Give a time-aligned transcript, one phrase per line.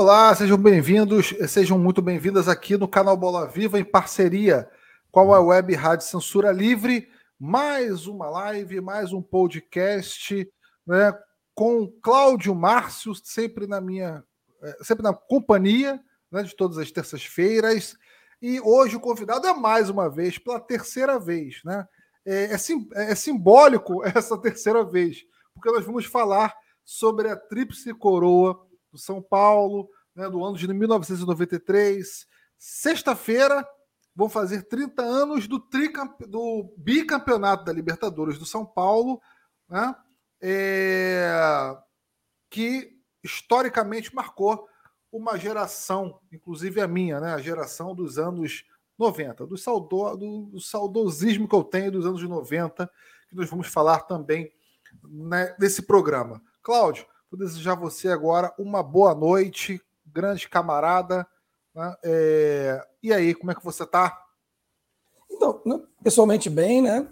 [0.00, 4.66] Olá, sejam bem-vindos, sejam muito bem-vindas aqui no canal Bola Viva, em parceria
[5.12, 7.06] com a Web Rádio Censura Livre.
[7.38, 10.50] Mais uma live, mais um podcast,
[10.86, 11.12] né,
[11.54, 14.24] com Cláudio Márcio, sempre na minha,
[14.62, 16.00] é, sempre na companhia,
[16.32, 17.94] né, de todas as terças-feiras.
[18.40, 21.86] E hoje o convidado é mais uma vez, pela terceira vez, né?
[22.24, 25.18] É, é, sim, é simbólico essa terceira vez,
[25.52, 26.54] porque nós vamos falar
[26.86, 32.26] sobre a tríplice coroa do São Paulo, né, do ano de 1993.
[32.58, 33.66] Sexta-feira
[34.14, 36.20] vão fazer 30 anos do, tricamp...
[36.22, 39.20] do bicampeonato da Libertadores do São Paulo,
[39.68, 39.94] né,
[40.40, 41.76] é...
[42.48, 44.68] que historicamente marcou
[45.12, 48.64] uma geração, inclusive a minha, né, a geração dos anos
[48.98, 50.16] 90, do, saudo...
[50.16, 52.90] do saudosismo que eu tenho dos anos 90,
[53.28, 54.52] que nós vamos falar também
[55.02, 56.42] né, nesse programa.
[56.62, 61.24] Cláudio, Vou desejar você agora uma boa noite, grande camarada.
[61.72, 61.96] Né?
[62.02, 62.86] É...
[63.00, 64.20] E aí, como é que você está?
[65.30, 67.08] Então, né, pessoalmente bem, né?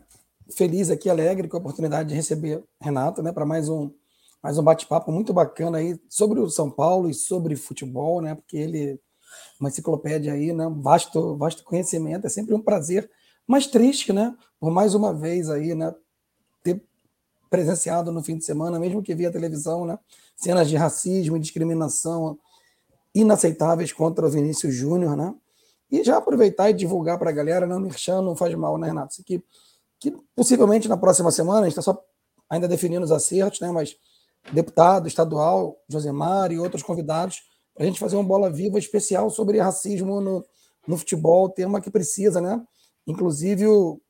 [0.51, 3.31] Feliz aqui, alegre com a oportunidade de receber Renato, né?
[3.33, 3.95] Para mais um
[4.43, 8.35] mais um bate-papo muito bacana aí sobre o São Paulo e sobre futebol, né?
[8.35, 9.01] Porque ele
[9.61, 10.69] uma enciclopédia aí, né?
[10.81, 13.09] Vasto, vasto conhecimento, é sempre um prazer,
[13.47, 14.35] mas triste, né?
[14.59, 15.95] Por mais uma vez aí, né?
[17.51, 19.99] Presenciado no fim de semana, mesmo que via televisão, né?
[20.39, 22.39] cenas de racismo e discriminação
[23.15, 25.35] inaceitáveis contra o Vinícius Júnior, né?
[25.91, 29.23] E já aproveitar e divulgar para a galera, não merchan, não faz mal, né, Renato?
[29.25, 29.43] Que,
[29.99, 32.01] que possivelmente na próxima semana, a gente está só
[32.49, 33.71] ainda definindo os acertos, né?
[33.73, 33.97] Mas
[34.53, 37.43] deputado estadual, Josemar e outros convidados,
[37.75, 40.45] para a gente fazer uma bola viva especial sobre racismo no,
[40.87, 42.63] no futebol, tema que precisa, né?
[43.07, 44.01] Inclusive, o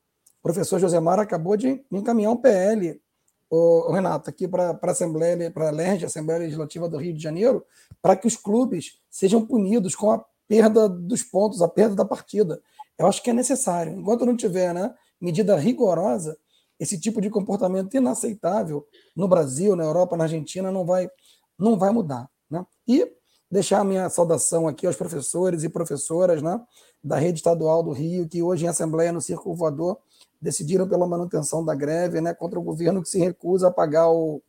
[0.43, 3.01] professor Josemar acabou de encaminhar um PL
[3.49, 7.65] o, Renato, aqui para a Assembleia, para a LERJ, Assembleia Legislativa do Rio de Janeiro,
[8.01, 12.61] para que os clubes sejam punidos com a perda dos pontos, a perda da partida.
[12.97, 13.93] Eu acho que é necessário.
[13.93, 16.37] Enquanto não tiver né, medida rigorosa,
[16.79, 21.09] esse tipo de comportamento inaceitável no Brasil, na Europa, na Argentina, não vai,
[21.57, 22.29] não vai mudar.
[22.49, 22.65] Né?
[22.87, 23.11] E
[23.51, 26.61] deixar a minha saudação aqui aos professores e professoras né,
[27.03, 29.97] da rede estadual do Rio, que hoje em Assembleia no Círculo Voador
[30.41, 34.41] decidiram pela manutenção da greve né, contra o governo que se recusa a pagar o,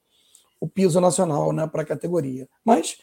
[0.60, 2.48] o piso nacional né, para a categoria.
[2.64, 2.98] Mas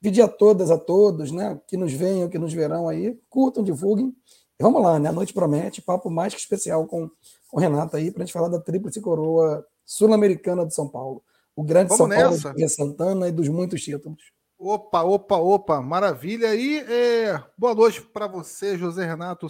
[0.00, 4.14] pedir a todas, a todos, né, que nos venham, que nos verão aí, curtam, divulguem.
[4.58, 5.10] E vamos lá, né?
[5.10, 7.10] A noite promete, papo mais que especial com
[7.52, 11.22] o Renato aí, para a gente falar da Tríplice Coroa Sul-Americana de São Paulo.
[11.54, 12.42] O grande vamos São nessa.
[12.44, 14.32] Paulo de Santana e dos muitos títulos.
[14.58, 16.54] Opa, opa, opa, maravilha.
[16.54, 19.46] E é, boa noite para você, José Renato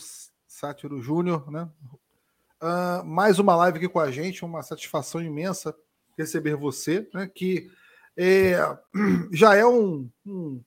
[0.48, 1.68] Sátiro Júnior, né?
[2.62, 5.76] Uh, mais uma live aqui com a gente, uma satisfação imensa
[6.16, 7.30] receber você, né?
[7.32, 7.70] Que
[8.16, 8.56] é,
[9.30, 10.62] já é um, um,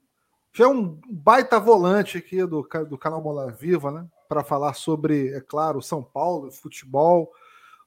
[0.53, 4.07] já é um baita volante aqui do, do canal Bola Viva, né?
[4.27, 7.31] Para falar sobre, é claro, São Paulo, futebol,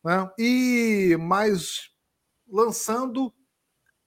[0.04, 0.28] né?
[0.36, 1.90] E mais
[2.48, 3.32] lançando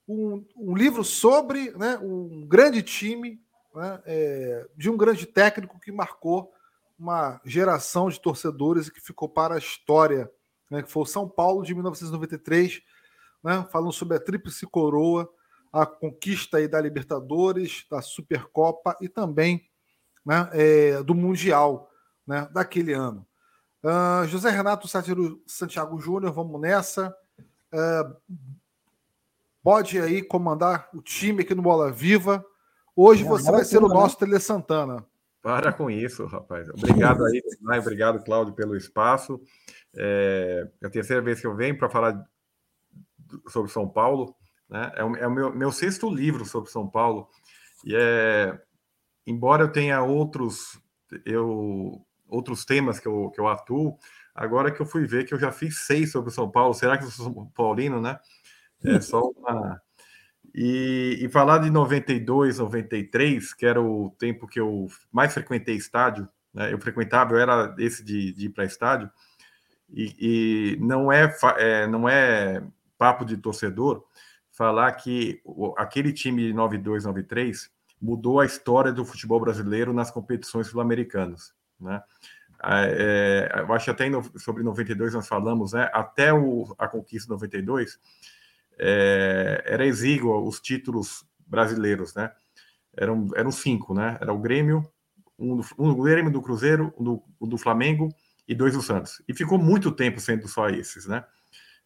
[0.08, 3.42] um, um livro sobre né, um grande time
[3.74, 6.54] né, é, de um grande técnico que marcou
[6.98, 10.32] uma geração de torcedores que ficou para a história,
[10.70, 12.82] né, que foi o São Paulo de 1993,
[13.44, 15.30] né, falando sobre a tríplice coroa,
[15.72, 19.70] a conquista aí da Libertadores, da Supercopa e também
[20.26, 21.90] né, é, do Mundial
[22.26, 23.26] né, daquele ano.
[23.84, 27.16] Uh, José Renato Sátiro Santiago Júnior, vamos nessa.
[27.72, 28.42] Uh,
[29.62, 32.44] pode aí comandar o time aqui no Bola Viva.
[32.96, 35.06] Hoje você vai ser o nosso Tele Santana.
[35.46, 36.68] Para com isso, rapaz.
[36.70, 37.40] Obrigado aí,
[37.80, 39.40] obrigado, Cláudio, pelo espaço.
[39.96, 42.20] É, é a terceira vez que eu venho para falar
[43.50, 44.36] sobre São Paulo.
[44.68, 44.92] Né?
[44.96, 47.30] É, o, é o meu, meu, sexto livro sobre São Paulo.
[47.86, 48.60] E é,
[49.28, 50.82] embora eu tenha outros,
[51.24, 54.00] eu, outros temas que eu, que eu atuo,
[54.34, 57.04] agora que eu fui ver que eu já fiz seis sobre São Paulo, será que
[57.04, 58.20] eu sou Paulino, né?
[58.84, 59.80] É só uma,
[60.58, 66.30] e, e, falar de 92, 93, que era o tempo que eu mais frequentei estádio,
[66.54, 66.72] né?
[66.72, 69.12] eu frequentava, eu era esse de, de ir para estádio,
[69.90, 72.64] e, e, não, é, é, não é
[72.98, 74.06] papo de torcedor
[74.50, 75.42] falar que
[75.76, 77.70] aquele time de 92, 93
[78.02, 81.54] mudou a história do futebol brasileiro nas competições sul-americanas.
[81.78, 82.02] Né?
[82.64, 85.90] É, eu acho até sobre 92 nós falamos, né?
[85.94, 88.00] até o, a conquista de 92,
[88.80, 92.32] é, era exíguo os títulos brasileiros, né?
[92.98, 94.18] Eram, eram cinco, né?
[94.22, 94.90] Era o Grêmio,
[95.38, 98.10] um do, um do Grêmio, do Cruzeiro, um do, um do Flamengo
[98.48, 99.22] e dois do Santos.
[99.28, 101.24] E ficou muito tempo sendo só esses, né?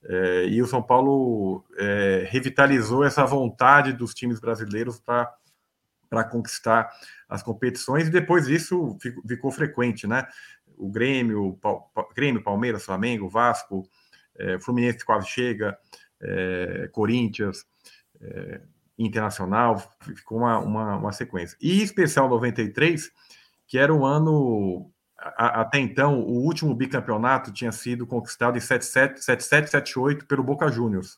[0.03, 6.89] É, e o São Paulo é, revitalizou essa vontade dos times brasileiros para conquistar
[7.27, 10.25] as competições, e depois isso ficou, ficou frequente, né?
[10.77, 13.87] O Grêmio, Pal, Grêmio Palmeiras, Flamengo, Vasco,
[14.37, 15.77] é, Fluminense quase chega,
[16.21, 17.65] é, Corinthians,
[18.21, 18.61] é,
[18.97, 21.57] Internacional, ficou uma, uma, uma, sequência.
[21.61, 23.09] E especial 93,
[23.65, 24.91] que era o ano.
[25.17, 30.69] A, até então, o último bicampeonato tinha sido conquistado em 77, 77 78 pelo Boca
[30.69, 31.17] Juniors.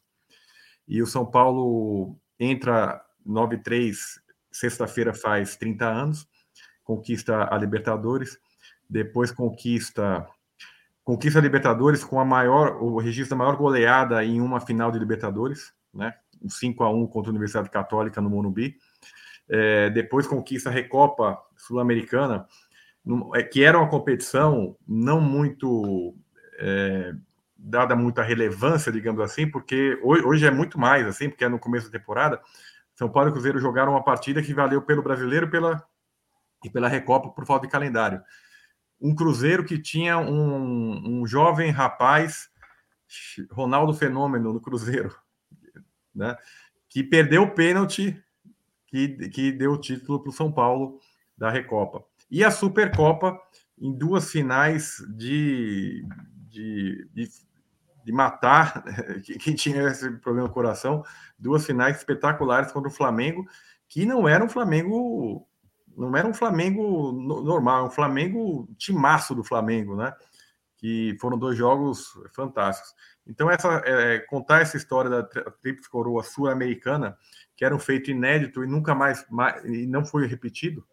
[0.87, 4.21] E o São Paulo entra 93
[4.51, 6.27] sexta-feira faz 30 anos,
[6.83, 8.37] conquista a Libertadores,
[8.89, 10.27] depois conquista
[11.03, 14.99] conquista a Libertadores com a maior o registro da maior goleada em uma final de
[14.99, 16.13] Libertadores, né?
[16.41, 18.75] Um 5 a 1 contra a Universidade Católica no Morumbi.
[19.49, 22.47] É, depois conquista a Recopa Sul-Americana,
[23.35, 26.15] é, que era uma competição não muito
[26.59, 27.13] é,
[27.57, 31.59] dada muita relevância, digamos assim, porque hoje, hoje, é muito mais assim, porque é no
[31.59, 32.41] começo da temporada,
[32.95, 35.83] são Paulo e Cruzeiro jogaram uma partida que valeu pelo brasileiro pela,
[36.63, 38.21] e pela Recopa por falta de calendário.
[39.01, 42.49] Um Cruzeiro que tinha um, um jovem rapaz,
[43.51, 45.15] Ronaldo Fenômeno no Cruzeiro,
[46.13, 46.37] né,
[46.87, 48.21] que perdeu o pênalti
[48.85, 50.99] que, que deu o título para o São Paulo
[51.37, 52.03] da Recopa.
[52.29, 53.39] E a Supercopa
[53.77, 56.05] em duas finais de,
[56.47, 57.29] de, de
[58.03, 58.83] de matar
[59.39, 61.03] quem tinha esse problema no coração,
[61.37, 63.45] duas finais espetaculares contra o Flamengo,
[63.87, 65.47] que não era um Flamengo,
[65.97, 70.13] não era um Flamengo normal, é um Flamengo timaço do Flamengo, né?
[70.77, 72.93] Que foram dois jogos fantásticos.
[73.27, 77.17] Então, essa, é, contar essa história da Tríplice Coroa Sul-Americana,
[77.55, 80.85] que era um feito inédito e nunca mais, mais, e não foi repetido,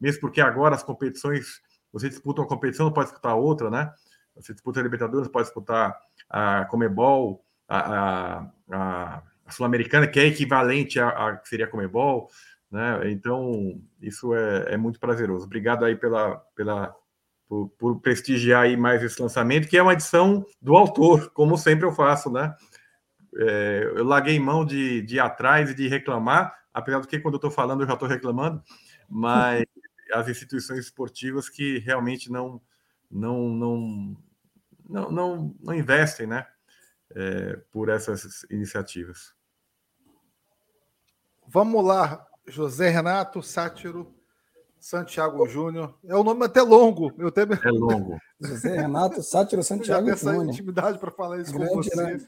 [0.00, 1.60] mesmo porque agora as competições,
[1.92, 3.92] você disputa uma competição, não pode disputar outra, né?
[4.34, 5.96] Você disputa a Libertadores, pode disputar
[6.28, 12.28] a Comebol, a, a, a Sul-Americana, que é equivalente a que seria a Comebol,
[12.70, 13.10] né?
[13.10, 15.46] Então, isso é, é, muito prazeroso.
[15.46, 16.94] Obrigado aí pela, pela,
[17.48, 21.86] por, por, prestigiar aí mais esse lançamento, que é uma edição do autor, como sempre
[21.86, 22.54] eu faço, né?
[23.38, 27.34] É, eu larguei mão de, de ir atrás e de reclamar, apesar do que quando
[27.34, 28.62] eu estou falando eu já estou reclamando,
[29.08, 29.64] mas
[30.12, 32.60] as instituições esportivas que realmente não,
[33.10, 34.16] não, não,
[34.88, 36.46] não, não, não investem né,
[37.14, 39.34] é, por essas iniciativas.
[41.48, 44.14] Vamos lá, José Renato Sátiro
[44.78, 45.98] Santiago Júnior.
[46.04, 47.12] É um nome até longo.
[47.18, 47.52] Eu tenho...
[47.52, 48.18] É longo.
[48.40, 50.42] José Renato Sátiro Santiago Júnior.
[50.42, 51.96] essa intimidade para falar isso Grande, com você.
[51.96, 52.26] Né?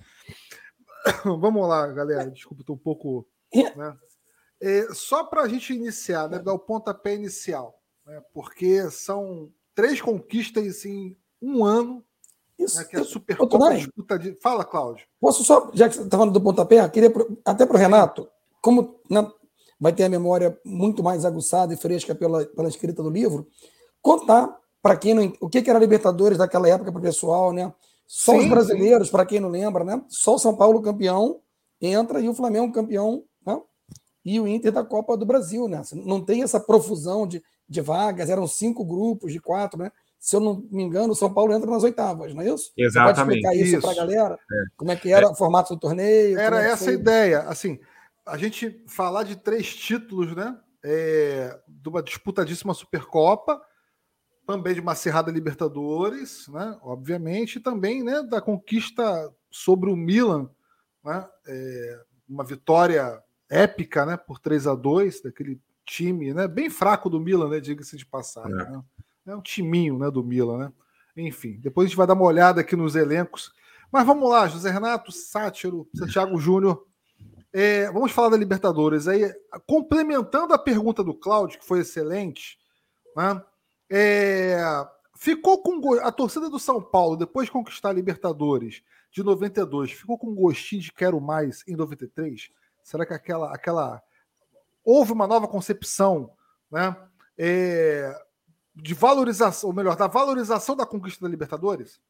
[1.25, 2.31] Vamos lá, galera.
[2.31, 3.27] Desculpa, estou um pouco.
[3.55, 3.97] Né?
[4.61, 10.01] É, só para a gente iniciar, né, dar o pontapé inicial, né, porque são três
[10.01, 12.05] conquistas em um ano
[12.59, 12.81] isso.
[12.81, 14.37] É que é super disputa de...
[14.43, 15.07] Fala, Cláudio.
[15.21, 17.13] Posso só, já que você está falando do pontapé, queria
[17.45, 18.29] até para o Renato,
[18.61, 19.31] como né,
[19.79, 23.47] vai ter a memória muito mais aguçada e fresca pela, pela escrita do livro,
[24.01, 25.33] contar para quem não.
[25.41, 27.73] O que, que era Libertadores daquela época para o pessoal, né?
[28.07, 30.03] Só sim, os brasileiros, para quem não lembra, né?
[30.09, 31.41] Só o São Paulo campeão
[31.81, 33.61] entra e o Flamengo campeão, né?
[34.25, 35.83] E o Inter da Copa do Brasil, né?
[35.93, 39.93] Não tem essa profusão de, de vagas, eram cinco grupos de quatro, né?
[40.19, 42.73] se eu não me engano, o São Paulo entra nas oitavas, não é isso?
[42.77, 43.41] Exatamente.
[43.41, 44.35] Você pode explicar isso, para a galera?
[44.35, 44.65] É.
[44.77, 45.29] Como é que era é.
[45.29, 46.39] o formato do torneio?
[46.39, 47.41] Era é essa a ideia.
[47.43, 47.79] Assim,
[48.29, 50.59] a gente falar de três títulos, né?
[50.85, 53.61] É, de uma disputadíssima Supercopa,
[54.47, 56.79] também de uma Cerrada Libertadores, né?
[56.83, 60.49] Obviamente, e também né, da conquista sobre o Milan,
[61.05, 61.29] né?
[61.47, 64.17] É, uma vitória épica, né?
[64.17, 66.47] Por 3 a 2 daquele time, né?
[66.47, 67.61] Bem fraco do Milan, né?
[67.61, 68.53] Diga-se de passagem.
[68.53, 68.71] É.
[68.71, 68.83] Né?
[69.27, 70.73] É um timinho né, do Milan, né?
[71.17, 73.53] Enfim, depois a gente vai dar uma olhada aqui nos elencos.
[73.91, 76.87] Mas vamos lá, José Renato, Sátiro, Santiago Júnior.
[77.61, 79.09] É, vamos falar da Libertadores.
[79.09, 79.35] Aí,
[79.67, 82.57] complementando a pergunta do Cláudio, que foi excelente,
[83.17, 83.43] né?
[83.91, 84.61] É,
[85.17, 90.17] ficou com a torcida do São Paulo, depois de conquistar a Libertadores de 92, ficou
[90.17, 92.49] com gostinho de quero mais em 93?
[92.85, 93.53] Será que aquela.
[93.53, 94.01] aquela
[94.85, 96.31] houve uma nova concepção,
[96.71, 96.97] né?
[97.37, 98.17] É,
[98.73, 102.01] de valorização, ou melhor, da valorização da conquista da Libertadores?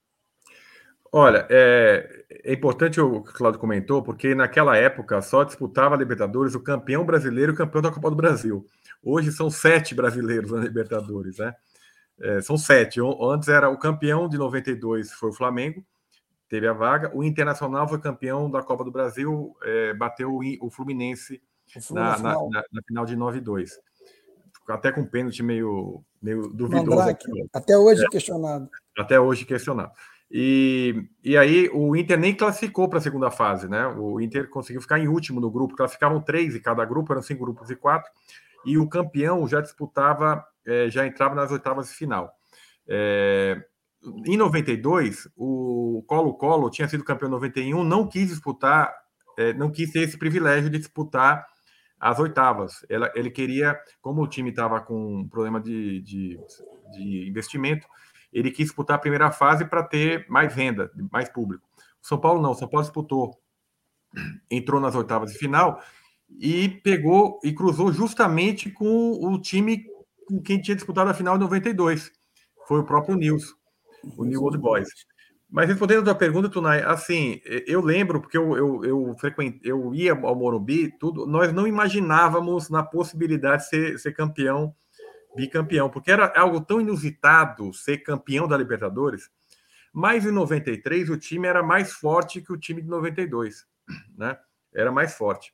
[1.13, 5.99] Olha, é, é, importante o que o Claudio comentou, porque naquela época só disputava a
[5.99, 8.67] Libertadores o campeão brasileiro e o campeão da Copa do Brasil.
[9.03, 11.55] Hoje são sete brasileiros na Libertadores, né?
[12.21, 13.01] É, são sete.
[13.23, 15.85] Antes era o campeão de 92, foi o Flamengo,
[16.49, 17.11] teve a vaga.
[17.15, 21.41] O Internacional foi campeão da Copa do Brasil, é, bateu o, o Fluminense,
[21.91, 23.71] o na, na, na, na, final de 9-2
[24.69, 27.01] até com pênalti meio, meio duvidoso.
[27.01, 28.69] Aqui, até hoje é, questionado.
[28.97, 29.93] Até hoje questionado.
[30.31, 33.87] E, e aí o Inter nem classificou para a segunda fase, né?
[33.87, 37.45] O Inter conseguiu ficar em último no grupo, classificavam três e cada grupo, eram cinco
[37.45, 38.11] grupos e quatro,
[38.65, 42.31] e o campeão já disputava, é, já entrava nas oitavas de final.
[42.87, 43.63] É,
[44.27, 48.95] em 92, o Colo-Colo tinha sido campeão em 91, não quis disputar,
[49.37, 51.47] é, não quis ter esse privilégio de disputar
[51.99, 52.85] as oitavas.
[52.89, 56.39] Ela, ele queria, como o time estava com um problema de, de,
[56.93, 57.87] de, investimento,
[58.33, 61.67] ele quis disputar a primeira fase para ter mais renda, mais público.
[62.03, 63.39] O São Paulo não, o São Paulo disputou,
[64.51, 65.83] entrou nas oitavas de final
[66.39, 69.85] e pegou e cruzou justamente com o time
[70.27, 72.13] com quem tinha disputado a final em 92.
[72.67, 73.55] Foi o próprio Nils,
[74.17, 74.89] o New Old Boys.
[75.51, 79.59] Mas respondendo a tua pergunta, Tunai, assim, eu lembro, porque eu, eu, eu, frequent...
[79.65, 84.75] eu ia ao Morumbi, tudo, nós não imaginávamos na possibilidade de ser, ser campeão,
[85.35, 89.31] bicampeão, porque era algo tão inusitado ser campeão da Libertadores.
[89.93, 93.67] Mas em 93 o time era mais forte que o time de 92,
[94.17, 94.39] né?
[94.75, 95.53] Era mais forte.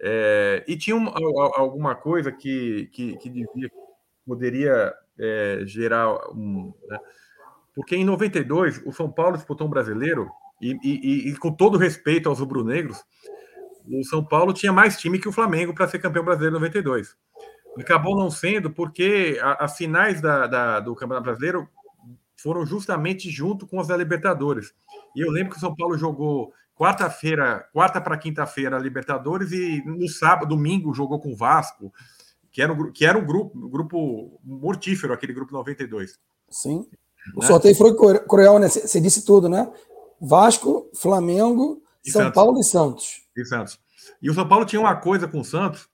[0.00, 3.70] É, e tinha alguma coisa que, que, que devia,
[4.26, 6.72] poderia é, gerar um.
[6.88, 6.98] Né?
[7.74, 10.30] Porque em 92, o São Paulo disputou um brasileiro,
[10.60, 13.02] e, e, e com todo respeito aos rubro-negros,
[13.86, 17.16] o São Paulo tinha mais time que o Flamengo para ser campeão brasileiro em 92.
[17.78, 21.68] Acabou não sendo porque as finais da, da, do Campeonato Brasileiro
[22.36, 24.74] foram justamente junto com as da Libertadores.
[25.16, 30.08] E eu lembro que o São Paulo jogou quarta-feira, quarta para quinta-feira Libertadores e no
[30.08, 31.92] sábado, domingo jogou com o Vasco,
[32.52, 36.18] que era um, que era um grupo, um grupo mortífero, aquele grupo 92.
[36.50, 36.86] Sim.
[37.34, 37.46] O né?
[37.46, 38.68] sorteio foi cruel, né?
[38.68, 39.72] Você disse tudo, né?
[40.20, 42.34] Vasco, Flamengo, e São Santos.
[42.34, 43.22] Paulo e Santos.
[43.36, 43.80] E Santos.
[44.20, 45.88] E o São Paulo tinha uma coisa com o Santos,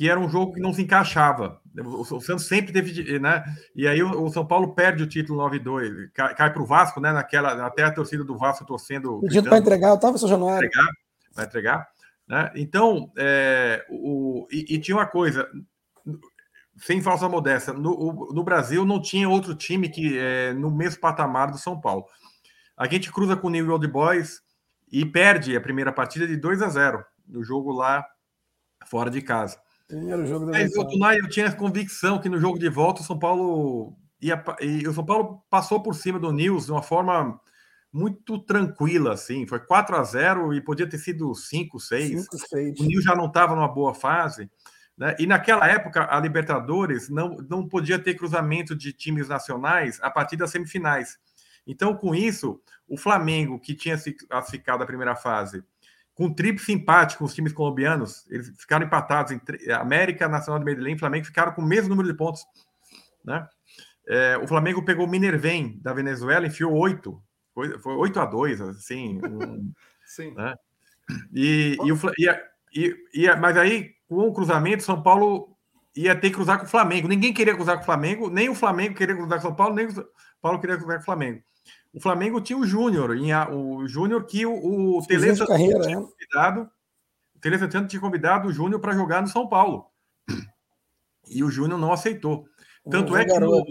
[0.00, 1.60] que era um jogo que não se encaixava.
[1.76, 3.44] O, Santos sempre teve, né?
[3.76, 7.12] E aí o, São Paulo perde o título 9-2, cai, cai para o Vasco, né?
[7.12, 9.20] Naquela, até a torcida do Vasco torcendo.
[9.20, 10.70] Pedindo para entregar, eu estava, seu Januário.
[10.70, 11.88] Para entregar, entregar.
[12.26, 12.50] Né?
[12.54, 15.46] Então, é, o, e, e, tinha uma coisa:
[16.78, 21.50] sem falsa modéstia, no, no Brasil não tinha outro time que é, no mesmo patamar
[21.50, 22.06] do São Paulo.
[22.74, 24.40] A gente cruza com o New Old Boys
[24.90, 28.02] e perde a primeira partida de 2 a 0 no jogo lá
[28.86, 29.60] fora de casa.
[29.90, 33.04] Primeiro jogo da Mas Tunai, eu tinha a convicção que no jogo de volta o
[33.04, 37.40] São Paulo ia e o São Paulo passou por cima do Nils de uma forma
[37.92, 42.22] muito tranquila assim, foi 4 a 0 e podia ter sido 5, 6.
[42.22, 42.80] 5, 6.
[42.80, 44.48] O Nils já não estava numa boa fase.
[44.96, 45.16] Né?
[45.18, 50.36] E naquela época, a Libertadores não, não podia ter cruzamento de times nacionais a partir
[50.36, 51.18] das semifinais.
[51.66, 55.64] Então, com isso, o Flamengo, que tinha se classificado a primeira fase,
[56.14, 60.64] com um tríplice empate com os times colombianos, eles ficaram empatados em América, Nacional de
[60.64, 62.44] Medellín e Flamengo ficaram com o mesmo número de pontos.
[63.24, 63.46] Né?
[64.08, 67.22] É, o Flamengo pegou o Minervém da Venezuela, enfiou oito,
[67.54, 69.20] foi, foi 8 a 2 assim.
[69.24, 69.72] Um,
[70.06, 70.34] Sim.
[70.34, 70.54] Né?
[71.32, 71.98] E, e, o,
[72.74, 75.56] e, e, mas aí com o cruzamento, São Paulo
[75.94, 77.08] ia ter que cruzar com o Flamengo.
[77.08, 79.74] Ninguém queria cruzar com o Flamengo, nem o Flamengo queria cruzar com o São Paulo,
[79.74, 80.06] nem o
[80.40, 81.42] Paulo queria cruzar com o Flamengo.
[81.92, 83.10] O Flamengo tinha o Júnior,
[83.52, 86.06] o Júnior que o, o Tele carreira, tinha né?
[86.06, 86.70] convidado,
[87.34, 89.86] o Tele Santana tinha convidado o Júnior para jogar no São Paulo.
[91.28, 92.46] E o Júnior não aceitou.
[92.88, 93.64] Tanto é que no,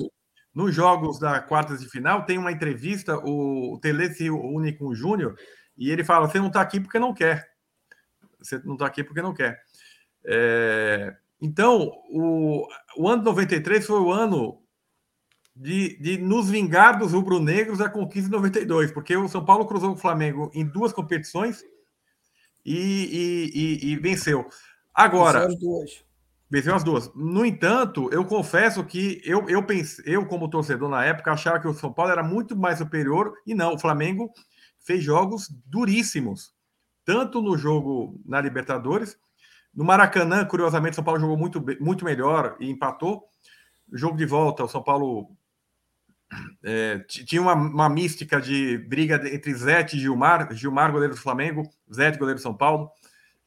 [0.53, 4.87] nos jogos da quartas de final tem uma entrevista, o, o Tele se une com
[4.87, 5.35] o Júnior
[5.77, 7.49] e ele fala: você não está aqui porque não quer.
[8.37, 9.61] Você não está aqui porque não quer.
[10.25, 14.61] É, então, o, o ano 93 foi o ano
[15.59, 19.91] de, de nos vingar dos rubro-negros da conquista de 92, porque o São Paulo cruzou
[19.91, 21.61] o Flamengo em duas competições
[22.65, 22.77] e,
[23.83, 24.47] e, e, e venceu.
[24.93, 25.41] Agora.
[25.41, 26.05] Venceu as duas.
[26.49, 27.13] Venceu as duas.
[27.13, 31.67] No entanto, eu confesso que eu, eu, pense, eu, como torcedor na época, achava que
[31.67, 34.31] o São Paulo era muito mais superior, e não, o Flamengo
[34.79, 36.53] fez jogos duríssimos,
[37.03, 39.17] tanto no jogo na Libertadores
[39.73, 43.23] no Maracanã, curiosamente, São Paulo jogou muito, muito melhor e empatou.
[43.93, 45.29] jogo de volta, o São Paulo
[46.63, 51.63] é, tinha uma, uma, mística de briga entre Zete e Gilmar, Gilmar, goleiro do Flamengo,
[51.91, 52.91] Zete, goleiro do São Paulo,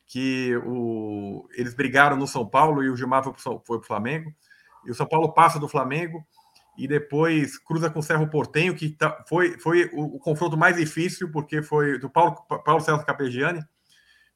[0.06, 4.34] que o, eles brigaram no São Paulo e o Gilmar foi para o Flamengo.
[4.84, 6.26] E o São Paulo passa do Flamengo
[6.76, 10.76] e depois cruza com o Cerro Portenho, que tá, foi, foi o, o, confronto mais
[10.76, 12.34] difícil, porque foi do Paulo,
[12.64, 13.62] Paulo César Capegiani,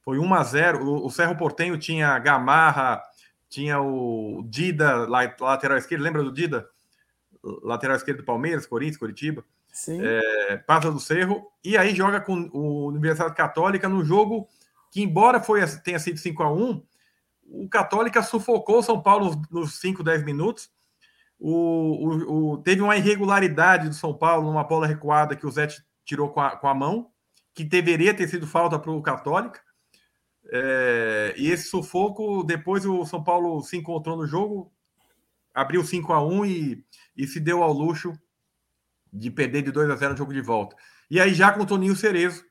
[0.02, 3.02] foi 1 a 0 O, o Cerro Portenho tinha Gamarra,
[3.48, 6.02] tinha o Dida, lateral esquerdo.
[6.02, 6.68] Lembra do Dida?
[7.62, 9.44] Lateral esquerdo do Palmeiras, Corinthians, Curitiba.
[9.72, 10.00] Sim.
[10.02, 11.50] É, passa do Cerro.
[11.64, 14.48] E aí joga com o Universidade Católica no jogo
[14.90, 16.82] que, embora foi, tenha sido 5 a 1
[17.48, 20.70] o Católica sufocou o São Paulo nos 5, 10 minutos.
[21.38, 25.68] O, o, o, teve uma irregularidade do São Paulo numa bola recuada que o Zé
[26.04, 27.10] tirou com a, com a mão,
[27.54, 29.60] que deveria ter sido falta para o Católica.
[30.50, 34.72] É, e esse sufoco, depois o São Paulo se encontrou no jogo,
[35.56, 36.84] abriu 5 a 1 e,
[37.16, 38.12] e se deu ao luxo
[39.10, 40.76] de perder de 2 a 0 no jogo de volta.
[41.10, 42.44] E aí já com o Toninho Cerezo,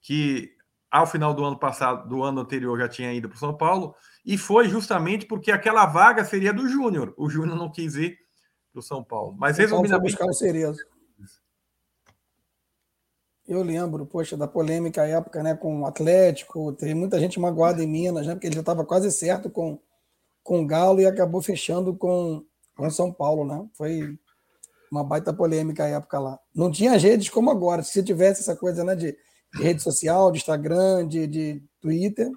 [0.00, 0.54] que
[0.88, 3.96] ao final do ano passado, do ano anterior, já tinha ido para o São Paulo,
[4.24, 7.12] e foi justamente porque aquela vaga seria do Júnior.
[7.16, 8.16] O Júnior não quis ir
[8.72, 9.34] para o São Paulo.
[9.36, 10.12] Mas resumidamente.
[10.12, 10.84] buscar o Cerezo.
[13.46, 17.82] Eu lembro, poxa, da polêmica à época, né, com o Atlético, tem muita gente magoada
[17.82, 19.80] em Minas, né, porque ele já estava quase certo com,
[20.42, 22.44] com o Galo e acabou fechando com
[22.80, 23.68] com São Paulo, né?
[23.74, 24.18] Foi
[24.90, 26.38] uma baita polêmica à época lá.
[26.54, 27.82] Não tinha redes como agora.
[27.82, 29.16] Se tivesse essa coisa, né, de,
[29.54, 32.28] de rede social, de Instagram, de, de Twitter.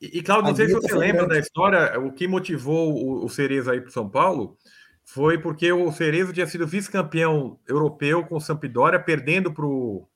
[0.00, 1.34] E, e Claudio, não sei se você lembra grande.
[1.34, 4.56] da história, o que motivou o, o Cerezo aí para São Paulo
[5.02, 10.08] foi porque o Cerezo tinha sido vice-campeão europeu com o Sampdoria, perdendo para o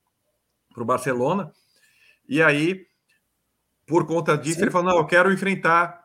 [0.84, 1.50] Barcelona.
[2.28, 2.84] E aí,
[3.86, 4.62] por conta disso, Sim.
[4.62, 5.99] ele falou: não, eu quero enfrentar.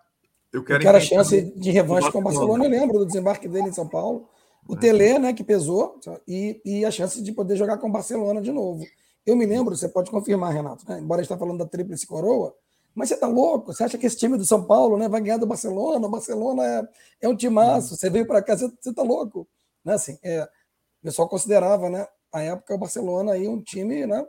[0.55, 2.65] Eu quero, eu quero a chance de revanche com o Barcelona.
[2.65, 4.29] Eu lembro do desembarque dele em São Paulo.
[4.67, 4.79] O é.
[4.79, 8.51] Tele, né, que pesou, e, e a chance de poder jogar com o Barcelona de
[8.51, 8.85] novo.
[9.25, 10.99] Eu me lembro, você pode confirmar, Renato, né?
[10.99, 12.55] embora a gente está falando da Tríplice Coroa,
[12.93, 13.73] mas você tá louco?
[13.73, 16.07] Você acha que esse time do São Paulo né, vai ganhar do Barcelona?
[16.07, 16.87] O Barcelona é,
[17.21, 17.91] é um timaço.
[17.91, 17.97] Uhum.
[17.97, 19.47] Você veio para cá, você, você tá louco?
[19.83, 24.25] Né, assim, é, o pessoal considerava, né, a época, o Barcelona aí um time né,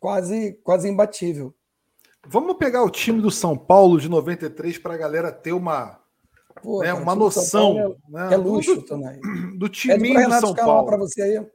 [0.00, 1.54] quase, quase imbatível.
[2.26, 6.00] Vamos pegar o time do São Paulo de 93 para a galera ter uma,
[6.62, 7.78] Pô, né, cara, uma noção.
[7.78, 9.20] É, né, é luxo do, também.
[9.58, 10.86] Do time do São Paulo.
[10.86, 11.46] para você aí.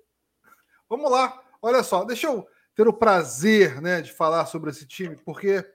[0.89, 1.41] Vamos lá.
[1.61, 5.65] Olha só, deixa eu ter o prazer né, de falar sobre esse time, porque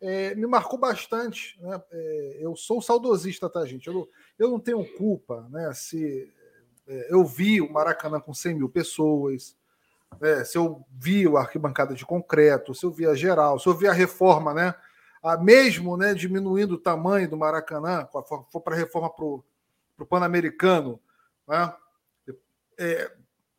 [0.00, 1.60] é, me marcou bastante.
[1.60, 1.82] Né?
[1.90, 3.86] É, eu sou saudosista, tá, gente?
[3.86, 4.08] Eu não,
[4.38, 6.32] eu não tenho culpa né, se
[6.86, 9.56] é, eu vi o Maracanã com 100 mil pessoas,
[10.20, 13.74] né, se eu vi o arquibancada de concreto, se eu vi a geral, se eu
[13.74, 14.74] vi a reforma, né?
[15.22, 21.00] A, mesmo né, diminuindo o tamanho do Maracanã, for para a reforma para o Pan-Americano,
[21.48, 21.72] né?
[22.78, 23.10] É,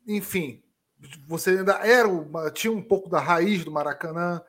[0.06, 0.62] enfim,
[1.26, 4.40] você ainda era uma, tinha um pouco da raiz do Maracanã.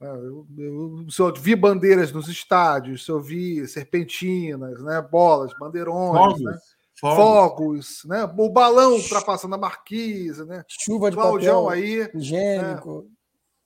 [0.00, 6.58] É, eu, eu, eu, vi bandeiras nos estádios, eu vi serpentinas, né, bolas, bandeirões, né,
[7.00, 7.16] fogos.
[7.16, 13.08] fogos né, o balão ultrapassando a marquise, né, chuva de Claudião papel aí, higiênico.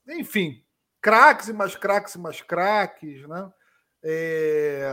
[0.06, 0.62] Né, enfim,
[1.00, 3.52] craques e mais craques e mais craques, né?
[4.02, 4.86] É,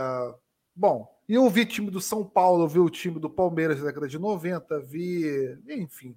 [0.74, 4.08] bom, eu vi time do São Paulo, eu vi o time do Palmeiras da década
[4.08, 6.16] de 90, vi, enfim,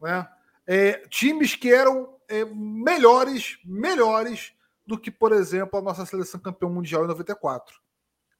[0.00, 0.28] né?
[0.66, 4.54] É, times que eram é, melhores, melhores
[4.86, 7.80] do que, por exemplo, a nossa seleção campeão mundial em 94.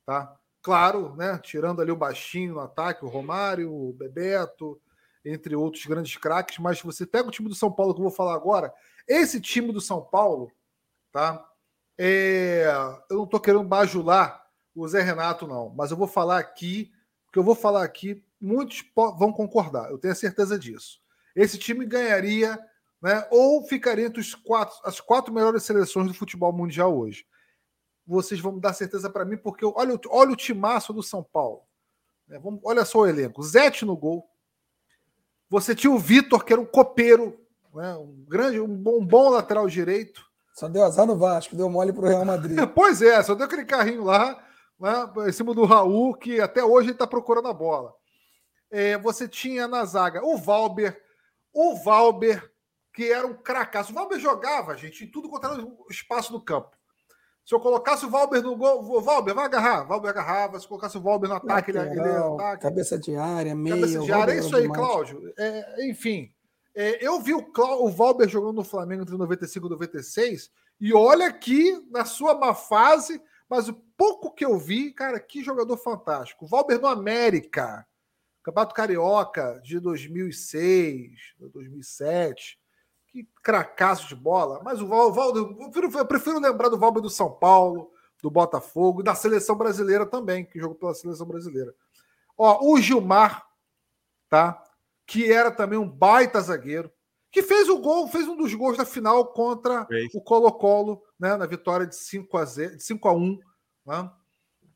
[0.06, 0.34] Tá?
[0.62, 1.38] Claro, né?
[1.42, 4.80] Tirando ali o baixinho no ataque, o Romário, o Bebeto,
[5.24, 8.12] entre outros grandes craques, mas você pega o time do São Paulo que eu vou
[8.12, 8.72] falar agora,
[9.06, 10.50] esse time do São Paulo,
[11.12, 11.44] tá?
[11.98, 12.66] É,
[13.10, 14.44] eu não estou querendo bajular
[14.74, 16.90] o Zé Renato, não, mas eu vou falar aqui,
[17.32, 21.02] que eu vou falar aqui, muitos vão concordar, eu tenho certeza disso
[21.34, 22.58] esse time ganharia,
[23.00, 27.24] né, ou ficaria entre os quatro, as quatro melhores seleções do futebol mundial hoje.
[28.12, 31.62] Vocês vão dar certeza para mim, porque olha, olha o timaço do São Paulo.
[32.28, 34.28] Né, vamos, olha só o elenco: Zete no gol.
[35.48, 37.40] Você tinha o Vitor, que era um copeiro,
[37.74, 40.30] né, um grande, um bom, um bom lateral direito.
[40.52, 42.58] Só deu azar no Vasco, deu mole para o Real Madrid.
[42.74, 44.46] pois é, só deu aquele carrinho lá,
[44.78, 47.94] né, em cima do Raul, que até hoje ele está procurando a bola.
[48.70, 51.02] É, você tinha na zaga o Valber,
[51.50, 52.52] o Valber,
[52.92, 53.90] que era um cracaço.
[53.90, 56.76] O Valber jogava, gente, em tudo quanto era o espaço do campo.
[57.44, 59.82] Se eu colocasse o Valber no gol, o Valber vai agarrar.
[59.84, 60.58] Valber agarrava.
[60.58, 62.62] Se eu colocasse o Valber no ataque, Lateral, ele, ele ataque.
[62.62, 63.76] Cabeça de área, meio.
[63.76, 65.32] Cabeça de área, é isso aí, Cláudio.
[65.36, 66.32] É, enfim,
[66.74, 67.76] é, eu vi o, Clá...
[67.76, 70.50] o Valber jogando no Flamengo entre 95 e 96,
[70.80, 75.44] e olha que na sua má fase, mas o pouco que eu vi, cara, que
[75.44, 76.44] jogador fantástico.
[76.44, 77.86] O Valber no América.
[78.42, 82.58] Campeonato Carioca de 2006, 2007.
[83.12, 84.60] Que cracaço de bola.
[84.64, 89.02] Mas o Valdo, eu prefiro, eu prefiro lembrar do Valber do São Paulo, do Botafogo
[89.02, 91.74] da seleção brasileira também, que jogou pela seleção brasileira.
[92.38, 93.46] Ó, o Gilmar,
[94.30, 94.62] tá?
[95.06, 96.90] Que era também um baita zagueiro,
[97.30, 101.46] que fez o gol, fez um dos gols da final contra o Colo-Colo, né, na
[101.46, 103.38] vitória de 5 a 0, de 5 a 1,
[103.86, 104.10] né?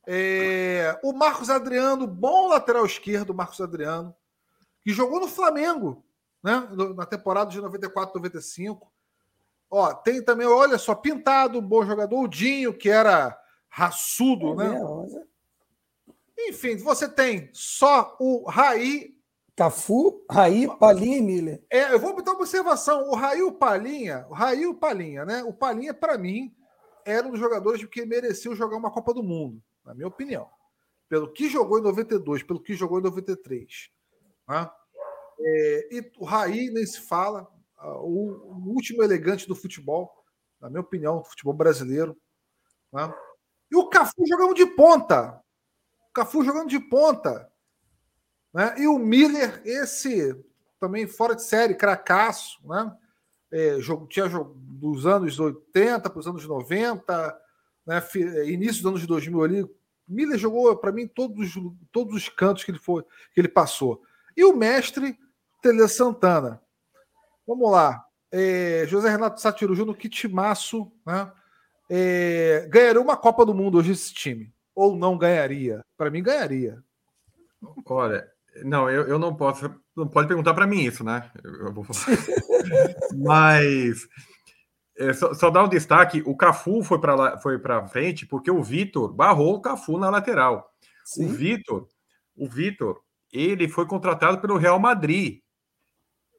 [0.08, 4.14] É, o Marcos Adriano, bom lateral esquerdo, Marcos Adriano,
[4.82, 6.05] que jogou no Flamengo,
[6.46, 6.68] né?
[6.94, 8.92] Na temporada de 94, 95.
[9.68, 13.36] Ó, tem também, olha só, Pintado, bom jogador, o Dinho, que era
[13.68, 15.24] raçudo, é né?
[16.38, 19.16] Enfim, você tem só o Raí
[19.56, 21.64] Cafu, Raí, Palinha e Miller.
[21.68, 23.08] É, eu vou botar uma observação.
[23.08, 25.42] O Raí e o Palinha, o Raí o Palinha, né?
[25.42, 26.54] O Palinha, para mim,
[27.04, 30.48] era um dos jogadores que mereciam jogar uma Copa do Mundo, na minha opinião.
[31.08, 33.90] Pelo que jogou em 92, pelo que jogou em 93.
[34.48, 34.70] Né?
[35.38, 37.46] É, e o Raí nem se fala,
[37.84, 40.24] o, último elegante do futebol,
[40.60, 42.16] na minha opinião, do futebol brasileiro.
[42.92, 43.12] Né?
[43.70, 45.40] E o Cafu jogando de ponta.
[46.10, 47.50] O Cafu jogando de ponta.
[48.52, 48.74] Né?
[48.78, 50.34] E o Miller, esse
[50.80, 52.96] também fora de série, cracaço, né?
[53.50, 57.40] É, jogo, tinha jogo dos anos 80 para os anos 90,
[57.86, 58.02] né?
[58.46, 59.70] início dos anos 2000 ali.
[60.06, 61.54] Miller jogou para mim todos,
[61.92, 64.02] todos os cantos que ele foi que ele passou.
[64.36, 65.18] E o mestre
[65.66, 66.60] Tele Santana.
[67.44, 68.04] Vamos lá.
[68.30, 71.32] É, José Renato Satiruju no Kitimaço, né?
[71.90, 74.52] É, ganharia uma Copa do Mundo hoje esse time?
[74.74, 75.84] Ou não ganharia?
[75.96, 76.82] Para mim, ganharia.
[77.84, 78.28] Olha,
[78.62, 79.74] não, eu, eu não posso.
[79.96, 81.30] Não pode perguntar para mim isso, né?
[81.42, 82.16] Eu, vou falar.
[83.16, 84.06] Mas
[84.98, 88.62] é, só, só dar um destaque: o Cafu foi para foi para frente porque o
[88.62, 90.68] Vitor barrou o Cafu na lateral.
[91.04, 91.26] Sim.
[91.26, 91.88] O Vitor,
[92.36, 93.00] o Vitor,
[93.32, 95.40] ele foi contratado pelo Real Madrid.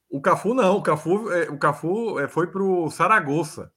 [0.10, 3.72] O Cafu não, o Cafu, é, o Cafu é, foi para o Saragossa.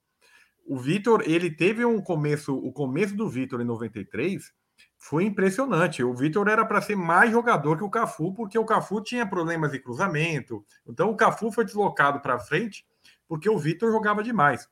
[0.66, 4.52] O Vitor, ele teve um começo, o começo do Vitor em 93
[4.96, 6.04] foi impressionante.
[6.04, 9.72] O Vitor era para ser mais jogador que o Cafu, porque o Cafu tinha problemas
[9.72, 10.64] de cruzamento.
[10.86, 12.86] Então o Cafu foi deslocado para frente
[13.26, 14.68] porque o Vitor jogava demais.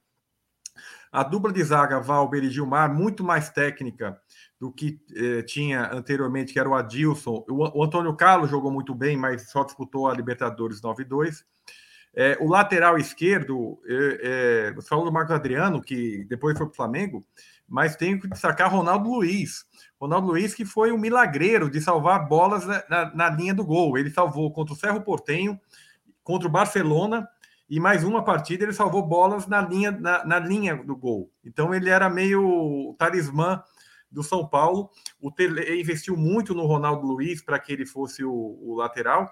[1.11, 4.21] A dupla de zaga Valber e Gilmar, muito mais técnica
[4.61, 7.45] do que eh, tinha anteriormente, que era o Adilson.
[7.49, 11.45] O, o, Antônio Carlos jogou muito bem, mas só disputou a Libertadores 9-2.
[12.15, 16.73] É, o lateral esquerdo, é, é, você falou do Marcos Adriano, que depois foi para
[16.73, 17.25] o Flamengo,
[17.69, 19.65] mas tenho que destacar Ronaldo Luiz.
[20.01, 23.97] Ronaldo Luiz, que foi um milagreiro de salvar bolas na, na, na linha do gol.
[23.97, 25.61] Ele salvou contra o Ferro Portenho,
[26.25, 27.29] contra o Barcelona,
[27.69, 31.31] e mais uma partida ele salvou bolas na linha, na, na linha do gol.
[31.45, 33.63] Então ele era meio talismã
[34.11, 34.91] do São Paulo.
[35.21, 39.31] O Tele investiu muito no Ronaldo Luiz para que ele fosse o, o lateral.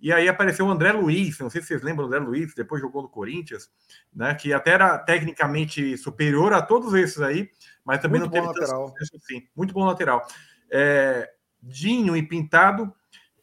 [0.00, 2.80] E aí apareceu o André Luiz, não sei se vocês lembram do André Luiz, depois
[2.80, 3.68] jogou no Corinthians,
[4.14, 4.32] né?
[4.34, 7.50] Que até era tecnicamente superior a todos esses aí,
[7.84, 8.94] mas também muito não teve lateral.
[9.00, 9.48] assim.
[9.56, 10.24] Muito bom lateral.
[10.70, 11.28] É,
[11.60, 12.94] Dinho e Pintado.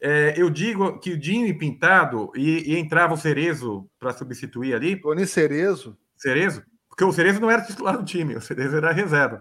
[0.08, 4.72] É, eu digo que o Dinho e Pintado e, e entrava o Cerezo para substituir
[4.72, 5.00] ali.
[5.00, 5.98] Tony Cerezo.
[6.16, 6.62] Cerezo?
[6.88, 9.40] Porque o Cerezo não era titular do time, o Cerezo era reserva.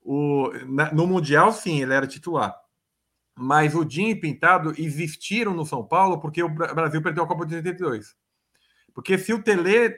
[0.00, 2.54] O, na, no Mundial, sim, ele era titular
[3.36, 7.44] mas o Dinho e Pintado existiram no São Paulo porque o Brasil perdeu a Copa
[7.44, 8.14] de 82.
[8.94, 9.96] Porque se o Tele.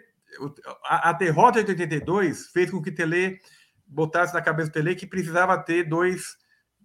[0.85, 3.39] A, a derrota de 82 fez com que o Tele
[3.87, 6.37] botasse na cabeça do Tele que precisava ter dois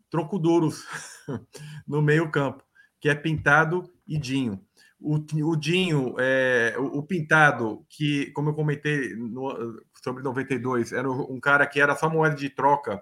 [0.10, 0.86] tronco duros
[1.88, 2.63] no meio-campo,
[3.02, 4.64] que é Pintado e Dinho.
[5.00, 11.10] O, o Dinho, é, o, o, Pintado, que, como eu comentei no, sobre 92, era
[11.12, 13.02] um cara que era só moeda de troca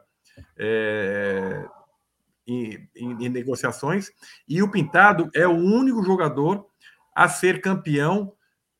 [0.57, 1.65] é,
[2.47, 4.09] em, em, em negociações,
[4.47, 6.65] e o Pintado é o único jogador
[7.13, 8.31] a ser campeão,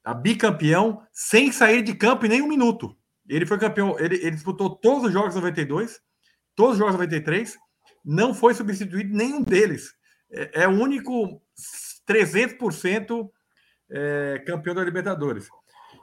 [0.02, 2.96] a bicampeão, sem sair de campo em nenhum minuto.
[3.28, 6.00] Ele foi campeão, ele, ele disputou todos os jogos 92,
[6.56, 7.58] todos os jogos 93,
[8.06, 9.99] não foi substituído nenhum deles.
[10.32, 11.42] É, é o único
[12.08, 13.30] 300%
[13.90, 15.48] é, campeão da Libertadores.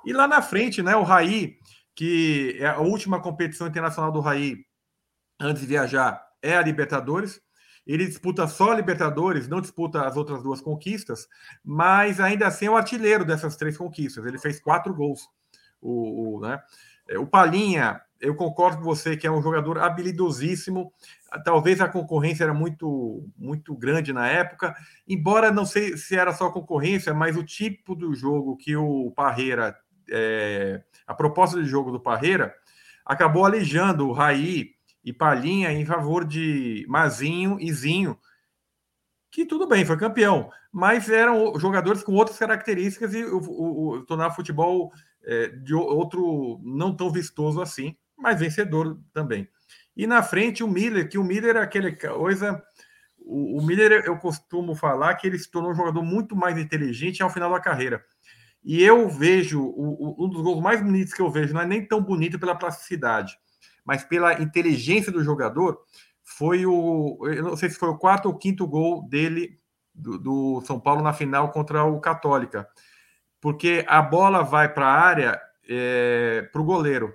[0.04, 1.56] E lá na frente, né, o Raí,
[1.94, 4.64] que é a última competição internacional do Raí
[5.40, 7.40] antes de viajar é a Libertadores.
[7.86, 11.28] Ele disputa só a Libertadores, não disputa as outras duas conquistas,
[11.64, 14.24] mas ainda assim é o artilheiro dessas três conquistas.
[14.24, 15.22] Ele fez quatro gols.
[15.80, 16.60] O, o, né?
[17.08, 20.92] É, o Palinha, eu concordo com você que é um jogador habilidosíssimo.
[21.44, 24.74] Talvez a concorrência era muito, muito grande na época,
[25.06, 29.76] embora não sei se era só concorrência, mas o tipo do jogo que o Parreira,
[30.10, 32.54] é, a proposta de jogo do Parreira,
[33.04, 34.70] acabou alijando o Raí
[35.04, 38.18] e Palhinha em favor de Mazinho e Zinho,
[39.30, 44.06] que tudo bem, foi campeão, mas eram jogadores com outras características e o, o, o
[44.06, 44.90] tornar futebol
[45.22, 49.48] é, de outro não tão vistoso assim, mas vencedor também.
[49.96, 52.62] E na frente o Miller, que o Miller é aquele coisa.
[53.18, 57.22] O, o Miller, eu costumo falar que ele se tornou um jogador muito mais inteligente
[57.22, 58.04] ao final da carreira.
[58.62, 61.86] E eu vejo, o, um dos gols mais bonitos que eu vejo, não é nem
[61.86, 63.38] tão bonito pela plasticidade,
[63.84, 65.78] mas pela inteligência do jogador,
[66.22, 67.18] foi o.
[67.24, 69.60] Eu não sei se foi o quarto ou quinto gol dele,
[69.94, 72.68] do, do São Paulo, na final contra o Católica.
[73.40, 77.12] Porque a bola vai para a área é, para o goleiro.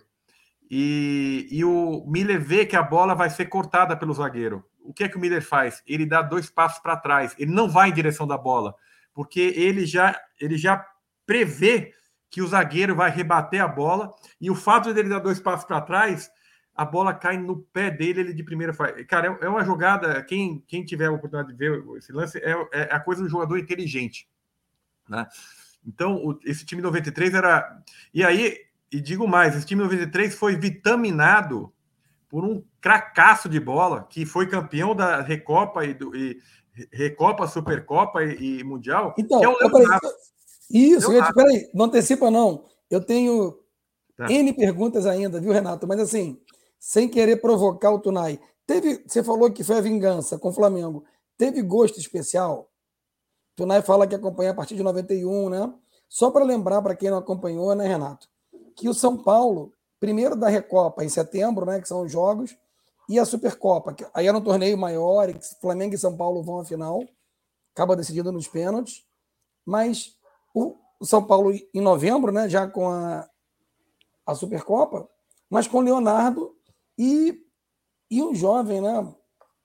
[0.73, 4.63] E, e o Miller vê que a bola vai ser cortada pelo zagueiro.
[4.79, 5.83] O que é que o Miller faz?
[5.85, 7.35] Ele dá dois passos para trás.
[7.37, 8.73] Ele não vai em direção da bola.
[9.13, 10.85] porque ele já, ele já
[11.25, 11.93] prevê
[12.29, 15.81] que o zagueiro vai rebater a bola e o fato dele dar dois passos para
[15.81, 16.31] trás,
[16.73, 19.05] a bola cai no pé dele, ele de primeira faz.
[19.07, 20.23] Cara, é, é uma jogada.
[20.23, 23.57] Quem, quem tiver a oportunidade de ver esse lance, é, é a coisa do jogador
[23.57, 24.25] inteligente.
[25.09, 25.27] Né?
[25.85, 27.83] Então, o, esse time 93 era.
[28.13, 28.57] E aí,
[28.91, 31.73] e digo mais, esse time 93 foi vitaminado
[32.29, 36.39] por um cracaço de bola que foi campeão da Recopa e, do, e
[36.91, 39.13] Recopa, Supercopa e, e Mundial.
[39.17, 40.07] Então, é Leonardo.
[40.69, 41.35] Isso, Leonardo.
[41.35, 42.65] peraí, não antecipa, não.
[42.89, 43.59] Eu tenho
[44.15, 44.31] tá.
[44.31, 45.87] N perguntas ainda, viu, Renato?
[45.87, 46.39] Mas assim,
[46.79, 48.39] sem querer provocar o Tunai.
[48.65, 51.03] Teve, você falou que foi a vingança com o Flamengo.
[51.37, 52.71] Teve gosto especial?
[53.55, 55.73] Tunai fala que acompanha a partir de 91, né?
[56.07, 58.30] Só para lembrar para quem não acompanhou, né, Renato?
[58.75, 62.55] Que o São Paulo, primeiro da Recopa em setembro, né, que são os jogos,
[63.09, 66.59] e a Supercopa, que aí era um torneio maior, e Flamengo e São Paulo vão
[66.59, 67.03] à final,
[67.73, 69.05] acaba decidindo nos pênaltis,
[69.65, 70.15] mas
[70.53, 73.27] o São Paulo em novembro, né, já com a,
[74.25, 75.09] a Supercopa,
[75.49, 76.55] mas com Leonardo
[76.97, 77.43] e,
[78.09, 79.13] e um jovem, né,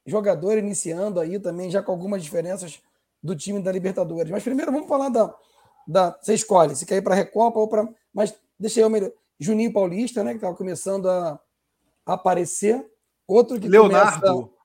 [0.07, 2.81] jogador iniciando aí também, já com algumas diferenças
[3.23, 4.31] do time da Libertadores.
[4.31, 5.35] Mas primeiro vamos falar da.
[5.87, 7.88] da você escolhe se quer ir para a Recopa ou para.
[8.14, 9.11] Mas deixa eu melhor.
[9.38, 11.38] Juninho Paulista, né, que estava começando a,
[12.07, 12.85] aparecer.
[13.27, 14.21] Outro que Leonardo.
[14.21, 14.57] Começa...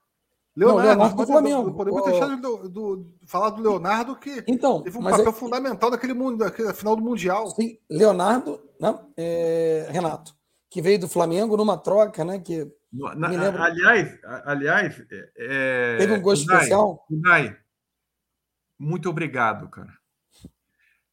[0.53, 1.73] Leonardo, Não, Leonardo do Flamengo.
[1.73, 5.33] Podemos deixar do, do, falar do Leonardo, que então, teve um papel é...
[5.33, 7.49] fundamental naquele mundo, na final do Mundial.
[7.51, 8.99] Sim, Leonardo, né?
[9.15, 10.35] É, Renato,
[10.69, 12.37] que veio do Flamengo numa troca, né?
[12.39, 15.01] Que na, aliás, aliás,
[15.37, 17.05] é, teve um gosto especial.
[17.09, 17.57] Unai,
[18.77, 19.93] muito obrigado, cara.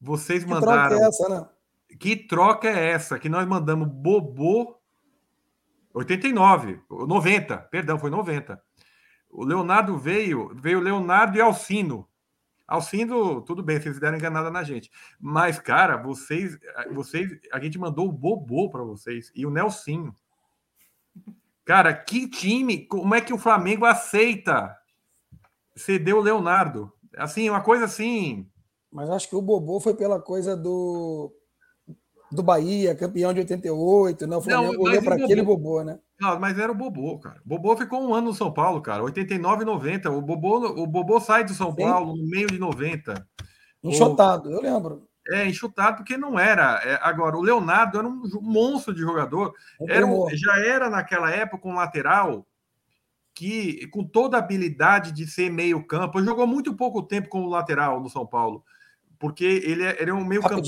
[0.01, 0.89] Vocês que mandaram.
[0.89, 1.49] Troca é essa, né?
[1.99, 3.19] Que troca é essa?
[3.19, 4.79] Que nós mandamos Bobô
[5.95, 8.63] 89, 90, perdão, foi 90.
[9.31, 12.09] O Leonardo veio, veio Leonardo e Alcino.
[12.67, 14.91] Alcino, tudo bem, vocês deram enganada na gente.
[15.19, 16.59] Mas, cara, vocês,
[16.93, 20.15] vocês a gente mandou o Bobô para vocês e o Nelsinho.
[21.65, 24.77] Cara, que time, como é que o Flamengo aceita
[25.75, 26.93] ceder o Leonardo?
[27.17, 28.47] Assim, uma coisa assim.
[28.91, 31.33] Mas acho que o Bobô foi pela coisa do
[32.31, 34.37] do Bahia, campeão de 88, né?
[34.37, 35.99] O Flamengo olhou para aquele Bobô, né?
[36.21, 37.41] Não, mas era o Bobô, cara.
[37.45, 39.03] O Bobô ficou um ano no São Paulo, cara.
[39.03, 40.11] 89 e 90.
[40.11, 41.83] O Bobô, o Bobô sai do São Sim.
[41.83, 43.27] Paulo no meio de 90.
[43.83, 44.53] Enxotado, o...
[44.53, 45.09] eu lembro.
[45.29, 46.81] É, enxotado porque não era.
[46.85, 49.53] É, agora, o Leonardo era um monstro de jogador.
[49.89, 52.47] Era um, já era naquela época um lateral
[53.35, 58.01] que com toda a habilidade de ser meio campo, jogou muito pouco tempo como lateral
[58.01, 58.65] no São Paulo,
[59.17, 60.61] porque ele era é, é um meio campo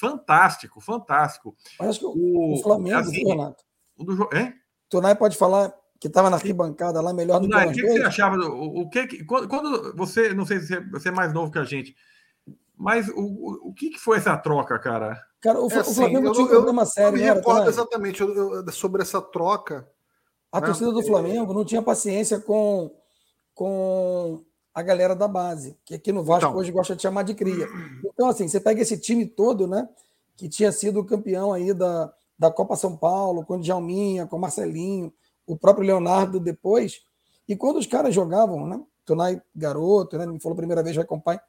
[0.00, 1.54] fantástico, fantástico.
[1.78, 3.62] Acho que o, o Flamengo, assim, Renato?
[3.96, 4.54] O do, é?
[4.88, 8.02] Tunai pode falar que estava na arquibancada lá melhor do que o que, que você
[8.02, 8.36] achava?
[8.36, 11.64] O, o que, quando, quando, você, não sei se você é mais novo que a
[11.64, 11.94] gente,
[12.76, 15.22] mas o, o, o que, que foi essa troca, cara?
[15.40, 17.08] Cara, o, é assim, o Flamengo eu, tinha um problema sério.
[17.08, 18.22] Eu me recordo exatamente
[18.72, 19.86] sobre essa troca
[20.52, 20.66] a né?
[20.66, 22.90] torcida do Flamengo não tinha paciência com,
[23.54, 26.58] com a galera da base, que aqui no Vasco então.
[26.60, 27.66] hoje gosta de chamar de cria.
[28.04, 29.88] Então, assim, você pega esse time todo, né?
[30.36, 34.40] Que tinha sido campeão aí da, da Copa São Paulo, com o Djalminha, com o
[34.40, 35.12] Marcelinho,
[35.46, 37.02] o próprio Leonardo depois.
[37.48, 38.80] E quando os caras jogavam, né?
[39.04, 40.24] Tonai garoto, né?
[40.24, 41.42] Me falou a primeira vez, vai acompanhar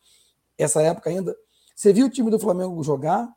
[0.57, 1.35] essa época ainda.
[1.75, 3.31] Você viu o time do Flamengo jogar,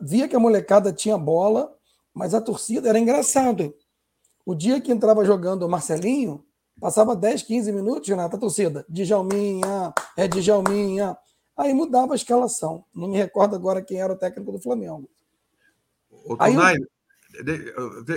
[0.00, 1.74] via que a molecada tinha bola,
[2.12, 3.74] mas a torcida era engraçado.
[4.44, 6.44] O dia que entrava jogando o Marcelinho,
[6.80, 11.16] passava 10, 15 minutos, Renato, a torcida, Djalminha, é Djalminha.
[11.56, 12.84] Aí mudava a escalação.
[12.94, 15.08] Não me recordo agora quem era o técnico do Flamengo.
[16.26, 16.76] O Tonai,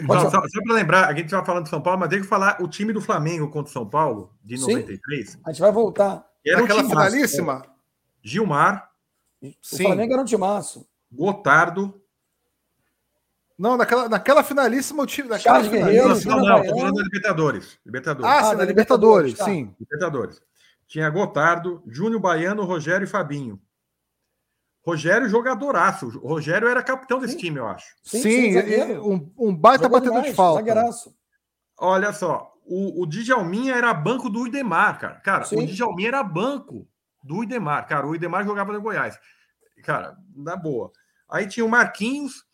[0.06, 2.28] só, só, só para lembrar, a gente estava falando de São Paulo, mas tem que
[2.28, 5.30] falar o time do Flamengo contra o São Paulo, de 93.
[5.30, 6.26] Sim, a gente vai voltar.
[6.46, 7.64] Era Aquela um finalíssima.
[8.22, 8.90] Gilmar.
[9.42, 9.84] O Sim.
[9.86, 10.88] Flamengo era um timaço.
[11.12, 12.02] Gotardo.
[13.58, 15.30] Não, naquela, naquela finalíssima o time.
[15.30, 17.80] Naquela Charles Guerreiro, não, não, tô falando da Libertadores.
[17.86, 18.32] Libertadores.
[18.32, 19.46] Ah, sim, ah, da Libertadores, Libertadores tá.
[19.46, 19.76] sim.
[19.80, 20.42] Libertadores.
[20.88, 23.60] Tinha Gotardo, Júnior Baiano, Rogério e Fabinho.
[24.86, 26.08] Rogério jogadoraço.
[26.24, 27.40] O Rogério era capitão desse sim.
[27.40, 27.94] time, eu acho.
[28.04, 30.60] Sim, sim, sim um, um baita Jogou batedor demais, de falta.
[30.60, 31.16] Zagueiraço.
[31.78, 35.16] Olha só, o, o Djalminha era banco do Idemar, cara.
[35.16, 35.58] Cara, sim.
[35.58, 36.88] o Djalminha era banco
[37.22, 37.86] do Idemar.
[37.86, 39.20] Cara, o Idemar jogava no Goiás.
[39.84, 40.92] Cara, na boa.
[41.30, 42.46] Aí tinha o Marquinhos,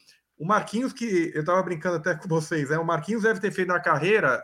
[0.43, 2.77] o Marquinhos, que eu estava brincando até com vocês, né?
[2.77, 4.43] o Marquinhos deve ter feito na carreira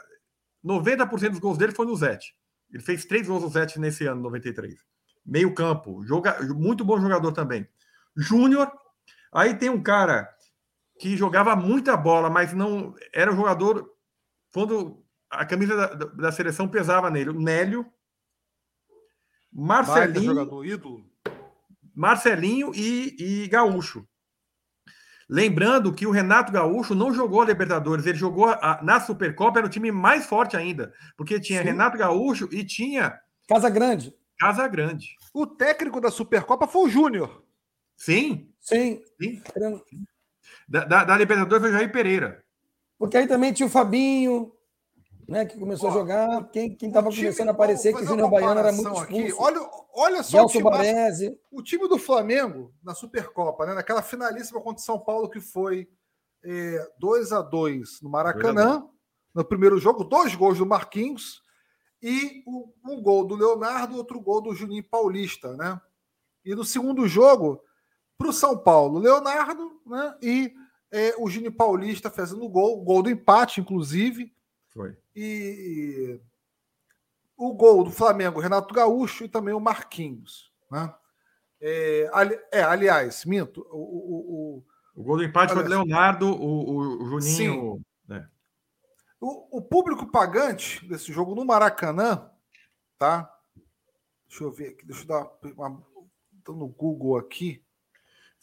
[0.66, 2.34] 90% dos gols dele foi no Zete.
[2.72, 4.80] Ele fez três gols no Zete nesse ano, 93.
[5.26, 7.68] Meio campo, joga, muito bom jogador também.
[8.16, 8.72] Júnior,
[9.30, 10.34] aí tem um cara
[11.02, 13.94] que jogava muita bola, mas não era um jogador
[14.54, 17.32] quando a camisa da, da seleção pesava nele.
[17.32, 17.86] O Nélio,
[19.52, 20.34] Marcelinho.
[20.34, 21.06] jogador ídolo.
[21.94, 24.08] Marcelinho e, e Gaúcho.
[25.30, 29.68] Lembrando que o Renato Gaúcho não jogou a Libertadores, ele jogou a, na Supercopa, era
[29.68, 31.66] o time mais forte ainda, porque tinha Sim.
[31.66, 33.20] Renato Gaúcho e tinha.
[33.48, 34.12] Casa Grande.
[34.40, 35.16] Casa Grande.
[35.32, 37.44] O técnico da Supercopa foi o Júnior.
[37.96, 38.50] Sim.
[38.60, 39.04] Sim.
[39.22, 39.42] Sim.
[40.68, 42.44] Da, da, da, Libertadores foi o Jair Pereira.
[42.98, 44.52] Porque aí também tinha o Fabinho,
[45.30, 46.50] né, que começou Ó, a jogar.
[46.50, 49.32] Quem estava começando a aparecer que o Júnior Baiano era muito aqui.
[49.38, 49.60] Olha,
[49.94, 50.64] olha só o time,
[51.52, 55.88] o time do Flamengo na Supercopa, né, naquela finalíssima contra o São Paulo que foi
[56.44, 58.88] é, 2 a 2 no Maracanã,
[59.34, 61.42] no primeiro jogo, dois gols do Marquinhos
[62.02, 62.44] e
[62.84, 65.80] um gol do Leonardo, outro gol do Juninho Paulista, né?
[66.44, 67.62] E no segundo jogo,
[68.18, 70.16] para o São Paulo, Leonardo, né?
[70.22, 70.54] E
[70.92, 74.34] é, o Juninho Paulista fazendo gol, gol do empate, inclusive.
[74.70, 74.96] Foi.
[75.16, 76.20] E
[77.36, 80.52] o gol do Flamengo, Renato Gaúcho e também o Marquinhos.
[80.70, 80.94] Né?
[81.62, 83.66] É, ali, é aliás, minto.
[83.72, 84.64] O, o,
[84.96, 87.78] o, o gol do empate aliás, foi do Leonardo, o, o Juninho.
[87.78, 87.86] Sim.
[88.08, 88.30] Né?
[89.20, 92.30] O, o, público pagante desse jogo no Maracanã,
[92.98, 93.34] tá?
[94.28, 95.82] Deixa eu ver aqui, deixa eu dar uma.
[96.48, 97.64] no Google aqui.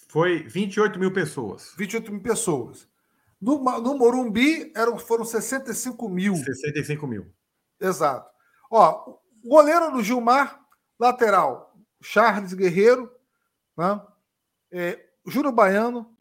[0.08, 1.74] Foi 28 mil pessoas.
[1.76, 2.88] 28 mil pessoas.
[3.40, 6.34] No, no Morumbi eram, foram 65 mil.
[6.36, 7.26] 65 mil.
[7.80, 8.28] Exato.
[8.70, 10.60] Ó, goleiro do Gilmar,
[10.98, 13.10] lateral, Charles Guerreiro,
[13.76, 14.00] né?
[14.72, 16.16] É, Júnior Baiano,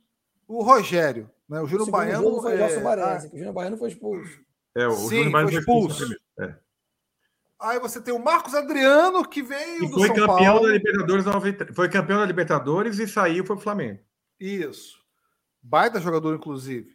[0.48, 1.30] o Rogério.
[1.48, 1.62] Né?
[1.62, 2.42] O Júnior Baiano.
[2.42, 4.40] Foi é, Baresi, o Júnior Baiano foi expulso.
[4.76, 5.98] É, o Sim, Júnior Baiano foi expulso.
[5.98, 6.66] Foi expulso é.
[7.60, 10.68] Aí você tem o Marcos Adriano, que veio e do foi São campeão Paulo.
[10.68, 11.26] da Libertadores
[11.74, 14.00] Foi campeão da Libertadores e saiu foi o Flamengo.
[14.40, 15.00] Isso.
[15.64, 16.95] Baita jogador, inclusive.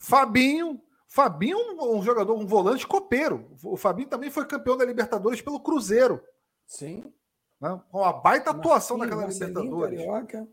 [0.00, 0.82] Fabinho.
[1.06, 3.56] Fabinho, um jogador, um volante copeiro.
[3.64, 6.22] O Fabinho também foi campeão da Libertadores pelo Cruzeiro.
[6.64, 7.12] Sim.
[7.60, 7.80] Né?
[7.90, 9.98] Com uma baita atuação naquela Libertadores.
[9.98, 10.48] Carioca.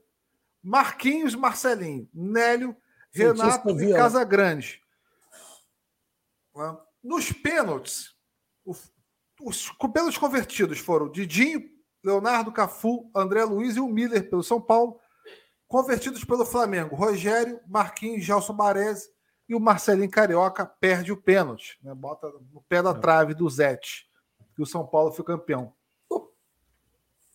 [0.62, 2.76] Marquinhos, Marcelinho, Nélio,
[3.12, 4.82] Renato e Casagrande.
[6.56, 6.78] Né?
[7.04, 8.16] Nos pênaltis,
[8.66, 11.70] os pênaltis convertidos foram Didinho,
[12.04, 15.00] Leonardo Cafu, André Luiz e o Miller pelo São Paulo.
[15.68, 19.16] Convertidos pelo Flamengo, Rogério, Marquinhos, Gelson Baresi
[19.48, 21.80] e o Marcelinho Carioca perde o pênalti.
[21.82, 21.94] Né?
[21.96, 22.94] Bota no pé da é.
[22.94, 24.08] trave do Zete.
[24.58, 25.74] E o São Paulo foi campeão.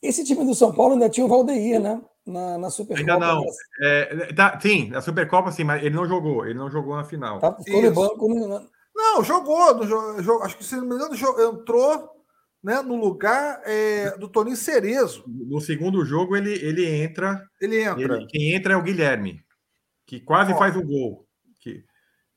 [0.02, 2.02] Esse time do São Paulo ainda tinha o Valdeir, né?
[2.26, 3.12] Na, na Supercopa.
[3.12, 3.44] Ainda não.
[3.80, 6.44] É, tá, sim, na Supercopa sim, mas ele não jogou.
[6.44, 7.38] Ele não jogou na final.
[7.38, 8.28] Tá, ficou no banco.
[8.28, 9.74] No, não, jogou.
[9.74, 12.10] No, acho que, se não me engano, entrou
[12.62, 15.24] né, no lugar é, do Toninho Cerezo.
[15.26, 17.44] No segundo jogo, ele, ele entra.
[17.60, 18.16] Ele entra.
[18.16, 19.40] Ele, quem entra é o Guilherme,
[20.06, 21.26] que quase Ó, faz o gol.
[21.60, 21.84] Que,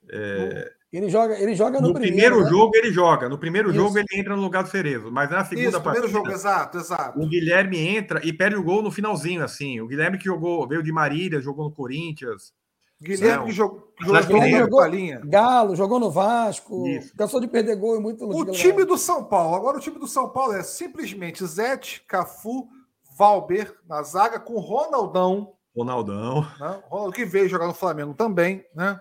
[0.10, 0.72] é...
[0.98, 2.50] Ele joga, ele joga no, no primeiro, primeiro né?
[2.50, 3.28] jogo ele joga.
[3.28, 3.78] No primeiro Isso.
[3.78, 6.78] jogo ele entra no lugar do Cerezo, mas na segunda Isso, partida, primeiro jogo, exato,
[6.78, 7.20] exato.
[7.20, 9.82] O Guilherme entra e perde o gol no finalzinho, assim.
[9.82, 12.54] O Guilherme que jogou, veio de Marília, jogou no Corinthians.
[13.02, 14.82] Guilherme que jogou, jogou, jogou
[15.26, 17.14] Galo, jogou no Vasco, Isso.
[17.18, 20.08] cansou de perder gol e muito O time do São Paulo, agora o time do
[20.08, 22.70] São Paulo é simplesmente Zete, Cafu,
[23.18, 25.54] Valber na zaga com Ronaldão.
[25.76, 26.42] Ronaldão.
[26.58, 26.82] Né?
[26.90, 29.00] Ronaldo que veio jogar no Flamengo também, né?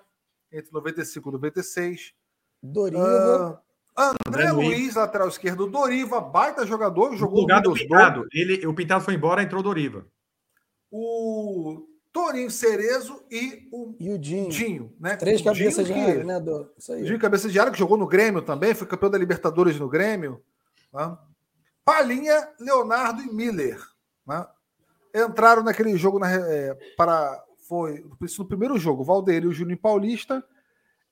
[0.55, 2.15] Entre 95 e 96.
[2.63, 3.61] Doriva.
[3.61, 5.67] Uh, André, André Luiz, lateral esquerdo.
[5.67, 8.27] Doriva, baita jogador, jogou no lugar do Pintado.
[8.33, 10.07] Ele, o Pintado foi embora, entrou Doriva.
[10.91, 14.49] O Torinho Cerezo e o, e o Dinho.
[14.49, 15.17] Dinho né?
[15.17, 16.73] Três o cabeças Dinho, de área, né, do...
[16.79, 17.03] Isso aí.
[17.03, 20.41] Dinho, cabeça de área, que jogou no Grêmio também, foi campeão da Libertadores no Grêmio.
[20.93, 21.19] Né?
[21.85, 23.81] Palinha, Leonardo e Miller.
[24.27, 24.47] Né?
[25.13, 27.44] Entraram naquele jogo na, é, para.
[27.69, 28.05] Foi
[28.39, 30.45] no primeiro jogo, Valdeir e o Júnior Paulista.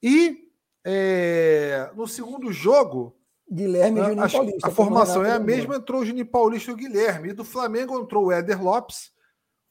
[0.03, 0.51] E
[0.85, 3.17] é, no segundo jogo.
[3.51, 4.69] Guilherme e Júnior Paulista.
[4.69, 7.31] A formação é a mesma, entrou o Júnior Paulista e o Guilherme.
[7.31, 9.13] E do Flamengo entrou o Éder Lopes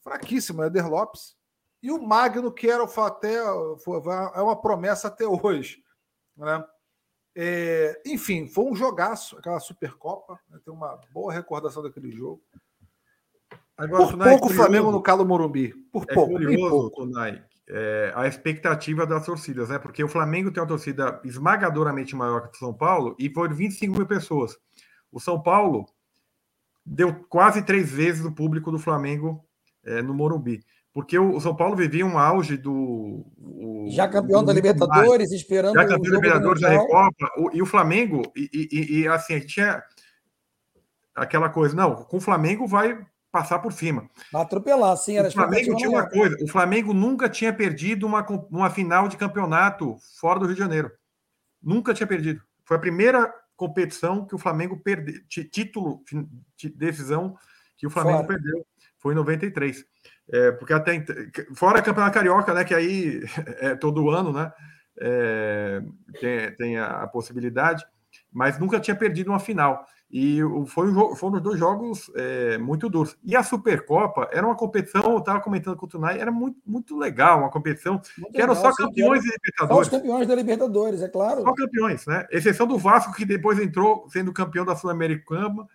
[0.02, 1.36] fraquíssimo, Eder Lopes.
[1.82, 5.82] E o Magno, que era até, é uma promessa até hoje.
[6.36, 6.64] Né?
[7.34, 10.38] É, enfim, foi um jogaço, aquela Supercopa.
[10.48, 10.60] Né?
[10.64, 12.42] Tem uma boa recordação daquele jogo.
[13.82, 15.74] Agora, Por pouco o Flamengo no Calo Morumbi.
[15.90, 16.32] Por é pouco.
[16.34, 17.10] Curioso, pouco.
[17.68, 19.78] É, a expectativa das torcidas, né?
[19.78, 23.54] Porque o Flamengo tem uma torcida esmagadoramente maior que o São Paulo e foi de
[23.54, 24.56] 25 mil pessoas.
[25.10, 25.86] O São Paulo
[26.86, 29.44] deu quase três vezes o público do Flamengo
[29.84, 30.64] é, no Morumbi.
[30.92, 33.26] Porque o São Paulo vivia um auge do.
[33.36, 35.32] O, já campeão da Libertadores, mais.
[35.32, 35.74] esperando.
[35.74, 37.32] Já campeão da Libertadores da Recopa.
[37.36, 39.82] O, e o Flamengo, e, e, e, assim, tinha
[41.12, 42.96] aquela coisa, não, com o Flamengo vai
[43.32, 44.08] passar por cima.
[44.32, 45.16] Atropelar, sim.
[45.16, 49.16] Era o Flamengo tinha uma coisa: o Flamengo nunca tinha perdido uma, uma final de
[49.16, 50.92] campeonato fora do Rio de Janeiro.
[51.60, 52.42] Nunca tinha perdido.
[52.64, 56.02] Foi a primeira competição que o Flamengo perdeu, título,
[56.76, 57.36] decisão
[57.76, 58.28] que o Flamengo fora.
[58.28, 58.66] perdeu.
[58.98, 59.84] Foi em 93.
[60.32, 61.04] É, porque até
[61.54, 62.64] fora a Campeonato Carioca, né?
[62.64, 63.20] Que aí
[63.60, 64.52] é todo ano, né?
[65.00, 65.82] É,
[66.20, 67.84] tem, tem a, a, possibilidade,
[68.30, 69.84] mas nunca tinha perdido uma final.
[70.12, 73.16] E foi um, foram dois jogos é, muito duros.
[73.24, 76.98] E a Supercopa era uma competição, eu estava comentando com o Tunai, era muito, muito
[76.98, 79.88] legal, uma competição muito que eram só campeões da Libertadores.
[79.88, 81.40] Só os campeões da Libertadores, é claro.
[81.40, 82.26] Só campeões, né?
[82.30, 85.66] Exceção do Vasco, que depois entrou sendo campeão da Sul-Americana,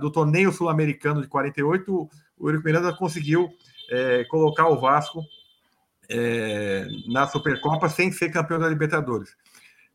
[0.00, 2.08] do torneio sul-americano de 48,
[2.38, 3.48] o Eurico Miranda conseguiu
[3.90, 5.22] é, colocar o Vasco
[6.08, 9.34] é, na Supercopa sem ser campeão da Libertadores.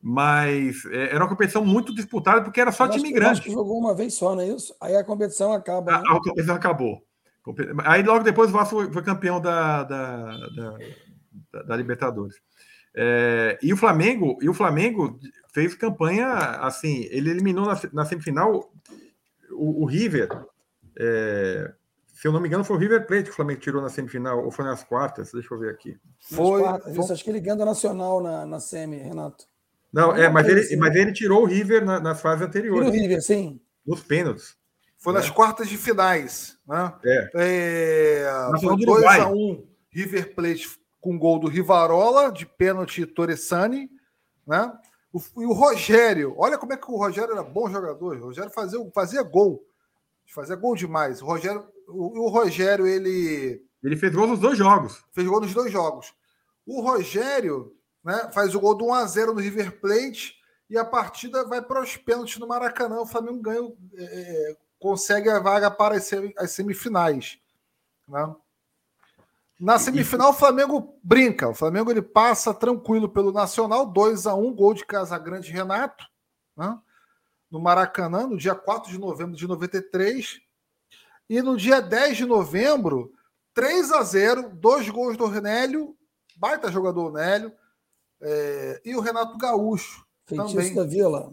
[0.02, 3.32] Mas é, era uma competição muito disputada porque era só time grande.
[3.32, 4.74] Acho que jogou uma vez só, não é isso?
[4.80, 5.92] Aí a competição acaba.
[5.92, 6.04] Né?
[6.08, 7.00] A, a, competição acabou.
[7.84, 10.36] Aí logo depois o Vasco foi, campeão da, da,
[11.52, 12.36] da, da Libertadores.
[12.94, 15.18] É, e o Flamengo e o Flamengo
[15.50, 16.26] fez campanha
[16.60, 18.70] assim ele eliminou na, na semifinal
[19.50, 20.28] o, o River
[20.98, 21.72] é,
[22.22, 24.44] se eu não me engano, foi o River Plate que o Flamengo tirou na semifinal,
[24.44, 25.32] ou foi nas quartas?
[25.32, 25.98] Deixa eu ver aqui.
[26.20, 26.62] Foi.
[26.62, 27.12] Quartas, foi...
[27.12, 29.44] Acho que ele ganhou Nacional na, na semi, Renato.
[29.92, 32.86] Não, é, mas ele, mas ele tirou o River na, nas fases anteriores.
[32.86, 33.60] Tirou o River, sim.
[33.86, 34.56] Nos pênaltis.
[34.98, 35.30] Foi nas é.
[35.30, 36.56] quartas de finais.
[36.66, 36.92] Né?
[37.04, 37.30] É.
[37.34, 40.68] é foi 2x1 um, River Plate
[41.00, 43.90] com gol do Rivarola, de pênalti Torresani.
[44.46, 44.72] Né?
[45.12, 48.16] O, e o Rogério, olha como é que o Rogério era bom jogador.
[48.16, 49.62] O Rogério fazia, fazia gol.
[50.32, 51.20] Fazia gol demais.
[51.20, 53.62] O Rogério o, o Rogério, ele.
[53.82, 55.04] Ele fez gol nos dois jogos.
[55.12, 56.14] Fez gol nos dois jogos.
[56.64, 57.74] O Rogério
[58.04, 60.36] né, faz o gol do 1x0 no River Plate
[60.68, 63.00] e a partida vai para os pênaltis no Maracanã.
[63.00, 67.38] O Flamengo ganha, é, é, consegue a vaga para as semifinais.
[68.08, 68.34] Né?
[69.60, 71.48] Na semifinal, o Flamengo brinca.
[71.48, 76.04] O Flamengo ele passa tranquilo pelo Nacional, 2 a 1 gol de Casagrande Renato,
[76.56, 76.78] né?
[77.50, 80.40] no Maracanã, no dia 4 de novembro de 93.
[81.28, 83.12] E no dia 10 de novembro,
[83.54, 85.94] 3 a 0 dois gols do Renélio,
[86.36, 87.52] baita jogador Nélio,
[88.22, 90.04] é, e o Renato Gaúcho.
[90.24, 90.74] Feitiço também.
[90.74, 91.32] da Vila.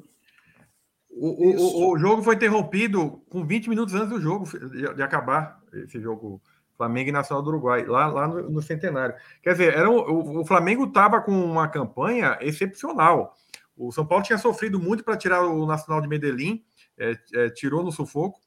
[1.09, 5.61] O, o, o, jogo foi interrompido com 20 minutos antes do jogo de, de acabar
[5.73, 6.41] esse jogo
[6.77, 9.13] Flamengo e Nacional do Uruguai, lá, lá no, no Centenário.
[9.43, 13.35] Quer dizer, era um, o, o Flamengo estava com uma campanha excepcional.
[13.75, 16.63] O São Paulo tinha sofrido muito para tirar o Nacional de Medellín,
[16.97, 18.39] é, é, tirou no sufoco.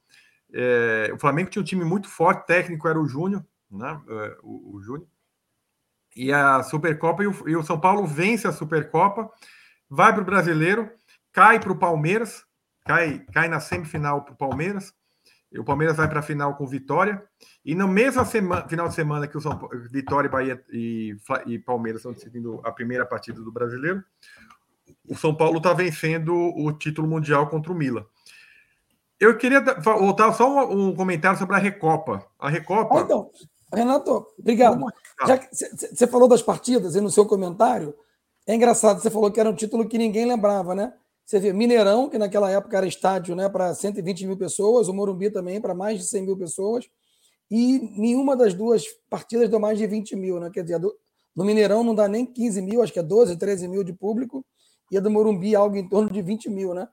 [0.51, 4.01] É, o Flamengo tinha um time muito forte, técnico era o Júnior, né?
[4.07, 5.07] É, o, o Júnior.
[6.15, 9.29] E a Supercopa e o, e o, São Paulo vence a Supercopa,
[9.89, 10.91] vai para o Brasileiro,
[11.31, 12.43] cai para o Palmeiras,
[12.85, 14.93] cai, cai na semifinal para o Palmeiras.
[15.51, 17.23] E o Palmeiras vai para a final com vitória.
[17.63, 21.99] E no mesmo semana, final de semana que o São, Vitória, Bahia e, e Palmeiras
[21.99, 24.03] estão decidindo a primeira partida do Brasileiro,
[25.07, 28.05] o São Paulo está vencendo o título mundial contra o Milan.
[29.19, 32.25] Eu queria voltar só um, comentário sobre a Recopa.
[32.39, 32.99] A Recopa.
[32.99, 33.29] Ah, então,
[33.73, 34.77] Renato, obrigado.
[34.77, 35.02] Que
[35.51, 37.95] você falou das partidas e no seu comentário,
[38.45, 40.93] é engraçado, você falou que era um título que ninguém lembrava, né?
[41.25, 45.29] Você vê Mineirão, que naquela época era estádio né, para 120 mil pessoas, o Morumbi
[45.29, 46.89] também para mais de 100 mil pessoas,
[47.49, 50.49] e nenhuma das duas partidas deu mais de 20 mil, né?
[50.53, 50.93] Quer dizer, do,
[51.35, 54.45] no Mineirão não dá nem 15 mil, acho que é 12, 13 mil de público,
[54.91, 56.87] e a do Morumbi algo em torno de 20 mil, né?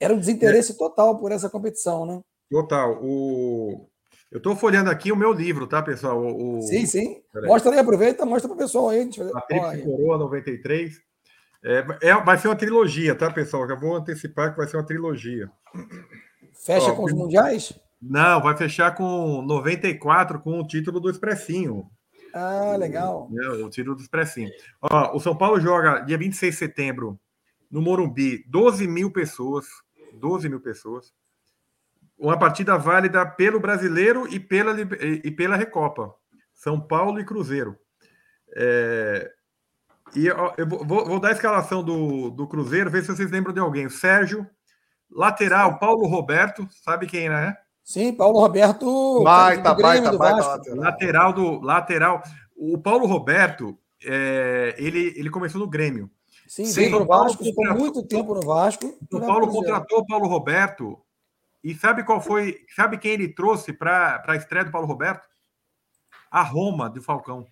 [0.00, 0.74] Era um desinteresse é.
[0.74, 2.20] total por essa competição, né?
[2.50, 2.98] Total.
[3.02, 3.88] O...
[4.30, 6.20] Eu estou folhando aqui o meu livro, tá, pessoal?
[6.20, 6.60] O...
[6.62, 7.22] Sim, sim.
[7.44, 9.08] Mostra aí, aproveita, mostra para o pessoal aí.
[9.34, 11.00] A Tríplice Coroa 93.
[11.64, 13.66] É, é, vai ser uma trilogia, tá, pessoal?
[13.68, 15.50] Já vou antecipar que vai ser uma trilogia.
[16.64, 17.72] Fecha Ó, com os mundiais?
[18.00, 21.88] Não, vai fechar com 94 com o título do Expressinho.
[22.34, 23.28] Ah, legal.
[23.30, 24.50] O, o título do Expressinho.
[24.80, 27.18] Ó, o São Paulo joga dia 26 de setembro
[27.70, 29.66] no Morumbi, 12 mil pessoas.
[30.14, 31.12] 12 mil pessoas.
[32.18, 36.14] Uma partida válida pelo brasileiro e pela, e pela Recopa.
[36.54, 37.76] São Paulo e Cruzeiro.
[38.56, 39.30] É,
[40.14, 43.52] e eu, eu vou, vou, dar a escalação do, do Cruzeiro, ver se vocês lembram
[43.52, 43.88] de alguém.
[43.88, 44.46] Sérgio,
[45.10, 47.56] lateral, Paulo Roberto, sabe quem é?
[47.84, 49.22] Sim, Paulo Roberto.
[49.22, 50.76] Baita, baita, do baita, lateral.
[50.76, 52.22] lateral do lateral.
[52.56, 56.10] O Paulo Roberto, é, ele, ele começou no Grêmio.
[56.48, 58.96] Sim, Sim veio Vasco, ficou muito tempo no Vasco.
[59.12, 60.98] O Paulo contratou o Paulo Roberto.
[61.62, 62.64] E sabe qual foi?
[62.74, 65.28] Sabe quem ele trouxe para a estreia do Paulo Roberto?
[66.30, 67.46] A Roma de Falcão.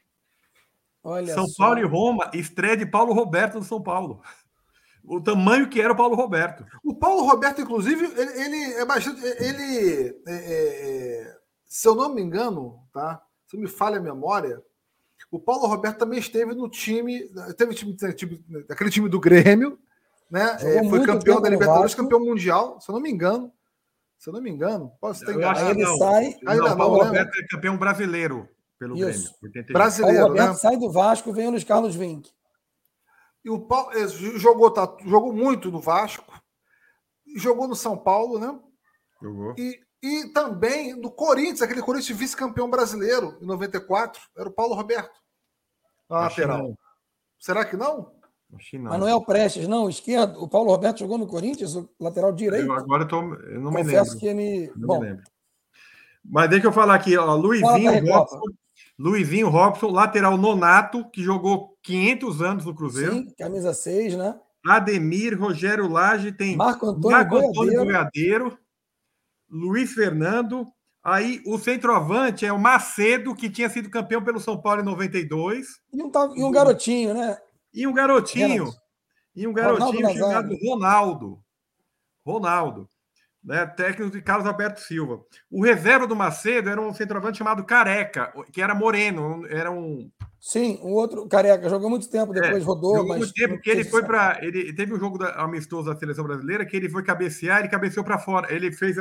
[1.03, 1.65] Olha São só.
[1.65, 4.23] Paulo e Roma, estreia de Paulo Roberto no São Paulo.
[5.05, 6.65] O tamanho que era o Paulo Roberto.
[6.83, 9.21] O Paulo Roberto, inclusive, ele, ele é bastante.
[9.23, 11.37] Ele, é, é, é,
[11.67, 13.23] se eu não me engano, tá?
[13.47, 14.63] Se me falha a memória,
[15.31, 19.79] o Paulo Roberto também esteve no time, teve time, time aquele time do Grêmio,
[20.31, 20.57] né?
[20.61, 23.53] É, foi campeão da Libertadores, campeão mundial, se eu não me engano.
[24.25, 25.67] Se eu não me engano, posso ter enganado.
[25.67, 26.35] Aí ele sai.
[26.47, 28.49] Ainda não, Paulo Roberto é campeão brasileiro
[28.79, 29.35] pelo Isso.
[29.43, 29.59] Grêmio.
[29.59, 29.73] 81.
[29.75, 30.17] Brasileiro.
[30.17, 30.57] Paulo Roberto né?
[30.57, 32.33] sai do Vasco, vem o Luiz Carlos Vink.
[33.45, 33.93] E o Paulo
[34.39, 36.33] jogou, tá, jogou muito no Vasco,
[37.37, 38.59] jogou no São Paulo, né?
[39.21, 39.55] Jogou.
[39.59, 45.21] E, e também no Corinthians, aquele Corinthians vice-campeão brasileiro em 94, era o Paulo Roberto.
[46.09, 46.75] Na lateral.
[47.39, 48.11] Será que não?
[48.51, 48.91] Não.
[48.91, 49.89] Mas não é o Prestes, não.
[49.89, 50.43] Esquerdo.
[50.43, 52.67] O Paulo Roberto jogou no Corinthians, o lateral direito.
[52.67, 54.73] Eu agora eu, tô, eu não Confesso me lembro.
[54.73, 54.79] que.
[54.79, 55.25] Não Bom, me lembro.
[56.25, 57.35] Mas deixa eu falar aqui, ó.
[57.35, 58.41] Luizinho Robson,
[58.99, 63.13] Luizinho Robson, lateral nonato, que jogou 500 anos no Cruzeiro.
[63.13, 64.39] Sim, camisa 6, né?
[64.67, 68.59] Ademir, Rogério Lage, tem Marco Antônio, Marco Antônio Boiadeiro,
[69.51, 70.67] Luiz Fernando.
[71.03, 75.67] Aí o centroavante é o Macedo, que tinha sido campeão pelo São Paulo em 92.
[75.93, 77.37] E um, e um garotinho, né?
[77.75, 78.73] E um garotinho.
[79.35, 81.45] E um garotinho Ronaldo chamado Ronaldo.
[82.25, 82.89] Ronaldo.
[83.43, 85.21] Né, técnico de Carlos Alberto Silva.
[85.51, 90.11] O reserva do Macedo era um centroavante chamado Careca, que era moreno, era um.
[90.41, 92.97] Sim, o outro Careca jogou muito tempo, é, depois é, rodou.
[92.97, 94.39] Jogou mas muito tempo, porque ele foi para.
[94.43, 98.03] Ele teve um jogo da, amistoso da seleção brasileira que ele foi cabecear, ele cabeceou
[98.03, 98.51] para fora.
[98.51, 98.97] Ele fez,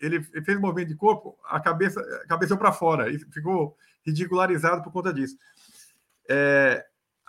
[0.00, 4.90] ele fez um movimento de corpo, a cabeça cabeceou para fora e ficou ridicularizado por
[4.90, 5.36] conta disso.
[6.30, 6.82] É,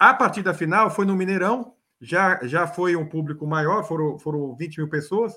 [0.09, 4.79] a partida final foi no Mineirão, já, já foi um público maior, foram, foram 20
[4.79, 5.33] mil pessoas,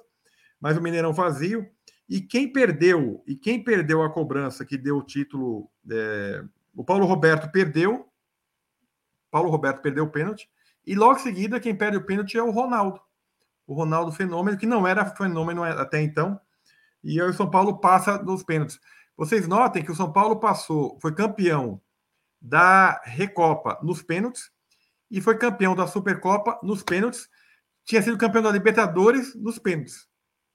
[0.60, 1.64] mas o Mineirão vazio.
[2.08, 6.42] E quem perdeu, e quem perdeu a cobrança que deu o título, é,
[6.74, 8.08] o Paulo Roberto perdeu,
[9.30, 10.50] Paulo Roberto perdeu o pênalti,
[10.84, 13.00] e logo em seguida quem perde o pênalti é o Ronaldo.
[13.68, 16.40] O Ronaldo Fenômeno, que não era fenômeno até então,
[17.04, 18.80] e aí o São Paulo passa nos pênaltis.
[19.16, 21.80] Vocês notem que o São Paulo passou, foi campeão
[22.40, 24.55] da Recopa nos pênaltis
[25.10, 27.28] e foi campeão da Supercopa nos pênaltis.
[27.84, 30.08] Tinha sido campeão da Libertadores nos pênaltis,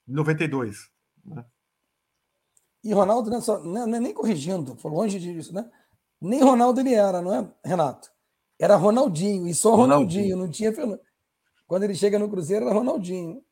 [0.08, 0.90] em 92.
[1.26, 1.46] Né?
[2.84, 5.70] E Ronaldo, né, só, não é nem corrigindo, foi longe disso, né?
[6.20, 8.12] Nem Ronaldo ele era, não é, Renato?
[8.60, 10.38] Era Ronaldinho, e só Ronaldinho, Ronaldinho.
[10.38, 11.00] não tinha.
[11.68, 13.44] Quando ele chega no Cruzeiro, era Ronaldinho.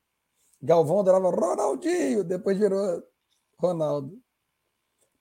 [0.62, 3.02] Galvão adorava Ronaldinho, depois virou
[3.58, 4.20] Ronaldo.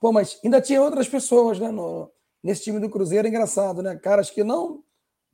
[0.00, 1.70] Pô, mas ainda tinha outras pessoas, né?
[1.70, 2.10] No,
[2.42, 3.96] nesse time do Cruzeiro, engraçado, né?
[3.96, 4.82] Caras que não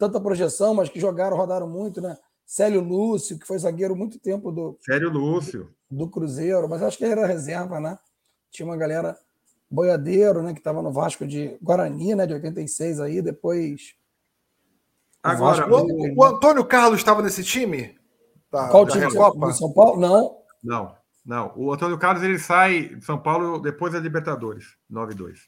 [0.05, 2.16] tanta projeção, mas que jogaram, rodaram muito, né?
[2.44, 4.76] Célio Lúcio, que foi zagueiro muito tempo do.
[4.80, 5.70] Célio Lúcio.
[5.90, 7.98] Do, do Cruzeiro, mas acho que ele era reserva, né?
[8.50, 9.18] Tinha uma galera
[9.70, 10.52] boiadeiro, né?
[10.52, 12.26] Que estava no Vasco de Guarani, né?
[12.26, 13.94] De 86 aí, depois.
[15.22, 17.98] Agora, o, o, o Antônio Carlos estava nesse time?
[18.52, 19.07] Da, Qual time?
[19.07, 19.98] Do São Paulo?
[19.98, 20.36] Não.
[20.62, 20.94] Não,
[21.24, 21.52] não.
[21.57, 25.38] O Antônio Carlos ele sai de São Paulo depois da Libertadores, 9-2.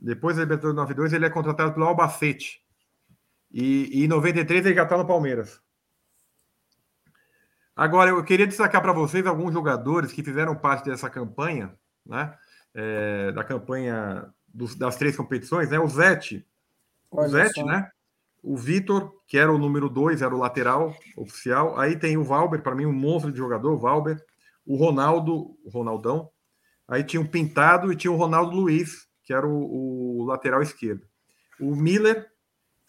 [0.00, 2.62] Depois da Libertadores 92, ele é contratado pelo Albacete.
[3.52, 5.60] E, e em 93 ele já está no Palmeiras.
[7.74, 11.74] Agora, eu queria destacar para vocês alguns jogadores que fizeram parte dessa campanha,
[12.04, 12.34] né?
[12.74, 15.78] É, da campanha dos, das três competições, né?
[15.78, 16.46] O Zete,
[17.10, 17.90] o Zete, né?
[18.42, 21.78] O Vitor, que era o número dois, era o lateral oficial.
[21.78, 24.22] Aí tem o Valber, para mim, um monstro de jogador, o Valber.
[24.66, 26.30] O Ronaldo, o Ronaldão.
[26.86, 31.06] Aí tinha o Pintado e tinha o Ronaldo Luiz, que era o, o lateral esquerdo.
[31.58, 32.30] O Miller,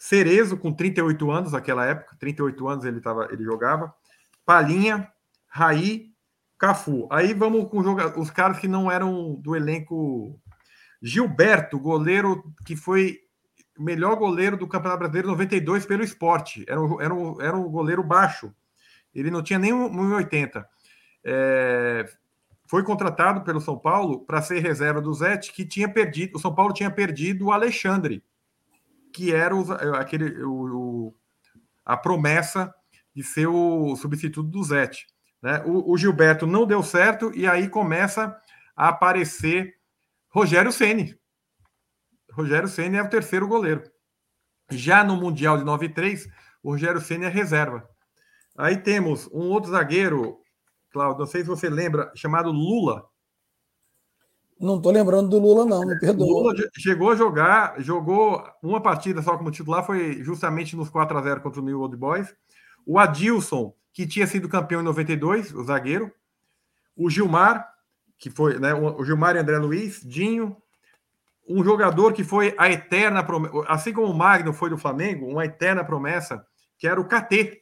[0.01, 3.93] Cerezo, com 38 anos naquela época, 38 anos ele, tava, ele jogava.
[4.43, 5.07] Palinha,
[5.47, 6.07] Raí,
[6.57, 7.07] Cafu.
[7.11, 10.41] Aí vamos com os caras que não eram do elenco.
[11.03, 13.19] Gilberto, goleiro que foi
[13.77, 16.65] melhor goleiro do Campeonato Brasileiro 92 pelo esporte.
[16.67, 18.51] Era um, era um, era um goleiro baixo.
[19.13, 20.65] Ele não tinha nem 1,80.
[21.23, 22.09] É,
[22.65, 26.37] foi contratado pelo São Paulo para ser reserva do Zete, que tinha perdido.
[26.37, 28.23] O São Paulo tinha perdido o Alexandre,
[29.11, 31.15] que era o, aquele, o,
[31.85, 32.73] a promessa
[33.13, 35.05] de ser o substituto do Zete.
[35.41, 35.61] Né?
[35.65, 38.37] O, o, Gilberto não deu certo e aí começa
[38.75, 39.75] a aparecer
[40.29, 41.19] Rogério Ceni.
[42.31, 43.83] Rogério Ceni é o terceiro goleiro.
[44.69, 46.27] Já no Mundial de 93,
[46.63, 47.87] o Rogério Ceni é reserva.
[48.57, 50.39] Aí temos um outro zagueiro,
[50.91, 53.05] Claudio, não sei se você lembra, chamado Lula.
[54.61, 56.27] Não estou lembrando do Lula, não, me perdoa.
[56.27, 61.21] Lula chegou a jogar, jogou uma partida só como titular, foi justamente nos 4 a
[61.21, 62.31] 0 contra o New Old Boys.
[62.85, 66.11] O Adilson, que tinha sido campeão em 92, o zagueiro.
[66.95, 67.67] O Gilmar,
[68.19, 70.55] que foi, né, o Gilmar e André Luiz, Dinho.
[71.49, 75.43] Um jogador que foi a eterna promessa, assim como o Magno foi do Flamengo, uma
[75.43, 76.45] eterna promessa,
[76.77, 77.60] que era o KT,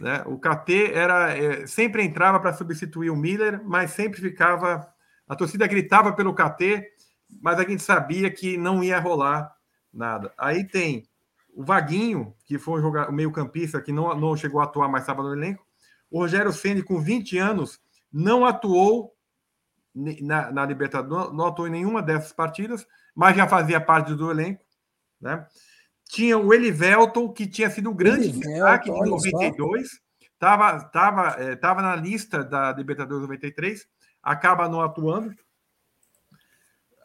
[0.00, 0.22] né?
[0.26, 4.90] O KT era, é, sempre entrava para substituir o Miller, mas sempre ficava.
[5.28, 6.88] A torcida gritava pelo KT,
[7.40, 9.54] mas a gente sabia que não ia rolar
[9.92, 10.32] nada.
[10.38, 11.06] Aí tem
[11.54, 15.34] o Vaguinho, que foi jogador, meio-campista que não, não chegou a atuar, mas estava no
[15.34, 15.64] elenco.
[16.10, 17.78] O Rogério Ceni com 20 anos,
[18.10, 19.14] não atuou
[19.94, 24.64] na, na Libertadores, não atuou em nenhuma dessas partidas, mas já fazia parte do elenco.
[25.20, 25.46] Né?
[26.10, 29.88] Tinha o Elivelton, que tinha sido um grande Elivelton, destaque de 92,
[30.32, 33.86] estava tava, é, tava na lista da Libertadores 93,
[34.22, 35.34] acaba não atuando.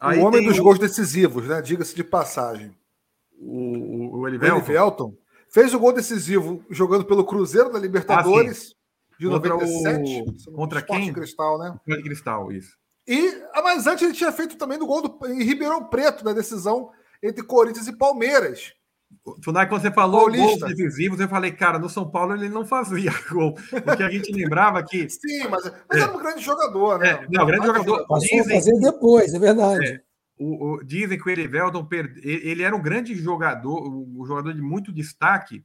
[0.00, 0.62] Aí o homem dos o...
[0.62, 1.62] gols decisivos, né?
[1.62, 2.76] Diga-se de passagem.
[3.38, 4.54] O, o, Elivelton.
[4.54, 5.14] o Elivelton
[5.50, 10.24] fez o gol decisivo jogando pelo Cruzeiro da Libertadores ah, de contra 97.
[10.48, 10.52] O...
[10.52, 11.12] Contra quem?
[11.12, 11.78] Cristal, né?
[11.84, 12.76] Contra Cristal, isso.
[13.06, 16.32] E, ah, mas antes ele tinha feito também do gol do, em Ribeirão Preto, na
[16.32, 16.90] decisão
[17.22, 18.74] entre Corinthians e Palmeiras.
[19.42, 20.66] Funai, quando você falou Paulista.
[20.66, 23.54] gols decisivos, eu falei, cara, no São Paulo ele não fazia gol.
[23.84, 25.08] Porque a gente lembrava que.
[25.10, 26.02] Sim, mas, mas é.
[26.02, 27.10] era um grande jogador, né?
[27.10, 28.06] É, não, grande jogador.
[28.06, 29.86] Passou dizem, a fazer depois, é verdade.
[29.86, 30.00] É,
[30.38, 31.88] o, o, dizem que o Erivelton
[32.22, 35.64] ele era um grande jogador, um jogador de muito destaque,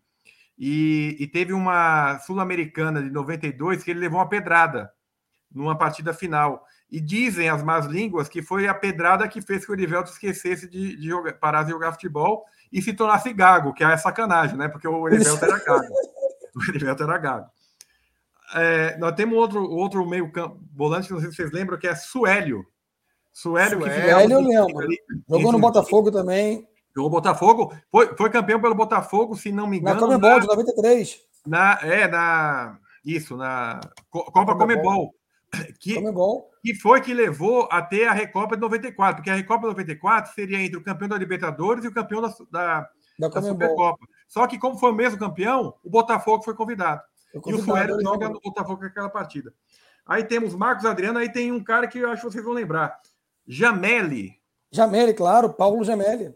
[0.57, 4.91] e, e teve uma Sul-Americana de 92 que ele levou uma pedrada
[5.51, 6.65] numa partida final.
[6.89, 10.69] E dizem as más línguas que foi a pedrada que fez que o Erivelton esquecesse
[10.69, 14.67] de, de jogar, parar de jogar futebol e se tornasse gago, que é sacanagem, né?
[14.67, 15.93] Porque o Erivelton era gago.
[16.53, 17.49] O Erivelton era gago.
[18.53, 21.95] É, nós temos outro, outro meio campo, volante, não sei se vocês lembram, que é
[21.95, 22.65] Suélio.
[23.31, 24.87] Suélio, Suélio que Suélio eu lembro.
[25.29, 26.67] Jogou no Botafogo também.
[26.93, 27.73] Jogou Botafogo.
[27.89, 29.95] Foi, foi campeão pelo Botafogo, se não me engano.
[29.95, 31.21] Na Comebol, de 93.
[31.47, 32.77] Na, é, na.
[33.05, 34.57] Isso, na Copa Comebol.
[34.57, 35.15] Comebol.
[35.79, 40.61] Que foi que levou até a Recopa de 94, porque a Recopa de 94 seria
[40.61, 42.89] entre o campeão da Libertadores e o campeão da, da,
[43.19, 44.05] da, da Supercopa.
[44.27, 47.01] Só que, como foi o mesmo campeão, o Botafogo foi convidado.
[47.33, 49.53] Convidado e o Suélio joga no Botafogo naquela partida.
[50.05, 52.97] Aí temos Marcos Adriano, aí tem um cara que eu acho que vocês vão lembrar.
[53.47, 54.39] Jameli.
[54.71, 56.33] Jameli, claro, Paulo Jameli.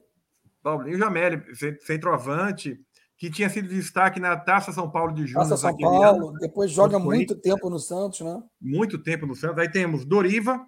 [0.61, 1.43] Paulinho Jameli,
[1.81, 2.79] centroavante,
[3.17, 5.39] que tinha sido destaque na Taça São Paulo de Junho.
[5.39, 6.39] Taça São Paulo, ano.
[6.39, 8.41] depois joga muito tempo no Santos, né?
[8.61, 9.57] Muito tempo no Santos.
[9.59, 10.65] Aí temos Doriva.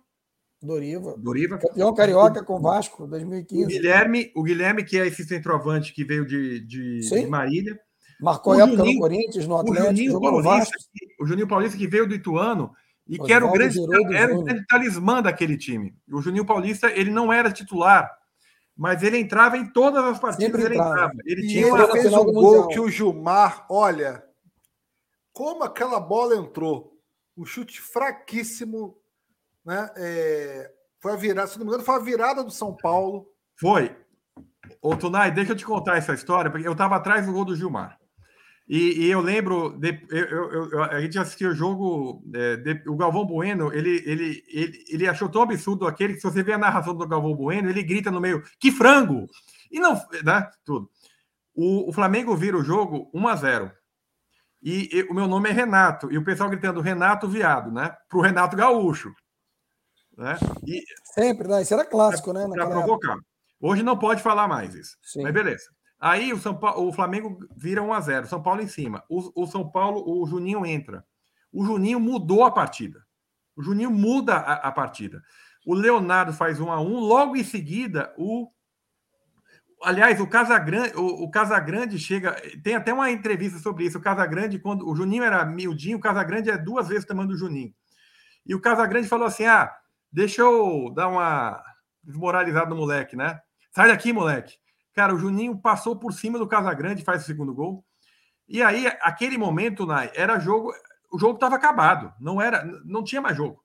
[0.61, 1.15] Doriva.
[1.17, 1.57] Doriva.
[1.57, 3.63] Campeão carioca com Vasco, 2015.
[3.63, 7.79] O Guilherme, o Guilherme, que é esse centroavante que veio de, de, de Marília.
[8.19, 10.73] Marcou o época Juninho, no Corinthians, no Atlético, o Juninho Paulista, no Vasco.
[11.19, 12.71] o Juninho Paulista, que veio do Ituano,
[13.07, 13.79] e que era o grande,
[14.15, 15.95] era o grande talismã daquele time.
[16.11, 18.09] O Juninho Paulista, ele não era titular,
[18.77, 21.13] mas ele entrava em todas as partidas, ele entrava.
[21.25, 24.23] Ele e tinha ele fez um gol que o Gilmar, olha,
[25.33, 26.95] como aquela bola entrou,
[27.35, 28.95] um chute fraquíssimo,
[29.65, 29.89] né?
[29.97, 33.27] É, foi a virada, se não me engano, foi a virada do São Paulo.
[33.59, 33.95] Foi.
[34.81, 37.55] Ô, Tunai, deixa eu te contar essa história, porque eu estava atrás do gol do
[37.55, 37.99] Gilmar.
[38.67, 42.97] E, e eu lembro, de, eu, eu, a gente assistiu o jogo, é, de, o
[42.97, 46.57] Galvão Bueno, ele, ele, ele, ele achou tão absurdo aquele que se você vê a
[46.57, 49.25] narração do Galvão Bueno, ele grita no meio, que frango!
[49.71, 50.89] E não, né, tudo.
[51.55, 53.71] O, o Flamengo vira o jogo 1 a 0
[54.61, 57.95] e, e, o meu nome é Renato, e o pessoal gritando Renato Viado, né?
[58.09, 59.13] Para o Renato Gaúcho.
[60.17, 60.37] Né?
[60.65, 61.61] E, Sempre, né?
[61.61, 62.53] Isso era clássico, pra, né?
[62.53, 63.13] Para provocar.
[63.13, 63.25] Época.
[63.61, 64.97] Hoje não pode falar mais isso.
[65.01, 65.23] Sim.
[65.23, 65.69] Mas beleza.
[65.99, 69.03] Aí o, São o Flamengo vira 1 a 0 São Paulo em cima.
[69.09, 71.03] O, o, São Paulo, o Juninho entra.
[71.51, 73.03] O Juninho mudou a partida.
[73.55, 75.23] O Juninho muda a, a partida.
[75.65, 78.49] O Leonardo faz 1 a 1 Logo em seguida, o.
[79.83, 82.35] Aliás, o Casagrande, o, o Casagrande chega.
[82.63, 83.97] Tem até uma entrevista sobre isso.
[83.97, 87.37] O Casagrande, quando o Juninho era miudinho, o Casagrande é duas vezes o tamanho do
[87.37, 87.73] Juninho.
[88.45, 89.71] E o Casagrande falou assim: ah,
[90.11, 91.61] deixa eu dar uma
[92.03, 93.39] desmoralizada no moleque, né?
[93.71, 94.57] Sai daqui, moleque.
[94.97, 97.85] Cara, o Juninho passou por cima do Casagrande, faz o segundo gol.
[98.49, 100.73] E aí, aquele momento, Nai, era jogo.
[101.11, 102.11] O jogo estava acabado.
[102.19, 103.63] Não era, não tinha mais jogo.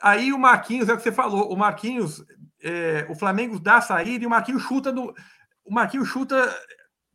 [0.00, 2.24] Aí o Marquinhos, é o que você falou, o Marquinhos,
[2.62, 5.14] é, o Flamengo dá a saída e o Marquinhos chuta do.
[5.62, 6.50] O Marquinhos chuta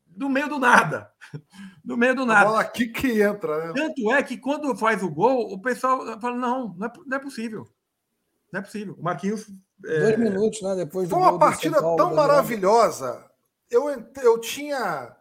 [0.05, 1.11] do meio do nada.
[1.83, 2.41] Do meio do nada.
[2.41, 3.73] A bola aqui que entra, né?
[3.75, 7.19] Tanto é que quando faz o gol, o pessoal fala: não, não é, não é
[7.19, 7.67] possível.
[8.53, 8.95] Não é possível.
[8.97, 9.47] O Marquinhos.
[9.77, 10.75] Dois minutos, né?
[10.75, 13.29] Depois Foi uma partida Paulo, tão maravilhosa.
[13.69, 13.89] Eu,
[14.23, 15.15] eu tinha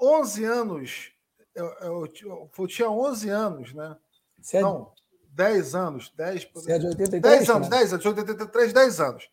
[0.00, 1.12] 11 anos.
[1.54, 2.12] Eu, eu,
[2.58, 3.96] eu, tinha 11 anos, né?
[4.40, 4.92] Você é Não,
[5.30, 6.12] 10 anos.
[6.16, 7.78] 10, Você é de 83, 10 anos, né?
[7.78, 9.30] 10 anos, de 83, 10 anos.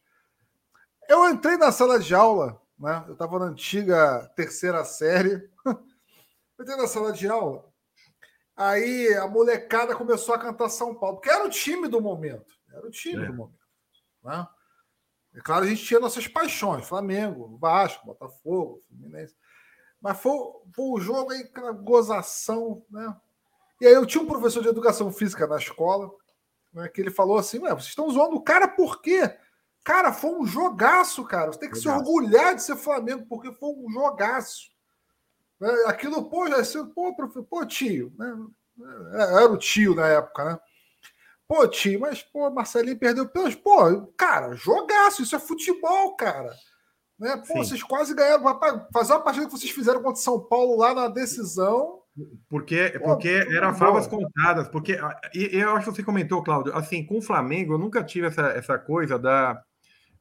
[1.07, 3.03] Eu entrei na sala de aula, né?
[3.07, 5.49] Eu estava na antiga terceira série.
[5.65, 5.73] Eu
[6.61, 7.71] entrei na sala de aula.
[8.55, 12.53] Aí a molecada começou a cantar São Paulo, porque era o time do momento.
[12.71, 13.25] Era o time é.
[13.25, 13.60] do momento.
[14.23, 14.47] Né?
[15.33, 19.35] É claro, a gente tinha nossas paixões, Flamengo, Vasco, Botafogo, Fluminense.
[20.01, 20.35] Mas foi,
[20.73, 23.15] foi o jogo aí, aquela gozação, né?
[23.79, 26.11] E aí eu tinha um professor de educação física na escola,
[26.73, 29.37] né, que ele falou assim: vocês estão zoando o cara por quê?
[29.83, 31.51] Cara, foi um jogaço, cara.
[31.51, 32.03] Você tem que jogaço.
[32.03, 34.69] se orgulhar de ser Flamengo, porque foi um jogaço.
[35.59, 35.69] Né?
[35.87, 36.57] Aquilo, pô, já
[36.93, 37.41] pô, prof...
[37.43, 38.35] pô, tio, né?
[39.13, 40.59] É, era o tio na época, né?
[41.51, 43.55] Pô, tio, mas, pô, Marcelinho perdeu pelos.
[43.55, 46.49] Pô, cara, jogaço, isso é futebol, cara.
[47.19, 47.35] Né?
[47.45, 47.55] Pô, Sim.
[47.55, 48.45] vocês quase ganharam.
[48.45, 51.99] Rapaz, fazer uma partida que vocês fizeram contra São Paulo lá na decisão.
[52.47, 54.69] Porque, porque Pô, era favas contadas.
[54.69, 54.97] Porque,
[55.35, 58.47] e, eu acho que você comentou, Cláudio, assim, com o Flamengo, eu nunca tive essa,
[58.51, 59.61] essa coisa da,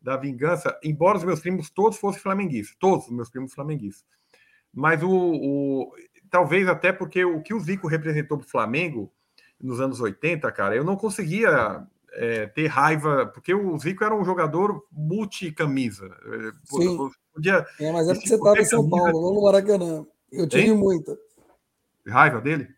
[0.02, 4.04] da vingança, embora os meus primos todos fossem flamenguistas, todos os meus primos flamenguistas.
[4.74, 5.92] Mas o, o
[6.28, 9.12] talvez até porque o que o Zico representou para o Flamengo
[9.60, 14.24] nos anos 80, cara, eu não conseguia é, ter raiva, porque o Zico era um
[14.24, 16.06] jogador multicamisa.
[16.06, 17.10] É, Sim.
[17.32, 20.06] Podia, é, mas é porque você estava em São Paulo, não no Maracanã.
[20.32, 20.74] Eu tive hein?
[20.74, 21.16] muita.
[22.06, 22.68] Raiva dele?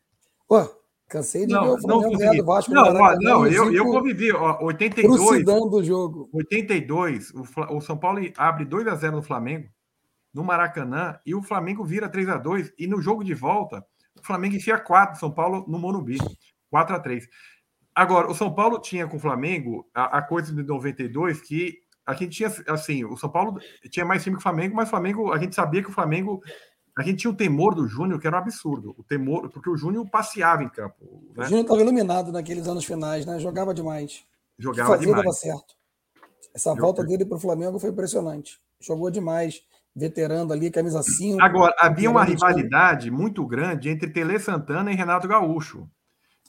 [0.47, 0.69] Pô,
[1.09, 2.73] cansei de não, ver o Flamengo ganhar do Vasco.
[2.73, 4.33] Não, ó, não eu, eu convivi.
[4.33, 5.45] Ó, 82.
[5.45, 6.29] do jogo.
[6.33, 9.69] 82, o, o São Paulo abre 2 a 0 no Flamengo,
[10.35, 13.85] no Maracanã, e o Flamengo vira 3 a 2 E no jogo de volta,
[14.19, 16.19] o Flamengo enfia 4 São Paulo no Morumbi.
[16.73, 17.29] 4 a 3
[17.95, 22.15] Agora, o São Paulo tinha com o Flamengo a, a, coisa de 92 que a
[22.15, 23.61] gente tinha, assim, o São Paulo
[23.91, 26.43] tinha mais time que o Flamengo, mas o Flamengo, a gente sabia que o Flamengo,
[26.97, 28.95] a gente tinha o temor do Júnior, que era um absurdo.
[28.97, 31.23] O temor, porque o Júnior passeava em campo.
[31.37, 31.45] Né?
[31.45, 33.39] O Júnior estava iluminado naqueles anos finais, né?
[33.39, 34.25] Jogava demais.
[34.59, 35.25] Jogava fazia, demais.
[35.25, 35.75] Dava certo.
[36.55, 38.59] Essa volta dele para o Flamengo foi impressionante.
[38.81, 39.63] Jogou demais
[39.95, 41.43] veterano ali, camisa 5.
[41.43, 45.87] Agora, havia uma rivalidade muito grande entre Tele Santana e Renato Gaúcho.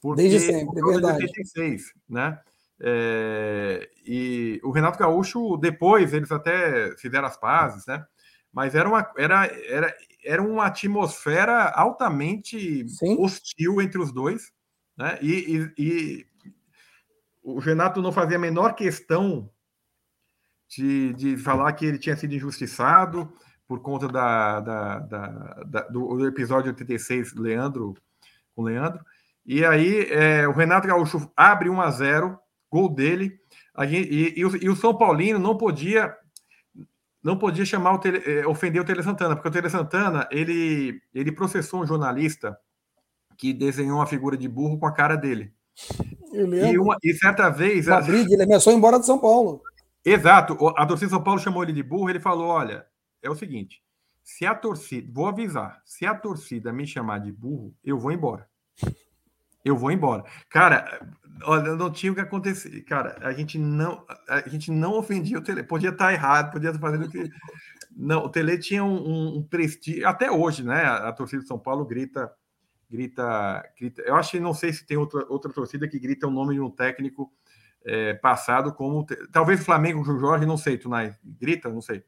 [0.04, 1.24] Porque, Desde sempre, é verdade.
[1.24, 2.38] 86, né?
[2.82, 8.06] É, e o Renato Gaúcho, depois, eles até fizeram as pazes, né?
[8.52, 13.16] Mas era uma, era, era, era uma atmosfera altamente Sim.
[13.18, 14.52] hostil entre os dois,
[14.98, 15.18] né?
[15.22, 16.26] E, e, e,
[17.42, 19.50] o Renato não fazia a menor questão
[20.68, 23.32] de, de falar que ele tinha sido injustiçado
[23.66, 25.30] por conta da, da, da,
[25.64, 27.94] da do, do, episódio 86, Leandro,
[28.54, 29.02] com Leandro.
[29.46, 32.40] E aí é, o Renato Gaúcho abre 1 a 0
[32.72, 33.40] gol dele,
[33.88, 36.16] e, e, o, e, o, São Paulino não podia
[37.22, 41.00] não podia chamar o tele, é, ofender o Tele Santana, porque o Tele Santana ele,
[41.14, 42.58] ele processou um jornalista
[43.38, 45.54] que desenhou uma figura de burro com a cara dele.
[46.34, 47.88] E, uma, e certa vez.
[47.88, 49.62] Uma briga, ele ameaçou embora de São Paulo.
[50.04, 50.54] Exato.
[50.76, 52.10] A torcida de São Paulo chamou ele de burro.
[52.10, 52.86] Ele falou: olha,
[53.22, 53.82] é o seguinte.
[54.24, 58.48] Se a torcida, vou avisar, se a torcida me chamar de burro, eu vou embora
[59.64, 60.24] eu vou embora.
[60.50, 61.00] Cara,
[61.44, 62.82] olha, não tinha o que acontecer.
[62.82, 65.64] Cara, a gente não, a gente não ofendia o Tele.
[65.64, 67.30] Podia estar errado, podia estar fazendo o que.
[67.96, 70.08] Não, o Tele tinha um, um, um, prestígio.
[70.08, 70.84] Até hoje, né?
[70.84, 72.34] A, a, torcida de São Paulo grita,
[72.90, 74.02] grita, grita.
[74.02, 76.60] Eu acho que não sei se tem outra, outra torcida que grita o nome de
[76.60, 77.32] um técnico
[77.86, 79.06] é, passado como.
[79.32, 81.16] Talvez o Flamengo com o Jorge, não sei, Tunai.
[81.24, 82.04] Grita, não sei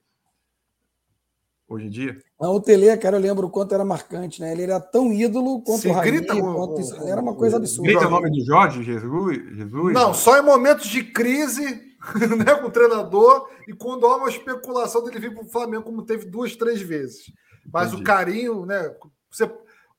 [1.75, 2.17] hoje em dia?
[2.39, 4.51] Não, o Tele, cara, eu lembro o quanto era marcante, né?
[4.51, 6.81] Ele era tão ídolo quanto Se o Raí, grita, quanto...
[6.81, 7.89] O, era uma coisa absurda.
[7.89, 9.37] Grita o nome de Jorge Jesus?
[9.55, 9.93] Jesus?
[9.93, 11.63] Não, só em momentos de crise
[12.37, 16.05] né, com o treinador e quando há uma especulação dele vir para o Flamengo, como
[16.05, 17.31] teve duas, três vezes.
[17.71, 18.01] Mas Entendi.
[18.01, 18.95] o carinho, né?
[19.29, 19.51] Você,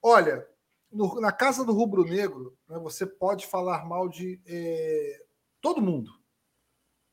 [0.03, 0.47] olha,
[0.91, 5.21] no, na casa do Rubro Negro, né, você pode falar mal de é,
[5.61, 6.11] todo mundo.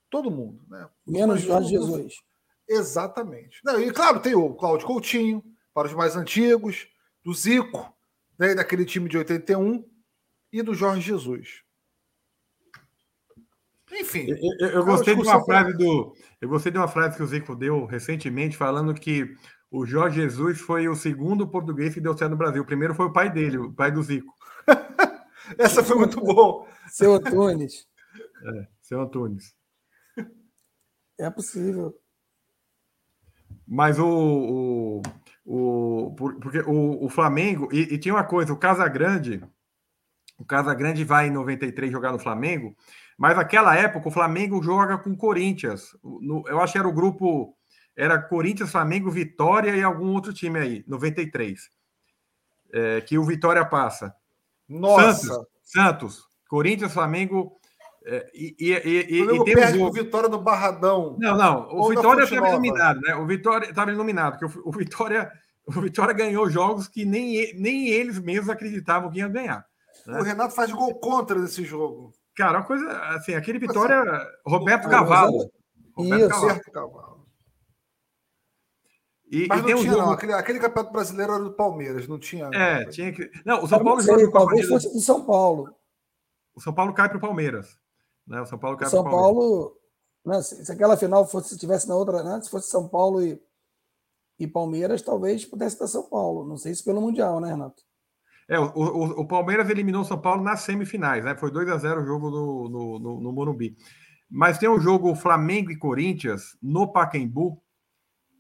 [0.10, 0.88] Todo mundo, né?
[1.08, 2.22] Menos Jorge Jesus.
[2.68, 3.60] Exatamente.
[3.64, 5.44] Não, e claro, tem o Cláudio Coutinho,
[5.74, 6.88] para os mais antigos,
[7.24, 7.94] do Zico,
[8.38, 9.84] né, daquele time de 81,
[10.52, 11.64] e do Jorge Jesus.
[13.92, 14.28] Enfim.
[14.30, 16.16] Eu, eu, eu gostei de uma frase do.
[16.42, 19.36] Eu gostei de uma frase que o Zico deu recentemente, falando que
[19.72, 22.62] o Jorge Jesus foi o segundo português que deu certo no Brasil.
[22.62, 24.34] O primeiro foi o pai dele, o pai do Zico.
[25.58, 26.68] Essa foi muito boa.
[26.88, 27.88] Seu Antunes.
[28.46, 29.56] É, seu Antunes.
[31.20, 31.94] É possível.
[33.68, 35.02] Mas o.
[35.46, 37.70] o, o porque o, o Flamengo.
[37.72, 39.44] E, e, tinha uma coisa, o Casagrande.
[40.38, 42.76] O Casagrande vai em 93 jogar no Flamengo,
[43.18, 45.96] mas naquela época o Flamengo joga com o Corinthians.
[46.04, 47.56] No, eu acho que era o grupo.
[47.96, 51.70] Era Corinthians, Flamengo, Vitória e algum outro time aí, 93.
[52.74, 54.16] É, que o Vitória passa.
[54.68, 55.14] Nossa!
[55.14, 57.60] Santos, Santos Corinthians, Flamengo,
[58.06, 59.86] é, e, e, e, e tem perde um...
[59.86, 61.16] o Vitória do Barradão.
[61.20, 61.68] Não, não.
[61.72, 63.16] O Vitória estava iluminado, né?
[63.16, 65.32] O Vitória estava iluminado, porque o, o, Vitória,
[65.66, 69.66] o Vitória ganhou jogos que nem, nem eles mesmos acreditavam que ia ganhar.
[70.06, 70.20] Né?
[70.20, 72.12] O Renato faz gol contra nesse jogo.
[72.36, 75.50] Cara, uma coisa assim, aquele Vitória, assim, Roberto Cavalo.
[75.96, 76.30] Roberto.
[76.30, 76.62] Cavalo.
[76.72, 77.14] Cavalo.
[79.32, 79.98] E, Mas e não tinha, um jogo...
[79.98, 80.12] não.
[80.12, 82.52] Aquele, aquele campeonato brasileiro era do Palmeiras, não tinha.
[82.54, 83.32] É, tinha que.
[83.44, 84.00] Não, o São Paulo.
[84.00, 85.74] Sei, talvez fosse do São Paulo.
[86.54, 87.80] O São Paulo cai para o Palmeiras.
[88.28, 88.42] Né?
[88.42, 89.78] O São Paulo cai São Paulo,
[90.26, 93.22] né, se, se, aquela final fosse se tivesse na outra, né, se fosse São Paulo
[93.22, 93.42] e,
[94.40, 96.48] E Palmeiras talvez pudesse dar São Paulo.
[96.48, 97.84] Não sei se pelo Mundial, né, Renato?
[98.48, 101.36] É, o, o, o Palmeiras eliminou São Paulo nas semifinais, né?
[101.36, 103.76] Foi 2 a 0 o jogo no, no, no, no Morumbi.
[104.30, 107.62] Mas tem o um jogo Flamengo e Corinthians no Pacaembu.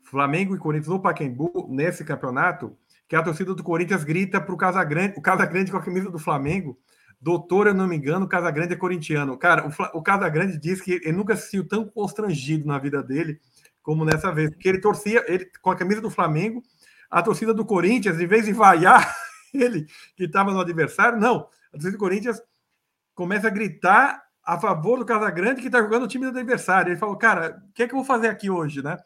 [0.03, 2.77] Flamengo e Corinthians no Pacaembu, nesse campeonato,
[3.07, 6.19] que a torcida do Corinthians grita para o Casagrande, o Casagrande com a camisa do
[6.19, 6.77] Flamengo.
[7.23, 9.37] Doutor, eu não me engano, o Casagrande é corintiano.
[9.37, 13.39] Cara, o, o Casagrande diz que ele nunca se sentiu tão constrangido na vida dele
[13.81, 16.61] como nessa vez, porque ele torcia ele com a camisa do Flamengo,
[17.09, 19.15] a torcida do Corinthians, em vez de vaiar
[19.53, 19.85] ele
[20.17, 21.47] que estava no adversário, não.
[21.69, 22.41] A torcida do Corinthians
[23.15, 26.91] começa a gritar a favor do Casagrande que está jogando o time do adversário.
[26.91, 28.97] Ele falou, cara, o que é que eu vou fazer aqui hoje, né?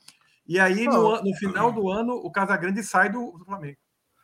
[0.47, 3.77] E aí, no, no final do ano, o Casagrande sai do, do, Flamengo.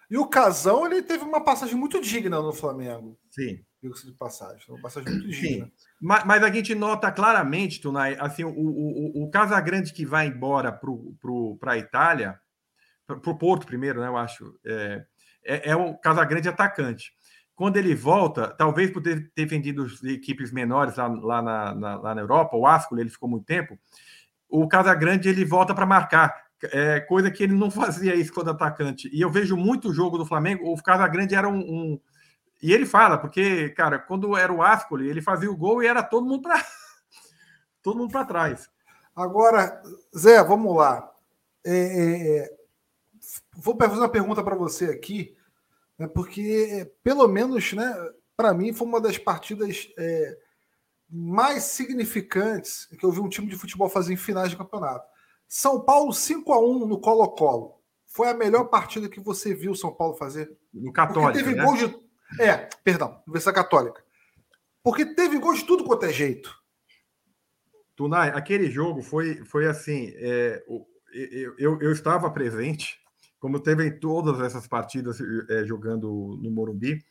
[0.09, 3.19] E o Casão, ele teve uma passagem muito digna no Flamengo.
[3.29, 3.63] Sim.
[3.83, 4.63] Digo-se de passagem.
[4.69, 5.69] Uma passagem muito digna.
[5.99, 10.71] Mas, mas, a gente nota claramente, Tunai, assim, o, o, o Casagrande que vai embora
[10.71, 12.39] para a Itália,
[13.05, 15.05] para o Porto primeiro, né, eu acho, é,
[15.43, 17.11] é, é o Casagrande atacante.
[17.53, 22.21] Quando ele volta, talvez por ter, vendido equipes menores lá, lá na, na, lá na
[22.21, 23.77] Europa, o Ascoli, ele ficou muito tempo,
[24.47, 26.33] o Casagrande ele volta para marcar,
[26.71, 29.09] é, coisa que ele não fazia isso quando atacante.
[29.11, 31.99] E eu vejo muito jogo do Flamengo, o Casagrande era um, um
[32.63, 36.01] e ele fala, porque, cara, quando era o Ascoli, ele fazia o gol e era
[36.01, 36.55] todo mundo para
[37.83, 38.69] todo mundo para trás.
[39.13, 39.83] Agora,
[40.17, 41.11] Zé, vamos lá.
[41.65, 42.57] É, é, é
[43.57, 45.35] vou fazer uma pergunta para você aqui,
[45.99, 47.93] né, porque pelo menos, né,
[48.35, 50.37] para mim foi uma das partidas é,
[51.09, 55.05] mais significantes que eu vi um time de futebol fazer em finais de campeonato.
[55.49, 57.77] São Paulo 5 a 1 no Colo-Colo.
[58.05, 60.57] Foi a melhor partida que você viu São Paulo fazer?
[60.73, 61.65] No Católico, teve né?
[61.65, 62.02] gol de
[62.39, 64.03] é, perdão, Universidade Católica.
[64.83, 66.53] Porque teve gol de tudo quanto é jeito.
[67.95, 70.11] Tunai, aquele jogo foi, foi assim.
[70.15, 70.63] É,
[71.13, 72.99] eu, eu, eu, estava presente,
[73.39, 75.19] como teve em todas essas partidas
[75.49, 77.03] é, jogando no Morumbi,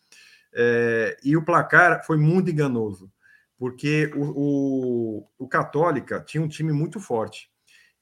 [0.53, 3.11] é, e o placar foi muito enganoso,
[3.57, 7.49] porque o, o, o Católica tinha um time muito forte.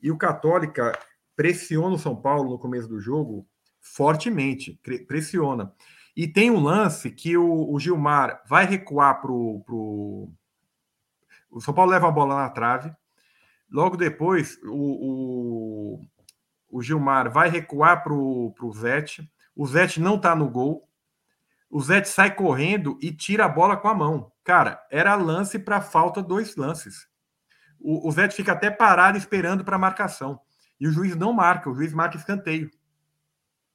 [0.03, 0.99] E o Católica
[1.37, 3.47] pressiona o São Paulo no começo do jogo
[3.79, 5.73] fortemente, pressiona.
[6.17, 9.63] E tem um lance que o, o Gilmar vai recuar para o.
[9.65, 10.33] Pro...
[11.51, 12.93] O São Paulo leva a bola na trave.
[13.71, 16.07] Logo depois, o, o,
[16.69, 19.31] o Gilmar vai recuar para o Zete.
[19.55, 20.89] O Zete não está no gol.
[21.69, 24.33] O Zete sai correndo e tira a bola com a mão.
[24.43, 27.09] Cara, era lance para falta dois lances.
[27.79, 30.41] O, o Zete fica até parado esperando para marcação.
[30.81, 32.71] E o juiz não marca, o juiz marca escanteio.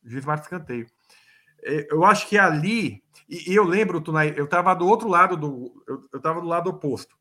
[0.04, 0.88] O juiz marca escanteio.
[1.66, 5.84] É, eu acho que ali, e, eu lembro, Tunai, eu estava do outro lado do.
[5.88, 7.16] Eu estava do lado oposto.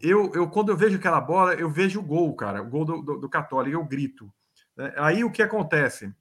[0.00, 3.02] Eu, eu, quando eu vejo aquela bola, eu vejo o gol, cara, o gol do,
[3.02, 4.32] do, do Católico, eu grito.
[4.76, 4.92] Né?
[4.96, 6.12] Aí o que acontece?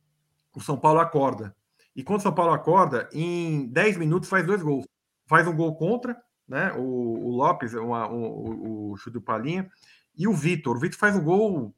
[0.55, 1.55] O São Paulo acorda.
[1.95, 4.85] E quando o São Paulo acorda, em 10 minutos faz dois gols.
[5.25, 6.15] Faz um gol contra,
[6.47, 6.71] né?
[6.73, 9.69] O, o Lopes, uma, um, o, o chute do Palinha,
[10.15, 10.77] e o Vitor.
[10.77, 11.75] O Vitor faz um gol,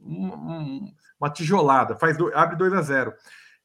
[0.00, 3.14] um, uma tijolada, faz do, abre 2 a 0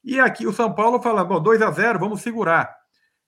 [0.02, 2.74] e aqui o São Paulo fala, bom, 2 a 0 vamos segurar.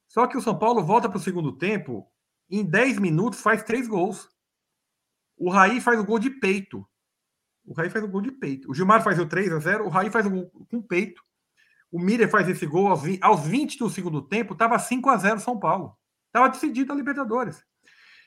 [0.09, 2.07] Só que o São Paulo volta para o segundo tempo,
[2.51, 4.29] em 10 minutos faz três gols.
[5.37, 6.87] O Raí faz o gol de peito.
[7.65, 8.71] O Raí faz o gol de peito.
[8.71, 11.23] O Gilmar faz o 3 a 0 o Raí faz o gol com peito.
[11.91, 15.17] O Miller faz esse gol aos 20, aos 20 do segundo tempo, estava 5 a
[15.17, 15.97] 0 São Paulo.
[16.27, 17.63] Estava decidido a Libertadores.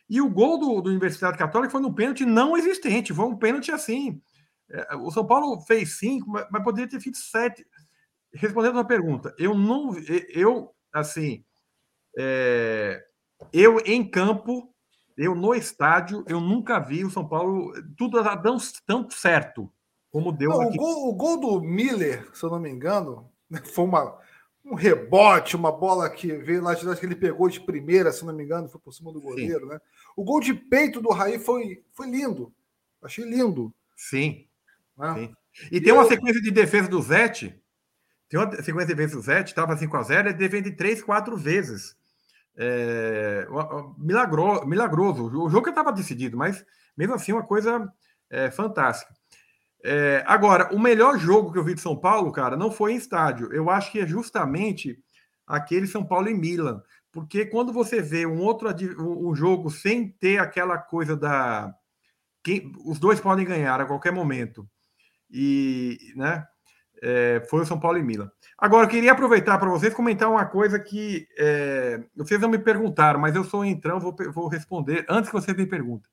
[0.08, 3.14] E o gol do, do Universidade Católica foi num pênalti não existente.
[3.14, 4.22] Foi um pênalti assim.
[4.70, 7.66] É, o São Paulo fez 5, mas, poderia ter feito 7
[8.38, 9.96] respondendo a pergunta, eu não,
[10.30, 11.44] eu assim,
[12.18, 13.04] é,
[13.52, 14.74] eu em campo,
[15.18, 19.72] eu no estádio, eu nunca vi o São Paulo tudo tão, tão certo
[20.16, 20.78] como deu não, aqui.
[20.78, 23.30] O gol, o gol do Miller, se eu não me engano,
[23.74, 24.18] foi uma,
[24.64, 28.34] um rebote, uma bola que veio lá de que ele pegou de primeira, se não
[28.34, 29.72] me engano, foi por cima do goleiro, Sim.
[29.74, 29.82] né?
[30.16, 32.54] O gol de peito do Raí foi, foi lindo.
[33.02, 33.74] Achei lindo.
[33.94, 34.48] Sim.
[34.98, 35.14] Né?
[35.16, 35.36] Sim.
[35.70, 35.96] E, e tem eu...
[35.96, 37.62] uma sequência de defesa do Zete
[38.62, 41.96] sequência de vezes o Zete, estava 5x0, ele defende 3, 4 vezes.
[42.58, 43.48] É,
[43.98, 45.26] milagro, milagroso.
[45.26, 46.66] O jogo estava decidido, mas
[46.98, 47.92] mesmo assim, uma coisa
[48.30, 49.14] é, fantástica.
[49.84, 52.98] É, agora, o melhor jogo que eu vi de São Paulo, cara, não foi em
[52.98, 53.54] estádio.
[53.54, 54.98] Eu acho que é justamente
[55.46, 56.82] aquele São Paulo e Milan.
[57.12, 58.68] Porque quando você vê um outro
[59.00, 61.74] um jogo sem ter aquela coisa da.
[62.44, 64.68] Quem, os dois podem ganhar a qualquer momento.
[65.30, 66.46] E, né?
[67.06, 68.32] É, foi o São Paulo e Milan.
[68.58, 73.20] Agora, eu queria aproveitar para vocês comentar uma coisa que é, vocês não me perguntaram,
[73.20, 76.10] mas eu sou entrão, vou, vou responder antes que vocês me perguntem.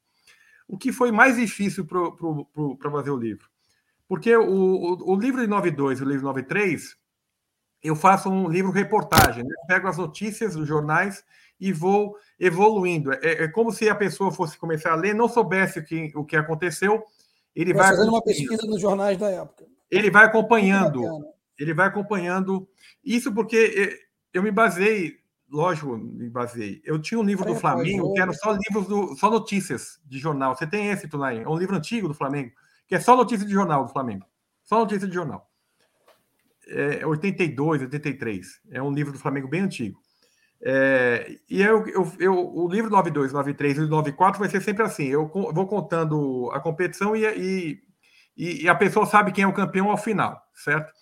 [0.68, 3.48] O que foi mais difícil para fazer o livro?
[4.06, 6.94] Porque o, o, o livro de 92 e o livro 93,
[7.82, 9.54] eu faço um livro reportagem, né?
[9.66, 11.24] pego as notícias dos jornais
[11.58, 13.12] e vou evoluindo.
[13.14, 16.24] É, é, como se a pessoa fosse começar a ler, não soubesse o que, o
[16.24, 17.02] que aconteceu.
[17.56, 19.71] Ele vai fazendo uma pesquisa nos jornais da época.
[19.92, 21.04] Ele vai acompanhando.
[21.58, 22.66] Ele vai acompanhando.
[23.04, 23.98] Isso porque é,
[24.32, 25.18] eu me basei,
[25.50, 26.80] lógico, me basei.
[26.82, 30.56] Eu tinha um livro do Flamengo que eram só livros do, só notícias de jornal.
[30.56, 31.42] Você tem esse, Tunay?
[31.42, 32.52] É um livro antigo do Flamengo,
[32.88, 34.24] que é só notícia de jornal do Flamengo.
[34.64, 35.46] Só notícia de jornal.
[36.68, 38.60] É 82, 83.
[38.70, 40.00] É um livro do Flamengo bem antigo.
[40.64, 45.04] É, e eu, eu, eu, o livro 92, 93 e 94 vai ser sempre assim.
[45.04, 47.82] Eu vou contando a competição e, e,
[48.36, 50.92] e a pessoa sabe quem é o campeão ao final, certo?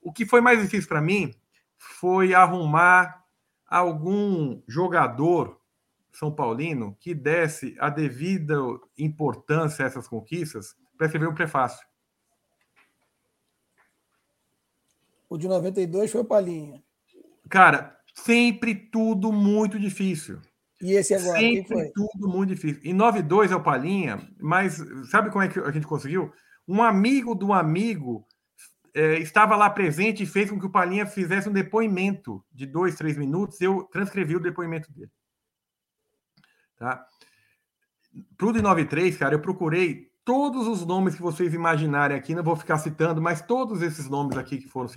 [0.00, 1.34] O que foi mais difícil para mim
[1.76, 3.24] foi arrumar
[3.66, 5.60] algum jogador
[6.12, 8.56] são paulino que desse a devida
[8.96, 11.84] importância a essas conquistas para escrever um prefácio.
[15.28, 16.82] O de 92 foi o Palinha.
[17.48, 20.40] Cara, sempre tudo muito difícil.
[20.80, 21.38] E esse agora?
[21.38, 22.80] Sempre tudo muito difícil.
[22.84, 24.80] Em 92 é o Palinha, mas
[25.10, 26.32] sabe como é que a gente conseguiu?
[26.66, 28.26] Um amigo do amigo
[28.94, 32.94] é, estava lá presente e fez com que o Palinha fizesse um depoimento de dois,
[32.94, 33.60] três minutos.
[33.60, 35.10] Eu transcrevi o depoimento dele.
[36.76, 37.06] Tá?
[38.36, 42.56] Pro de 93, cara, eu procurei todos os nomes que vocês imaginarem aqui, não vou
[42.56, 44.88] ficar citando, mas todos esses nomes aqui que foram,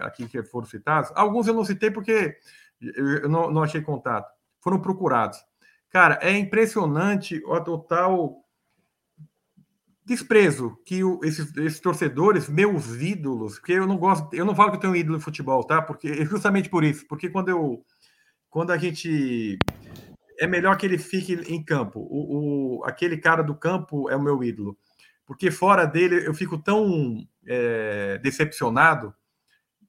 [0.00, 2.36] aqui que foram citados, alguns eu não citei porque
[2.80, 4.28] eu não, não achei contato,
[4.60, 5.38] foram procurados.
[5.88, 8.41] Cara, é impressionante o total
[10.04, 14.70] desprezo que o, esses, esses, torcedores, meus ídolos, porque eu não gosto, eu não falo
[14.70, 15.80] que eu tenho um ídolo de futebol, tá?
[15.80, 17.84] Porque justamente por isso, porque quando eu
[18.50, 19.58] quando a gente
[20.38, 22.00] é melhor que ele fique em campo.
[22.00, 24.76] O, o aquele cara do campo é o meu ídolo,
[25.24, 29.14] porque fora dele eu fico tão é, decepcionado,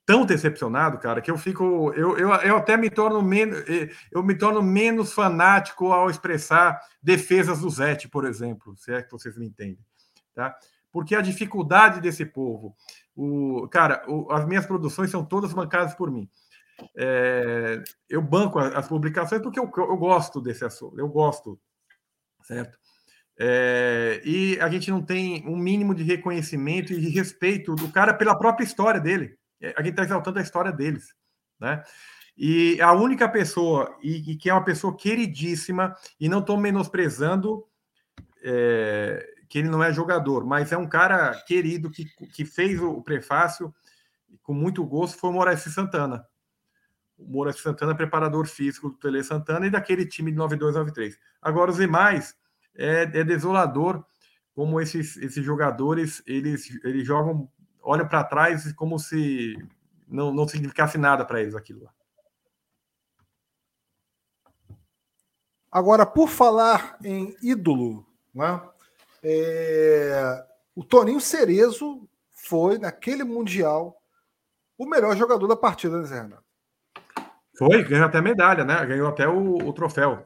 [0.06, 3.64] tão decepcionado, cara, que eu fico, eu, eu, eu até me torno menos,
[4.12, 9.12] eu me torno menos fanático ao expressar defesas do Zete, por exemplo, se é que
[9.12, 9.80] vocês me entendem
[10.34, 10.56] tá?
[10.92, 12.76] Porque a dificuldade desse povo,
[13.16, 16.30] o cara, o, as minhas produções são todas bancadas por mim.
[16.96, 21.60] É, eu banco as publicações porque eu, eu, gosto desse assunto, eu gosto,
[22.44, 22.78] certo?
[23.40, 28.38] É, e a gente não tem um mínimo de reconhecimento e respeito do cara pela
[28.38, 29.38] própria história dele.
[29.62, 31.14] É, a gente está exaltando a história deles,
[31.60, 31.84] né?
[32.36, 37.64] E a única pessoa, e, e que é uma pessoa queridíssima, e não estou menosprezando,
[38.44, 43.04] é, que ele não é jogador, mas é um cara querido que, que fez o
[43.04, 43.72] prefácio
[44.42, 46.28] com muito gosto, foi o Moraes Santana.
[47.16, 51.14] O Moraes Santana, é preparador físico do Tele Santana e daquele time de 92-93.
[51.40, 52.36] Agora, os demais,
[52.74, 54.04] é, é desolador
[54.56, 57.48] como esses, esses jogadores, eles, eles jogam,
[57.84, 59.56] olham para trás como se
[60.08, 61.94] não, não significasse nada para eles aquilo lá.
[65.72, 68.73] Agora, por falar em ídolo, né?
[69.24, 70.46] É,
[70.76, 73.96] o Toninho Cerezo foi, naquele Mundial,
[74.78, 76.44] o melhor jogador da partida, né, Zé Renato?
[77.58, 78.86] Foi, ganhou até medalha, né?
[78.86, 80.26] Ganhou até o, o troféu.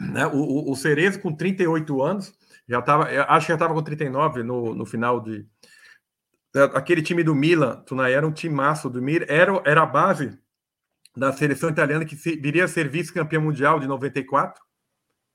[0.00, 0.26] Né?
[0.26, 2.34] O, o, o, Cerezo, com 38 anos,
[2.66, 5.46] já estava, acho que já estava com 39 no, no final de.
[6.74, 10.36] Aquele time do Milan, Tunay, era um time maço do Milan, era, era a base
[11.14, 14.60] da seleção italiana que viria a ser vice-campeã mundial de 94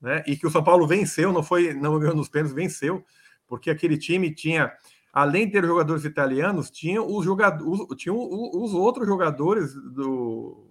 [0.04, 0.22] né?
[0.26, 3.02] E que o São Paulo venceu, não foi, não ganhou nos pênaltis, venceu,
[3.46, 4.70] porque aquele time tinha,
[5.10, 10.66] além de ter jogadores italianos, tinha os jogadores, tinha os outros jogadores do,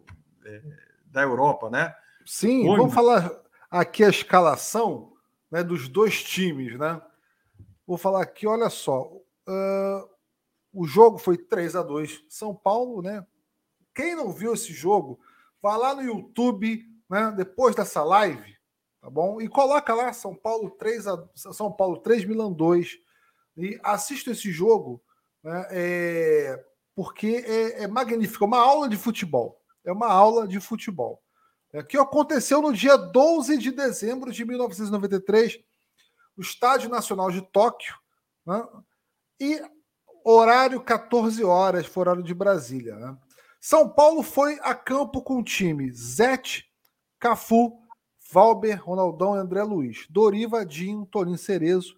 [0.46, 0.62] é,
[1.08, 1.96] da Europa, né?
[2.24, 3.32] Sim, vamos falar
[3.72, 5.14] aqui a escalação
[5.50, 7.02] né, dos dois times, né?
[7.88, 9.12] Vou falar aqui, olha só.
[9.48, 10.10] Uh,
[10.72, 13.26] o jogo foi 3 a 2 São Paulo, né?
[13.96, 15.20] Quem não viu esse jogo,
[15.60, 17.34] vá lá no YouTube, né?
[17.36, 18.53] Depois dessa live,
[19.04, 19.42] tá bom?
[19.42, 22.98] E coloca lá São Paulo 3 a São Paulo 3 Milan 2
[23.58, 25.04] e assista esse jogo,
[25.44, 25.68] né?
[25.72, 29.62] É, porque é, é magnífico, é uma aula de futebol.
[29.84, 31.22] É uma aula de futebol.
[31.74, 35.60] É, que aconteceu no dia 12 de dezembro de 1993,
[36.38, 37.96] no Estádio Nacional de Tóquio,
[38.46, 38.66] né?
[39.38, 39.62] e
[40.24, 42.96] horário 14 horas, foi horário de Brasília.
[42.96, 43.18] Né?
[43.60, 46.72] São Paulo foi a campo com o time Zete,
[47.20, 47.83] Cafu,
[48.34, 50.08] Valber, Ronaldão e André Luiz.
[50.10, 51.96] Doriva, Dinho, Toninho Cerezo,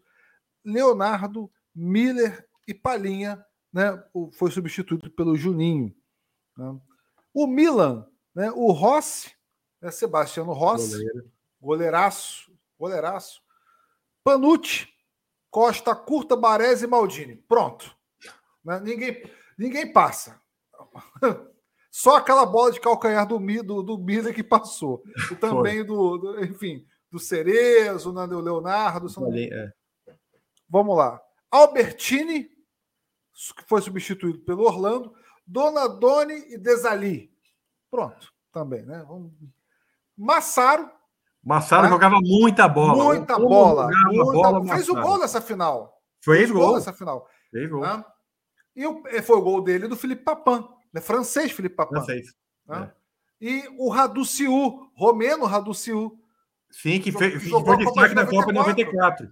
[0.65, 5.95] Leonardo, Miller e Palinha, né, foi substituído pelo Juninho.
[6.57, 6.77] Né.
[7.33, 9.31] O Milan, né, o Rossi,
[9.81, 11.31] né, Sebastiano Rossi, Goleiro.
[11.61, 13.41] goleiraço, goleiraço.
[14.21, 14.89] Panucci,
[15.49, 17.37] Costa Curta, Baresi e Maldini.
[17.47, 17.95] Pronto.
[18.63, 18.79] Né?
[18.81, 19.23] Ninguém,
[19.57, 20.41] ninguém passa.
[21.95, 25.01] Só aquela bola de calcanhar do, do, do Miller que passou.
[25.31, 29.07] E também do, do, enfim, do Cerezo, né, do Leonardo.
[29.25, 29.71] Ali, é.
[30.69, 31.21] Vamos lá.
[31.49, 32.49] Albertini,
[33.55, 35.13] que foi substituído pelo Orlando.
[35.47, 37.31] Donadoni e Desali.
[37.89, 39.05] Pronto, também, né?
[39.07, 39.31] Vamos...
[40.17, 40.91] Massaro.
[41.41, 41.89] Massaro né?
[41.89, 43.05] jogava muita bola.
[43.05, 43.87] Muita bola.
[44.07, 44.33] Muita...
[44.33, 45.97] bola Fez o gol nessa final.
[46.19, 46.75] Fez, Fez gol.
[46.75, 47.25] nessa final.
[47.49, 47.79] Fez gol.
[47.79, 48.03] Né?
[48.75, 50.74] E o, foi o gol dele do Felipe Papan.
[50.95, 51.01] Né?
[51.01, 51.97] Francês, Felipe Papan.
[51.97, 52.33] Francês.
[52.65, 52.89] Né?
[52.89, 53.45] É.
[53.45, 56.17] E o Raduciu, Romeno Raduciu.
[56.71, 59.27] Sim, que fez, jogou destaque na Copa 94.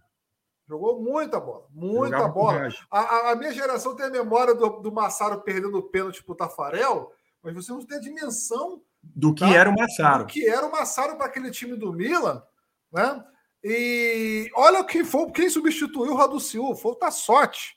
[0.68, 2.70] Jogou muita bola, muita Jogava bola.
[2.92, 6.36] A, a, minha geração tem a memória do, do Massaro perdendo o pênalti para o
[6.36, 9.54] Tafarel, mas você não tem a dimensão do que tá?
[9.54, 10.26] era o Massaro.
[10.26, 12.44] Do que era o Massaro para aquele time do Milan,
[12.92, 13.24] né?
[13.64, 17.76] E olha quem foi, quem substituiu o Raduciu, foi o Tassotti.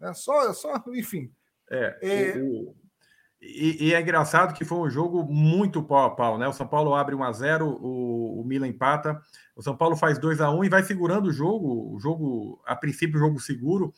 [0.00, 1.32] É só, só, enfim.
[1.70, 2.38] É, é...
[2.38, 2.74] O,
[3.46, 6.48] e, e, é engraçado que foi um jogo muito pau a pau, né?
[6.48, 9.20] O São Paulo abre 1 a 0 o, o Milan empata,
[9.54, 12.74] o São Paulo faz 2 a 1 e vai segurando o jogo, o jogo, a
[12.74, 13.92] princípio, jogo seguro.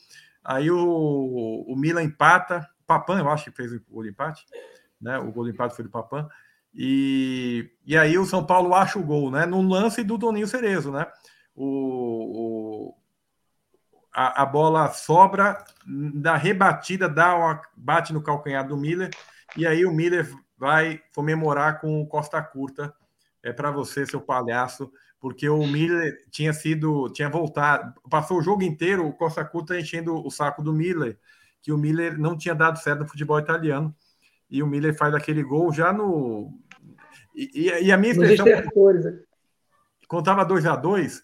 [0.45, 4.45] Aí o, o Milan empata, Papan, eu acho que fez o gol de empate,
[5.01, 5.19] né?
[5.19, 6.29] O gol de empate foi do Papan.
[6.75, 9.47] E, e aí o São Paulo acha o gol, né?
[9.47, 11.07] No lance do Toninho Cerezo, né?
[11.55, 12.95] O, o
[14.13, 19.11] a, a, bola sobra da rebatida, dá uma, bate no calcanhar do Miller
[19.57, 22.95] e aí o Miller vai comemorar com o Costa Curta.
[23.43, 24.91] É para você, seu palhaço,
[25.21, 30.15] porque o Miller tinha sido, tinha voltado, passou o jogo inteiro o Costa Curta enchendo
[30.15, 31.19] o saco do Miller,
[31.63, 33.95] que o Miller não tinha dado certo no futebol italiano.
[34.49, 36.53] E o Miller faz aquele gol já no.
[37.35, 38.47] E, e a minha expressão.
[38.47, 39.21] Né?
[40.13, 41.23] Estava 2 a 2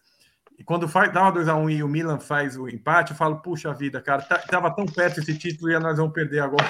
[0.62, 3.16] e quando faz, dava 2 a 1 um e o Milan faz o empate, eu
[3.16, 6.64] falo, puxa vida, cara, tá, tava tão perto esse título e nós vamos perder agora.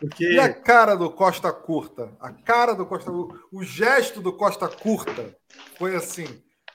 [0.00, 0.32] Porque...
[0.32, 2.16] E a cara do Costa Curta?
[2.18, 5.36] A cara do Costa o gesto do Costa Curta
[5.76, 6.24] foi assim,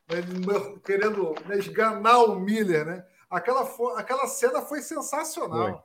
[0.07, 0.47] ele
[0.86, 3.03] querendo esganar o Miller, né?
[3.28, 5.68] Aquela, aquela cena foi sensacional.
[5.68, 5.80] Foi.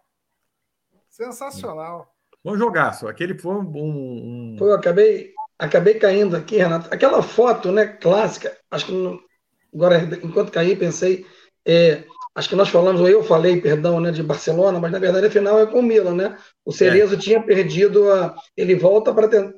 [1.08, 2.06] Sensacional.
[2.44, 3.08] Bom jogaço.
[3.08, 4.56] Aquele foi um.
[4.58, 6.92] Foi, eu acabei, acabei caindo aqui, Renato.
[6.92, 9.26] Aquela foto, né, clássica, acho que
[9.74, 11.24] agora, enquanto caí, pensei.
[11.66, 12.04] É,
[12.34, 15.30] acho que nós falamos, ou eu falei, perdão, né, de Barcelona, mas na verdade a
[15.30, 16.36] final é com o Milan, né?
[16.64, 17.18] O Cerezo é.
[17.18, 18.34] tinha perdido a.
[18.56, 19.52] Ele volta para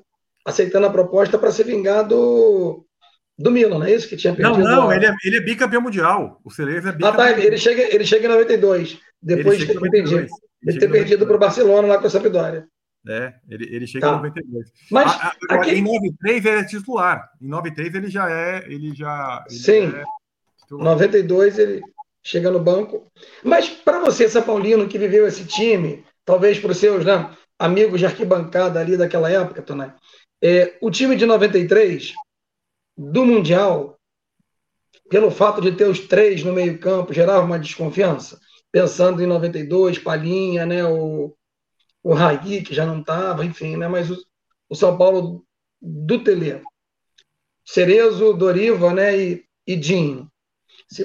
[0.45, 2.87] aceitando a proposta para se vingar do,
[3.39, 4.65] do Milan, não é isso que tinha perdido?
[4.65, 4.97] Não, não, a...
[4.97, 6.41] ele, é, ele é bicampeão mundial.
[6.45, 7.27] O Cerezo é bicampeão.
[7.27, 9.75] Ah, tá, ele chega, ele chega em 92, depois de ter
[10.79, 12.67] ter perdido para o Barcelona lá com a Sampdoria.
[13.09, 14.13] É, ele, ele chega tá.
[14.13, 14.73] em 92.
[14.91, 15.79] Mas a, a, aquele...
[15.79, 17.31] em 93 ele é titular.
[17.41, 18.65] Em 93 ele já é.
[18.67, 19.87] Ele já, ele Sim.
[19.97, 20.05] É
[20.71, 21.83] 92 ele
[22.23, 23.11] chega no banco.
[23.43, 27.99] Mas para você, São Paulino, que viveu esse time, talvez para os seus né, amigos
[27.99, 29.95] de arquibancada ali daquela época, Tonai,
[30.43, 32.13] é, o time de 93
[32.97, 33.99] do Mundial,
[35.09, 38.39] pelo fato de ter os três no meio-campo, gerava uma desconfiança.
[38.71, 41.35] Pensando em 92, Palhinha, né, o,
[42.03, 44.17] o Raí, que já não estava, enfim, né, mas o,
[44.69, 45.45] o, São Paulo
[45.81, 46.63] do Tele.
[47.65, 50.31] Cerezo, Doriva né, e, e Dinho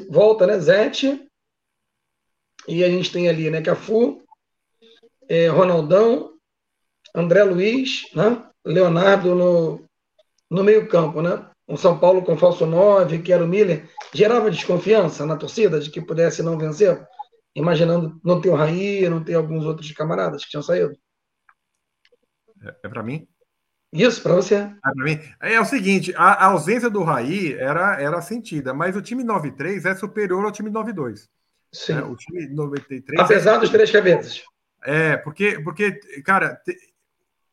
[0.10, 0.60] volta, né?
[0.60, 1.28] Zete.
[2.68, 3.62] E a gente tem ali, né?
[3.62, 4.24] Cafu,
[5.28, 6.34] é, Ronaldão,
[7.14, 8.44] André Luiz, né?
[8.66, 9.86] Leonardo no,
[10.50, 11.46] no meio-campo, né?
[11.68, 15.90] O São Paulo com falso 9, que era o Miller, gerava desconfiança na torcida de
[15.90, 17.06] que pudesse não vencer,
[17.56, 20.98] imaginando não ter o Raí, não ter alguns outros camaradas que tinham saído.
[22.64, 23.28] É, é para mim?
[23.94, 24.56] Isso, para você.
[25.42, 29.24] É, é, o seguinte, a, a, ausência do Raí era, era sentida, mas o time
[29.24, 31.30] 93 é superior ao time 92.
[31.72, 31.94] Sim.
[31.94, 33.20] É, o time 93...
[33.20, 33.60] Apesar é...
[33.60, 34.42] dos três cabeças.
[34.84, 35.92] É, porque, porque
[36.26, 36.76] cara, te,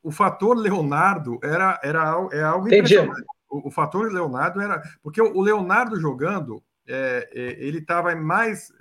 [0.03, 2.95] o fator Leonardo era, era é algo Entendi.
[2.95, 3.27] impressionante.
[3.51, 4.83] O, o, fator Leonardo era...
[5.03, 8.73] Porque o, o Leonardo jogando, é, é, ele estava mais...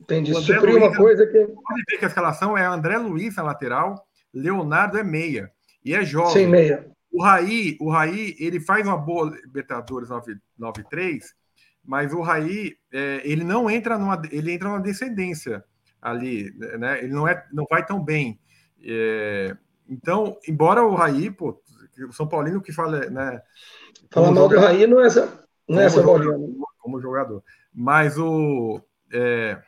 [0.00, 1.46] Entendi, supriu uma coisa que...
[1.46, 5.50] Pode ver que a escalação é André Luiz na lateral, Leonardo é meia.
[5.84, 6.44] E é jovem.
[6.44, 6.90] Sim, meia.
[7.10, 10.08] O Raí, o Raí, ele faz uma boa Libertadores
[10.58, 11.34] 93,
[11.84, 15.64] mas o Raí, é, ele não entra numa, ele entra numa descendência
[16.00, 16.98] ali, né?
[17.02, 18.38] Ele não é, não vai tão bem.
[18.84, 19.56] É,
[19.88, 21.60] então, embora o Raí, pô,
[22.08, 23.40] o São Paulino que fala, né?
[24.10, 26.58] Falar mal do Raí não é essa, não é São Paulino.
[26.78, 27.42] Como jogador,
[27.72, 28.80] mas o
[29.12, 29.58] é,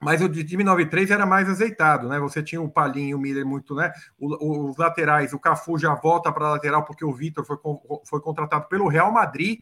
[0.00, 2.18] mas o de time 93 era mais azeitado, né?
[2.20, 3.92] Você tinha o Palinho, o Miller muito, né?
[4.18, 7.56] O, os laterais, o Cafu já volta para a lateral porque o Vitor foi,
[8.04, 9.60] foi contratado pelo Real Madrid.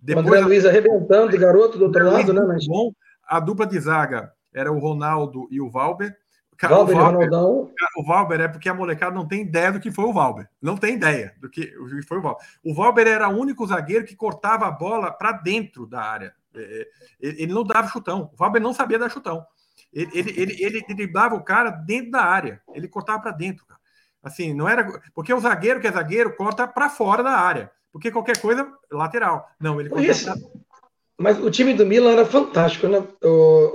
[0.00, 2.42] Depois, o André Luiz arrebentando, garoto do outro lado, né?
[2.46, 2.66] Mas...
[2.66, 2.92] Bom.
[3.26, 6.16] a dupla de zaga era o Ronaldo e o Valber.
[6.60, 7.30] Valber, o Valber.
[7.96, 10.48] O Valber é porque a molecada não tem ideia do que foi o Valber.
[10.60, 11.72] Não tem ideia do que
[12.08, 12.44] foi o Valber.
[12.64, 16.34] O Valber era o único zagueiro que cortava a bola para dentro da área.
[16.52, 16.86] É, é,
[17.20, 18.30] ele não dava chutão.
[18.32, 19.46] O Valber não sabia dar chutão.
[19.92, 22.60] Ele, ele, ele, ele driblava o cara dentro da área.
[22.74, 23.80] Ele cortava para dentro, cara.
[24.22, 25.00] Assim, não era.
[25.14, 27.70] Porque o zagueiro que é zagueiro corta para fora da área.
[27.92, 29.48] Porque qualquer coisa, lateral.
[29.60, 30.34] Não, ele corta pra...
[31.20, 33.02] Mas o time do Milan era fantástico, né?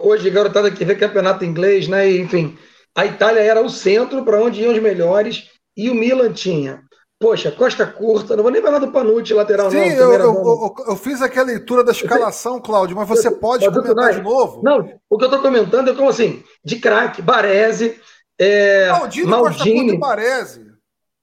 [0.02, 2.10] Hoje, garotada que vê campeonato inglês, né?
[2.10, 2.58] enfim,
[2.96, 5.50] a Itália era o centro para onde iam os melhores.
[5.76, 6.83] E o Milan tinha
[7.24, 10.12] Poxa, Costa Curta, não vou nem falar do Panucci, lateral Sim, não.
[10.12, 14.22] Eu, eu, eu, eu, fiz aquela leitura da escalação, Cláudio, mas você pode comentar de
[14.22, 14.62] novo?
[14.62, 17.98] Não, o que eu estou comentando é como assim, de craque, Baresi,
[18.38, 20.74] é, Maldini, Maldini, Costa Curta e Baresi.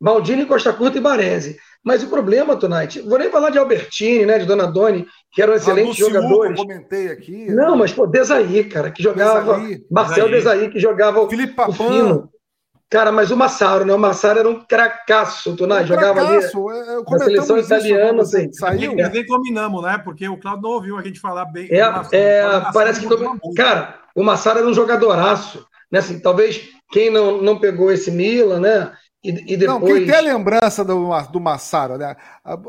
[0.00, 1.56] Maldini, Costa Curta e Baresi.
[1.84, 5.96] Mas o problema, Tonite, vou nem falar de Albertini, né, de Donadoni, que eram excelentes
[5.96, 6.58] jogadores.
[6.58, 7.50] Eu comentei aqui.
[7.50, 9.58] Não, mas pô, Desaí, cara, que jogava.
[9.58, 11.70] Desaí, Marcel Desaí, Desaí que jogava Felipe Papan.
[11.70, 12.30] o Fino.
[12.90, 13.94] Cara, mas o Massaro, né?
[13.94, 16.68] O Massaro era um cracaço, tu não um jogava cracaço.
[16.68, 18.52] ali é, na seleção italiana, assim.
[18.52, 18.96] Saiu.
[18.96, 19.96] Nem combinamos, né?
[19.98, 21.68] Porque o Claudio não ouviu a gente falar bem.
[21.70, 22.42] É, é
[22.74, 23.54] parece que...
[23.54, 26.00] Cara, o Massaro era um jogadoraço, né?
[26.00, 28.92] Assim, talvez quem não, não pegou esse Milan, né?
[29.22, 29.80] E, e depois...
[29.80, 32.16] Não, quem tem a lembrança do, do Massaro, né?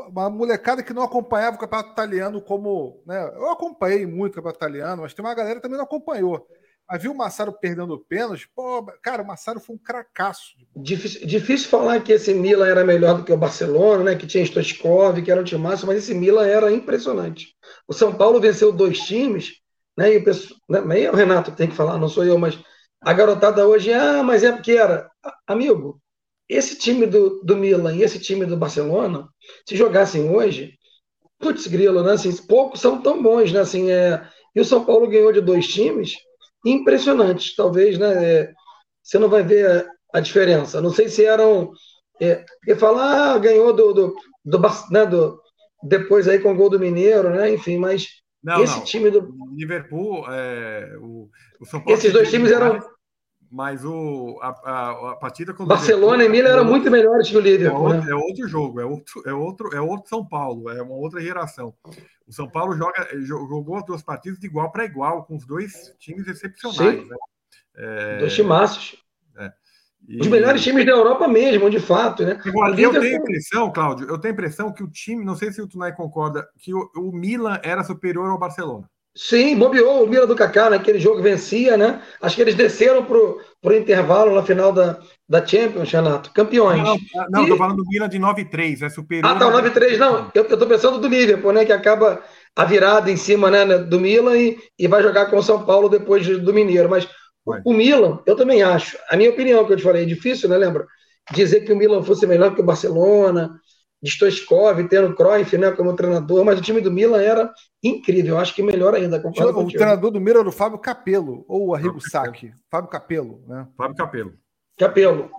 [0.08, 3.02] Uma molecada que não acompanhava o campeonato italiano como...
[3.04, 3.28] Né?
[3.34, 6.46] Eu acompanhei muito o campeonato italiano, mas tem uma galera que também não acompanhou.
[6.88, 8.48] Mas viu o Massaro perdendo pênalti?
[8.54, 10.52] Pô, cara, o Massaro foi um cracaço.
[10.76, 14.16] Difícil, difícil falar que esse Milan era melhor do que o Barcelona, né?
[14.16, 17.56] Que tinha Stoichkov, que era um time máximo, mas esse Milan era impressionante.
[17.88, 19.54] O São Paulo venceu dois times,
[19.96, 20.12] né?
[20.12, 22.58] E o pessoal, né, o Renato tem que falar, não sou eu, mas
[23.00, 25.10] a garotada hoje, ah, mas é porque era.
[25.46, 26.00] Amigo,
[26.48, 29.28] esse time do, do Milan e esse time do Barcelona,
[29.66, 30.74] se jogassem hoje,
[31.38, 32.12] putz, grilo, né?
[32.12, 33.60] Assim, poucos são tão bons, né?
[33.60, 34.22] Assim, é...
[34.54, 36.16] E o São Paulo ganhou de dois times
[36.64, 37.54] impressionantes.
[37.54, 38.24] Talvez, né?
[38.24, 38.52] É,
[39.02, 40.80] você não vai ver a, a, diferença.
[40.80, 41.72] Não sei se eram.
[42.20, 44.14] É, porque falar, ah, ganhou do, do,
[44.44, 44.60] do,
[44.90, 45.40] né, do,
[45.82, 47.52] depois aí com o gol do Mineiro, né?
[47.52, 48.06] Enfim, mas
[48.42, 48.84] não, esse não.
[48.84, 49.34] time do.
[49.54, 51.28] Liverpool, é, o,
[51.60, 51.98] o São Paulo.
[51.98, 52.80] Esses dois times eram.
[53.52, 57.40] Mas o, a, a, a partida com Barcelona e Milan eram muito melhores que o
[57.40, 57.92] Liverpool.
[57.92, 58.10] É outro, né?
[58.10, 61.74] é outro jogo, é outro, é, outro, é outro São Paulo, é uma outra geração.
[62.26, 65.94] O São Paulo joga, jogou as duas partidas de igual para igual, com os dois
[65.98, 67.06] times excepcionais.
[67.06, 67.16] Né?
[67.76, 68.18] É...
[68.20, 68.96] Dois timaços.
[69.36, 69.52] É.
[70.08, 70.18] E...
[70.22, 72.40] Os melhores times da Europa mesmo, de fato, né?
[72.46, 75.52] Agora, eu tenho a impressão, Cláudio, eu tenho a impressão que o time, não sei
[75.52, 78.88] se o Tunai concorda, que o, o Milan era superior ao Barcelona.
[79.14, 82.00] Sim, bobeou o Mira do Kaká naquele jogo vencia, né?
[82.20, 84.98] Acho que eles desceram pro, pro intervalo na final da,
[85.28, 86.32] da Champions, Renato.
[86.32, 86.82] Campeões.
[86.82, 86.96] Não,
[87.30, 87.48] não, e...
[87.48, 89.30] tô falando do Milan de 9-3, é superior.
[89.30, 90.30] Ah, tá, o 9-3, não.
[90.34, 91.66] Eu, eu tô pensando do Liverpool, né?
[91.66, 92.22] Que acaba
[92.56, 95.90] a virada em cima né, do Milan e, e vai jogar com o São Paulo
[95.90, 96.88] depois do Mineiro.
[96.88, 97.06] Mas
[97.44, 98.96] o, o Milan, eu também acho.
[99.10, 100.56] A minha opinião, que eu te falei, é difícil, né?
[100.56, 100.86] Lembra?
[101.34, 103.60] Dizer que o Milan fosse melhor que o Barcelona,
[104.02, 107.52] de Stoichkov, tendo Cruyff né, como treinador, mas o time do Milan era
[107.82, 109.22] incrível, acho que melhor ainda.
[109.24, 112.52] O, o treinador do Milan era o Fábio Capello, ou o Arrigo Sacchi.
[112.68, 113.68] Fábio Capello, né?
[113.76, 114.32] Fábio Capello.
[114.76, 115.30] Capello.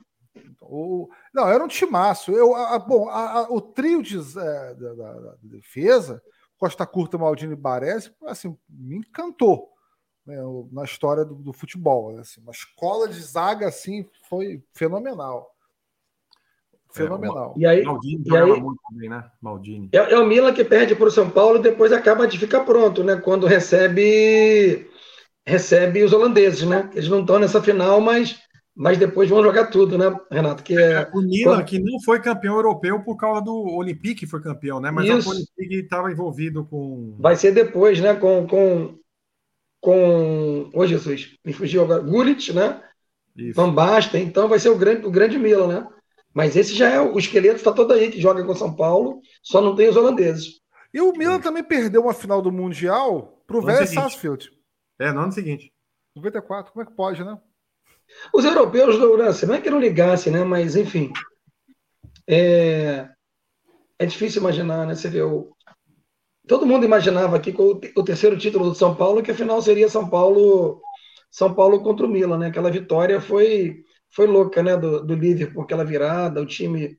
[0.61, 2.31] O, não, era um timaço.
[2.31, 6.21] Eu, a, bom, a, a, o trio de, é, da, da, da, defesa,
[6.57, 9.69] Costa Curta, Maldini e Baresi, assim, me encantou
[10.25, 10.37] né,
[10.71, 12.17] na história do, do futebol.
[12.17, 15.52] Assim, uma escola de zaga assim foi fenomenal.
[16.93, 17.55] Fenomenal.
[17.57, 19.23] É, e aí, Maldini e aí, muito também, né?
[19.41, 19.89] Maldini.
[19.91, 22.61] É, é, o Milan que perde para o São Paulo e depois acaba de ficar
[22.61, 23.15] pronto, né?
[23.15, 24.87] Quando recebe
[25.45, 26.89] recebe os holandeses, né?
[26.93, 28.39] Eles não estão nessa final, mas,
[28.75, 30.63] mas depois vão jogar tudo, né, Renato?
[30.63, 31.65] Que é, o Milan, quando...
[31.65, 34.91] que não foi campeão europeu por causa do Olympique, foi campeão, né?
[34.91, 35.27] Mas Isso.
[35.27, 37.15] o Olympique estava envolvido com.
[37.19, 38.13] Vai ser depois, né?
[38.13, 38.47] Com.
[38.47, 38.99] com,
[39.81, 40.69] com...
[40.73, 42.01] Ô, Jesus, me fugiu agora.
[42.01, 42.81] Gullit, né?
[43.35, 43.55] Isso.
[43.55, 45.87] Van Basten, então vai ser o grande, o grande Milan, né?
[46.33, 49.61] Mas esse já é o esqueleto, está todo aí, que joga com São Paulo, só
[49.61, 50.61] não tem os holandeses.
[50.93, 54.51] E o Milan também perdeu uma final do Mundial para o velho Sarsfield.
[54.99, 55.71] É, no ano seguinte.
[56.15, 57.37] 94, como é que pode, né?
[58.33, 58.95] Os europeus,
[59.27, 60.43] assim, não é que não ligassem, né?
[60.43, 61.11] Mas, enfim.
[62.27, 63.09] É,
[63.99, 64.95] é difícil imaginar, né?
[64.95, 65.55] Você vê o.
[66.47, 70.09] Todo mundo imaginava aqui com o terceiro título do São Paulo, que afinal seria São
[70.09, 70.81] Paulo
[71.31, 72.47] São Paulo contra o Milan, né?
[72.47, 73.83] Aquela vitória foi
[74.13, 74.77] foi louca, né?
[74.77, 76.97] Do, do Liverpool, aquela virada, o time.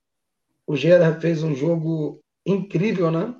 [0.66, 3.34] O Gerard fez um jogo incrível, né?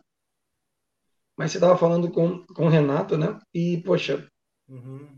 [1.36, 3.38] Mas você estava falando com, com o Renato, né?
[3.52, 4.26] E, poxa.
[4.68, 5.09] Uhum.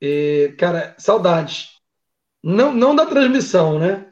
[0.00, 1.78] E, cara, saudades.
[2.42, 4.10] Não, não da transmissão, né?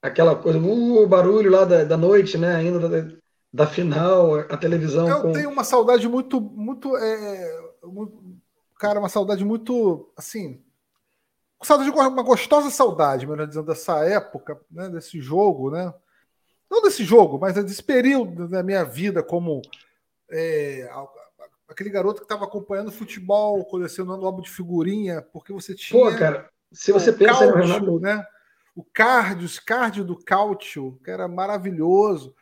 [0.00, 2.56] Aquela coisa, o barulho lá da, da noite, né?
[2.56, 3.16] Ainda da,
[3.52, 5.08] da final, a televisão.
[5.08, 5.32] Eu com...
[5.32, 7.72] tenho uma saudade muito, muito é,
[8.78, 10.63] cara, uma saudade muito, assim,
[11.66, 15.92] saudade, uma gostosa saudade, melhor dizendo, dessa época, né, desse jogo, né?
[16.70, 19.62] Não desse jogo, mas desse período da minha vida como
[20.30, 20.88] é,
[21.68, 26.02] aquele garoto que estava acompanhando futebol, colecionando álbum de figurinha, porque você tinha.
[26.02, 28.00] Pô, cara, se você pensa cálcio, Renato...
[28.00, 28.24] né?
[28.74, 32.34] O cardio, o cardio do cálcio, que era maravilhoso.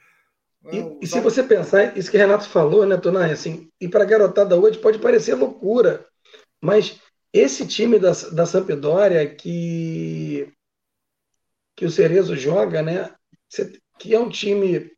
[0.70, 4.04] E, e se você pensar, isso que o Renato falou, né, Tonai, assim, e para
[4.04, 6.06] a garotada hoje pode parecer loucura,
[6.60, 7.00] mas
[7.32, 10.52] esse time da, da Sampdoria que,
[11.76, 13.14] que o Cerezo joga, né,
[13.98, 14.90] que é um time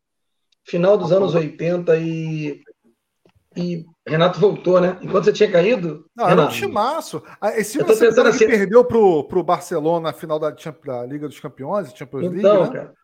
[0.64, 2.62] final dos anos 80 e
[3.56, 4.98] e Renato voltou, né?
[5.00, 6.04] Enquanto você tinha caído.
[6.14, 7.22] Não, Renato, era um timaço.
[7.40, 11.38] Ah, esse time pensando assim, perdeu pro, pro Barcelona na final da, da Liga dos
[11.38, 12.38] Campeões, Champions League.
[12.38, 12.72] Então, né?
[12.72, 12.94] cara.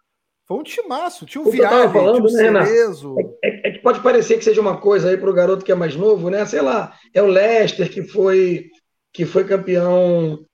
[0.46, 1.24] Foi um timaço.
[1.24, 3.14] Tinha o, o Viagem, falando, tinha o né, Cerezo.
[3.44, 5.70] É, é, é, que pode parecer que seja uma coisa aí para o garoto que
[5.70, 6.44] é mais novo, né?
[6.44, 8.68] Sei lá, é o Leicester que foi,
[9.12, 10.44] que foi campeão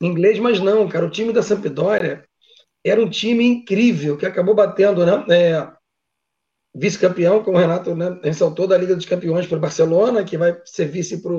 [0.00, 1.06] inglês, mas não, cara.
[1.06, 2.24] O time da Sampdoria
[2.84, 5.24] era um time incrível que acabou batendo, né?
[5.30, 5.72] É,
[6.74, 10.56] vice-campeão, como o Renato né, ressaltou, da Liga dos Campeões para o Barcelona, que vai
[10.64, 11.32] ser vice para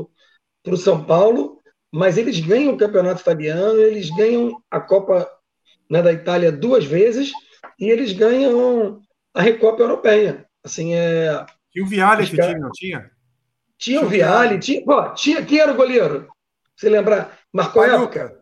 [0.74, 1.60] o São Paulo,
[1.92, 5.30] mas eles ganham o campeonato italiano, eles ganham a Copa
[5.90, 7.32] né, da Itália duas vezes
[7.80, 9.02] e eles ganham
[9.34, 10.46] a Recopa Europeia.
[10.64, 11.46] Assim, é...
[11.72, 13.12] Tinha o Viale esse time, não tinha?
[13.78, 16.28] Tinha o Viale, tinha, pô, tinha, quem era o goleiro?
[16.80, 17.38] Você lembrar?
[17.52, 18.20] Marcou Palhuca.
[18.20, 18.40] época?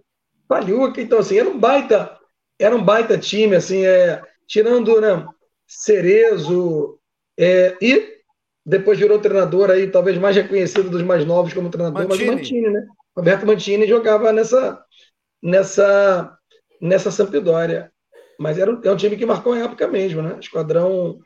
[0.48, 2.16] Palhuca, então assim, era um baita,
[2.60, 5.26] era um baita time, assim, é, tirando, né,
[5.66, 7.00] Cerezo,
[7.36, 8.18] é, e
[8.64, 12.26] depois virou treinador aí, talvez mais reconhecido dos mais novos como treinador, Mantini.
[12.26, 12.86] mas o Mantini, né?
[13.18, 14.84] Roberto Mantini jogava nessa
[15.42, 16.38] nessa
[16.80, 17.92] nessa Sampdoria.
[18.40, 20.38] Mas era um, é um time que marcou a época mesmo, né?
[20.40, 21.20] Esquadrão.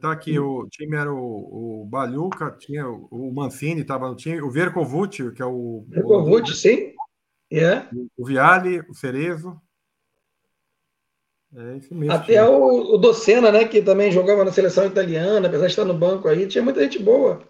[0.00, 4.50] Tá aqui, o time era o, o Baluca, tinha o Mancini, estava no time, o
[4.50, 5.86] Verkovuc, que é o.
[5.88, 6.92] Verkovuc, sim.
[7.52, 7.88] Yeah.
[8.16, 9.56] O Viale, o Cerezo.
[11.54, 12.12] É isso mesmo.
[12.12, 15.94] Até o, o Docena, né, que também jogava na seleção italiana, apesar de estar no
[15.94, 17.46] banco aí, tinha muita gente boa.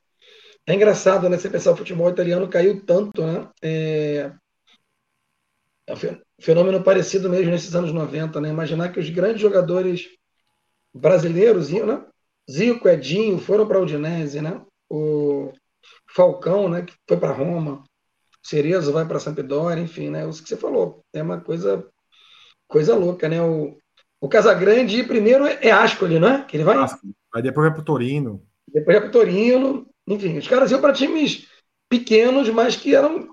[0.66, 1.38] É engraçado, né?
[1.38, 3.48] Você pensar o futebol italiano caiu tanto, né?
[3.62, 4.32] É...
[5.86, 5.96] é um
[6.42, 8.50] fenômeno parecido mesmo nesses anos 90, né?
[8.50, 10.08] Imaginar que os grandes jogadores
[10.94, 12.04] brasileiros né?
[12.50, 14.60] Zico, Edinho foram para o Udinese, né?
[14.90, 15.52] O
[16.14, 17.84] Falcão, né, que foi para Roma.
[18.42, 20.28] Cerezo vai para Sampdoria, enfim, né?
[20.28, 21.04] Isso que você falou.
[21.12, 21.88] É uma coisa
[22.66, 23.40] coisa louca, né?
[23.40, 23.76] O,
[24.20, 26.44] o Casagrande, primeiro é Ascoli, não é?
[26.44, 26.76] Que ele vai.
[27.34, 28.42] Aí depois vai para o Torino.
[28.66, 29.86] Depois vai para o Torino.
[30.06, 31.46] Enfim, os caras iam para times
[31.88, 33.28] pequenos, mas que eram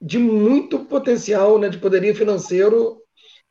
[0.00, 3.00] de muito potencial né, de poderio financeiro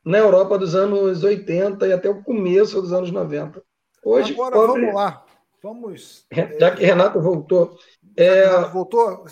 [0.06, 3.62] na Europa dos anos 80 e até o começo dos anos 90.
[4.02, 4.80] Hoje, Agora pobre...
[4.80, 5.24] vamos lá.
[5.62, 6.26] Vamos.
[6.58, 7.76] Já que Renato voltou.
[8.16, 8.46] É...
[8.46, 9.24] Renato voltou.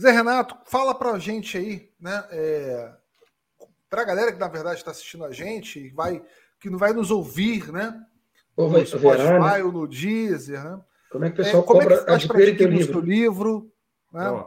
[0.00, 2.24] Zé Renato, fala para a gente aí, né?
[2.30, 2.92] É
[3.94, 6.20] para a galera que na verdade está assistindo a gente, vai,
[6.58, 7.94] que não vai nos ouvir, né?
[8.56, 9.62] Ou no Spotify né?
[9.62, 10.80] ou no Deezer, né?
[11.12, 13.00] Como é que o pessoal é, como compra, é que faz livro?
[13.00, 13.72] livro
[14.12, 14.44] né?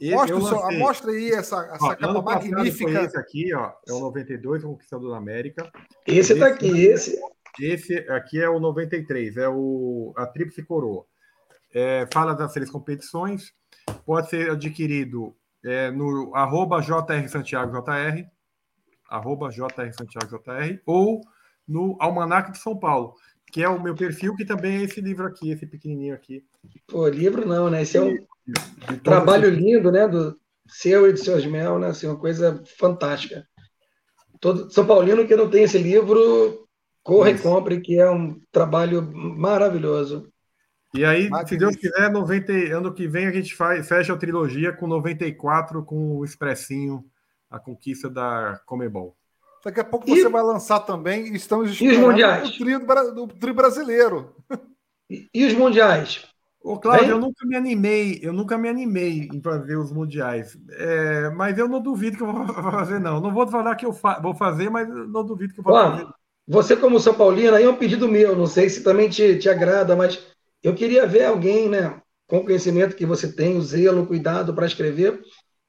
[0.00, 3.02] Mostra, seu, mostra aí essa, essa ó, capa magnífica.
[3.02, 5.70] Esse aqui, ó, é o 92, o Conquistador da América.
[6.06, 7.18] Esse está aqui, esse.
[7.60, 11.04] Esse aqui é o 93, é o, a Tríplice Coroa.
[11.74, 13.52] É, fala das três competições,
[14.06, 18.24] pode ser adquirido é, no arroba JR Santiago JR,
[19.08, 21.20] arroba JR Santiago JR, ou
[21.66, 23.14] no Almanac de São Paulo,
[23.50, 26.44] que é o meu perfil, que também é esse livro aqui, esse pequenininho aqui.
[26.86, 27.82] Pô, livro não, né?
[27.82, 28.16] Esse é um
[29.02, 29.60] trabalho esse...
[29.60, 30.06] lindo, né?
[30.06, 31.88] Do seu e do seus mel, né?
[31.88, 33.46] Assim, uma coisa fantástica.
[34.40, 36.66] Todo São Paulino que não tem esse livro,
[37.02, 37.40] corra Isso.
[37.40, 40.32] e compre, que é um trabalho maravilhoso.
[40.94, 44.72] E aí, se Deus quiser, 90, ano que vem a gente faz, fecha a trilogia
[44.72, 47.04] com 94 com o Expressinho
[47.50, 49.16] a conquista da Comebol.
[49.64, 50.20] Daqui a pouco e...
[50.20, 51.34] você vai lançar também.
[51.34, 52.48] Estamos e os mundiais?
[52.48, 54.34] o tri, do tri brasileiro.
[55.08, 56.26] E, e, os mundiais?
[56.62, 60.56] Ô, Cláudio, eu nunca me animei, eu nunca me animei em fazer os mundiais.
[60.70, 63.20] É, mas eu não duvido que eu vou fazer, não.
[63.20, 66.06] Não vou falar que eu fa vou fazer, mas não duvido que eu vou fazer.
[66.46, 69.48] Você, como São Paulino, aí é um pedido meu, não sei se também te, te
[69.48, 70.20] agrada, mas
[70.62, 74.52] eu queria ver alguém, né, com o conhecimento que você tem, o zelo, o cuidado
[74.52, 75.20] para escrever,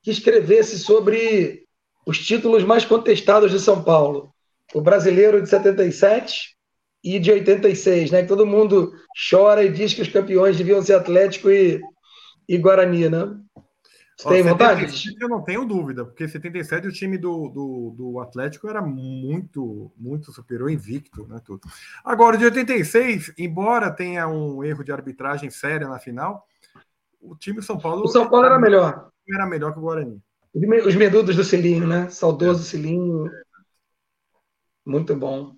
[0.02, 1.68] que escrevesse sobre
[2.06, 4.34] os títulos mais contestados de São Paulo.
[4.74, 6.56] O brasileiro de 77
[7.04, 8.22] e de 86, né?
[8.22, 8.94] Que todo mundo
[9.30, 11.82] chora e diz que os campeões deviam ser Atlético e,
[12.48, 13.38] e Guarani, né?
[14.18, 14.86] Você tem vontade?
[15.20, 20.32] Eu não tenho dúvida, porque 77 o time do, do, do, Atlético era muito, muito
[20.32, 21.42] superior, invicto, né?
[21.44, 21.62] Tudo.
[22.06, 26.46] Agora, de 86, embora tenha um erro de arbitragem sério na final,
[27.20, 28.04] o time do São Paulo.
[28.04, 29.10] O São Paulo era melhor.
[29.28, 30.22] Era melhor que o Guarani.
[30.54, 32.10] Os medudos do Cilinho, né?
[32.10, 33.26] Saudoso Cilinho.
[34.86, 35.56] Muito bom.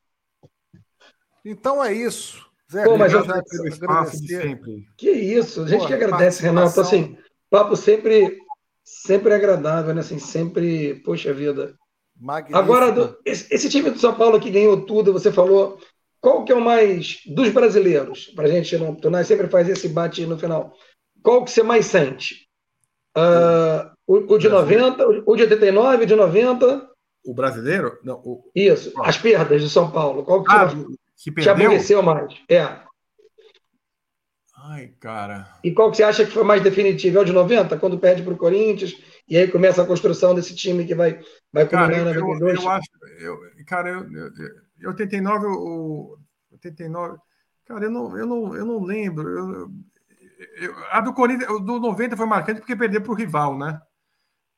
[1.44, 2.46] Então é isso.
[2.72, 4.88] Zé, Pô, mas eu, pelo espaço de sempre.
[4.98, 6.80] Que isso, a gente Pô, que agradece, Renato.
[6.80, 7.18] Assim,
[7.50, 8.40] papo sempre,
[8.84, 10.02] sempre agradável, né?
[10.02, 11.76] Assim, sempre, poxa vida.
[12.20, 12.58] Magnífico.
[12.58, 15.80] Agora, do, esse, esse, time do São Paulo que ganhou tudo, você falou,
[16.22, 18.28] qual que é o mais dos brasileiros?
[18.36, 20.74] Para a gente não, tornar sempre faz esse bate no final.
[21.22, 22.48] Qual que você mais sente?
[23.18, 26.90] Uh, o, o, de 90, o de 89, o de 90?
[27.26, 27.98] O brasileiro?
[28.04, 28.52] Não, o...
[28.54, 30.24] Isso, as perdas de São Paulo.
[30.24, 30.68] Qual que, ah,
[31.18, 32.34] que te aborreceu mais?
[32.50, 32.82] É.
[34.66, 35.48] Ai, cara.
[35.64, 37.18] E qual que você acha que foi mais definitivo?
[37.18, 38.96] É o de 90, quando perde para o Corinthians,
[39.28, 41.20] e aí começa a construção desse time que vai,
[41.52, 42.56] vai culminar na 92?
[42.58, 42.88] Eu, eu acho,
[43.20, 44.32] eu, cara, eu, eu,
[44.80, 46.18] eu 89, o
[46.52, 47.18] 89,
[47.66, 49.30] cara, eu não, eu não, eu não lembro.
[49.30, 49.72] Eu,
[50.58, 53.82] eu, a do Corinthians, do 90 foi marcante porque perdeu para o rival, né?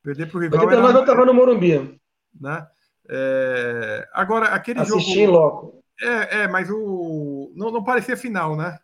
[0.05, 0.59] Perder para o rival.
[0.59, 1.99] 89 era, eu estava no Morumbi.
[2.39, 2.67] Né?
[3.09, 5.31] É, agora, aquele Assisti jogo.
[5.31, 5.83] logo.
[5.99, 7.51] É, é, mas o.
[7.55, 8.77] Não, não parecia final, né?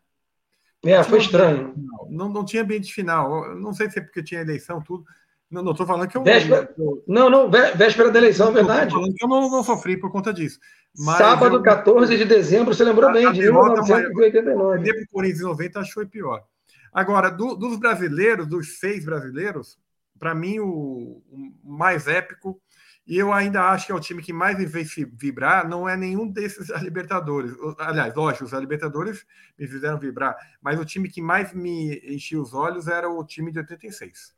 [0.84, 1.76] É, foi estranho.
[2.10, 3.56] Não, não tinha ambiente final.
[3.56, 5.06] Não sei se é porque tinha eleição, tudo.
[5.50, 6.24] Não, não tô falando que eu.
[6.24, 8.96] Véspera, eu, não, não, véspera da eleição, é verdade.
[8.96, 10.58] eu não, não sofri por conta disso.
[10.96, 14.78] Sábado, eu, 14 de dezembro, você lembrou bem, de 1989.
[14.78, 16.44] Perder para o Corinthians 90 acho que foi pior.
[16.92, 19.78] Agora, do, dos brasileiros, dos seis brasileiros,
[20.22, 22.62] para mim o, o, mais épico,
[23.08, 25.98] e eu ainda acho que é o time que mais me fez vibrar, não é
[25.98, 27.52] nenhum desses a Libertadores.
[27.80, 29.26] Aliás, lógico, os a Libertadores
[29.58, 33.52] me fizeram vibrar, mas o time que mais me enchia os olhos era o time
[33.52, 34.36] de 86.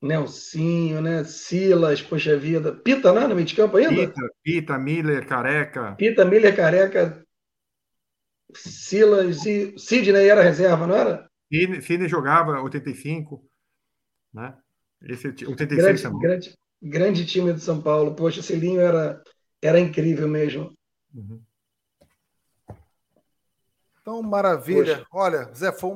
[0.00, 1.24] Nelsinho, né?
[1.24, 2.72] Silas, poxa vida.
[2.72, 3.26] Pita, né?
[3.26, 3.90] No meio de campo ainda?
[3.90, 5.96] Pita, Pita, Miller, Careca.
[5.96, 7.26] Pita, Miller, Careca.
[8.54, 11.27] Silas e Sidney era reserva, não era?
[11.50, 13.44] Sidney jogava 85,
[14.32, 14.56] né?
[15.02, 16.20] Esse 86 grande, também.
[16.20, 18.14] Grande, grande time do São Paulo.
[18.14, 19.22] Poxa, Cilinho era,
[19.62, 20.76] era incrível mesmo.
[21.14, 21.40] Uhum.
[24.00, 24.98] Então, maravilha.
[24.98, 25.06] Poxa.
[25.12, 25.90] Olha, Zé, foi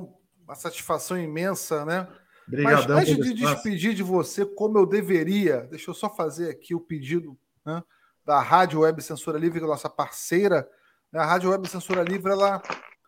[0.45, 2.09] uma satisfação imensa, né?
[2.47, 6.75] Obrigadão Mas antes de despedir de você, como eu deveria, deixa eu só fazer aqui
[6.75, 7.83] o pedido né,
[8.25, 10.69] da Rádio Web Censura Livre, que é a nossa parceira.
[11.11, 11.21] Né?
[11.21, 12.63] A Rádio Web Censura Livre, ela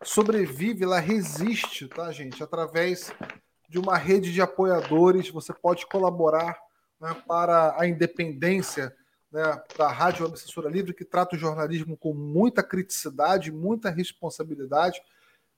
[0.09, 2.43] sobrevive, ela resiste, tá, gente?
[2.43, 3.11] Através
[3.67, 6.57] de uma rede de apoiadores, você pode colaborar
[6.99, 8.95] né, para a independência
[9.31, 10.37] né, da Rádio Web
[10.71, 15.01] Livre, que trata o jornalismo com muita criticidade, muita responsabilidade,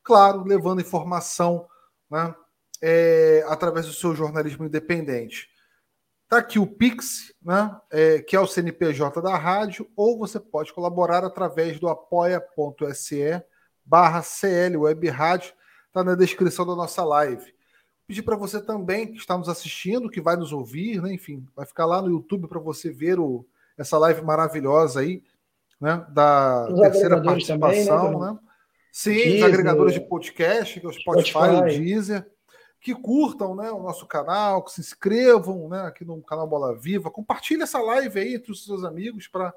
[0.03, 1.67] claro, levando informação
[2.09, 2.33] né,
[2.81, 5.49] é, através do seu jornalismo independente.
[6.23, 10.73] Está aqui o Pix, né, é, que é o CNPJ da rádio, ou você pode
[10.73, 13.43] colaborar através do apoia.se
[13.87, 15.53] barra CL Web Rádio,
[15.87, 17.55] está na descrição da nossa live.
[18.05, 21.65] Pedir para você também que está nos assistindo, que vai nos ouvir, né, enfim, vai
[21.65, 23.45] ficar lá no YouTube para você ver o,
[23.77, 25.23] essa live maravilhosa aí,
[25.79, 28.31] né, da os terceira participação, também, né?
[28.33, 28.39] né?
[28.91, 31.55] Sim, Deezer, os agregadores de podcast, que é o Spotify, Spotify.
[31.55, 32.27] o Deezer
[32.79, 37.11] que curtam né, o nosso canal, que se inscrevam né, aqui no canal Bola Viva,
[37.11, 39.53] compartilhe essa live aí entre os seus amigos para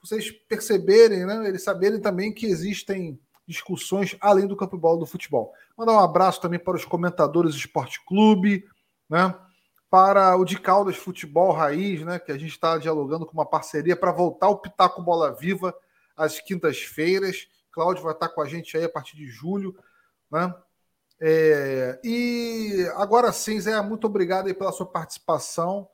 [0.00, 3.18] vocês perceberem, né, eles saberem também que existem
[3.52, 5.52] discussões além do campo bola do futebol.
[5.76, 8.64] Mandar um abraço também para os comentadores do Esporte Clube,
[9.08, 9.34] né,
[9.90, 13.94] para o de Caldas Futebol Raiz, né, que a gente está dialogando com uma parceria
[13.94, 15.74] para voltar o Pitaco Bola Viva
[16.16, 17.46] às quintas-feiras.
[17.70, 19.76] Cláudio vai estar com a gente aí a partir de julho,
[20.30, 20.54] né?
[21.24, 25.88] É, e agora sim, Zé, muito obrigado aí pela sua participação.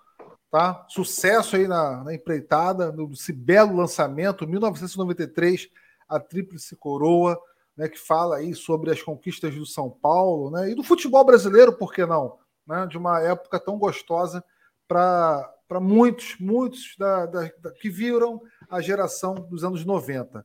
[0.50, 0.86] Tá?
[0.88, 5.68] Sucesso aí na, na empreitada, nesse belo lançamento, 1993,
[6.08, 7.38] a Tríplice Coroa,
[7.76, 11.72] né, que fala aí sobre as conquistas do São Paulo né, e do futebol brasileiro,
[11.72, 12.38] por que não?
[12.66, 14.42] Né, de uma época tão gostosa
[14.86, 20.44] para muitos, muitos da, da, da, que viram a geração dos anos 90.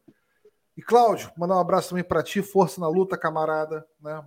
[0.77, 3.85] E Cláudio, mandar um abraço também para ti, força na luta, camarada.
[4.01, 4.23] Né?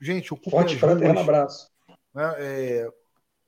[0.00, 0.76] Gente, ocupem Forte
[1.18, 1.70] abraço.
[2.14, 2.92] Né, é,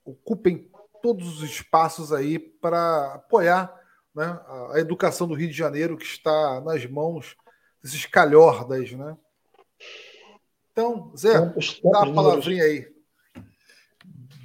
[0.04, 0.68] ocupem
[1.02, 3.81] todos os espaços aí para apoiar
[4.14, 4.40] né,
[4.72, 7.36] a, educação do Rio de Janeiro que está nas mãos
[7.82, 9.16] desses calhordas, né?
[10.70, 12.90] Então, Zé, dá a palavrinha aí.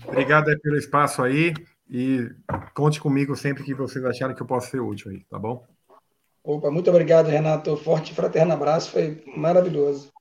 [0.06, 1.54] Obrigado pelo espaço aí
[1.90, 2.30] e
[2.74, 5.66] conte comigo sempre que vocês acharem que eu posso ser útil aí, tá bom?
[6.44, 7.76] Opa, muito obrigado, Renato.
[7.78, 10.12] Forte fraterno abraço, foi maravilhoso.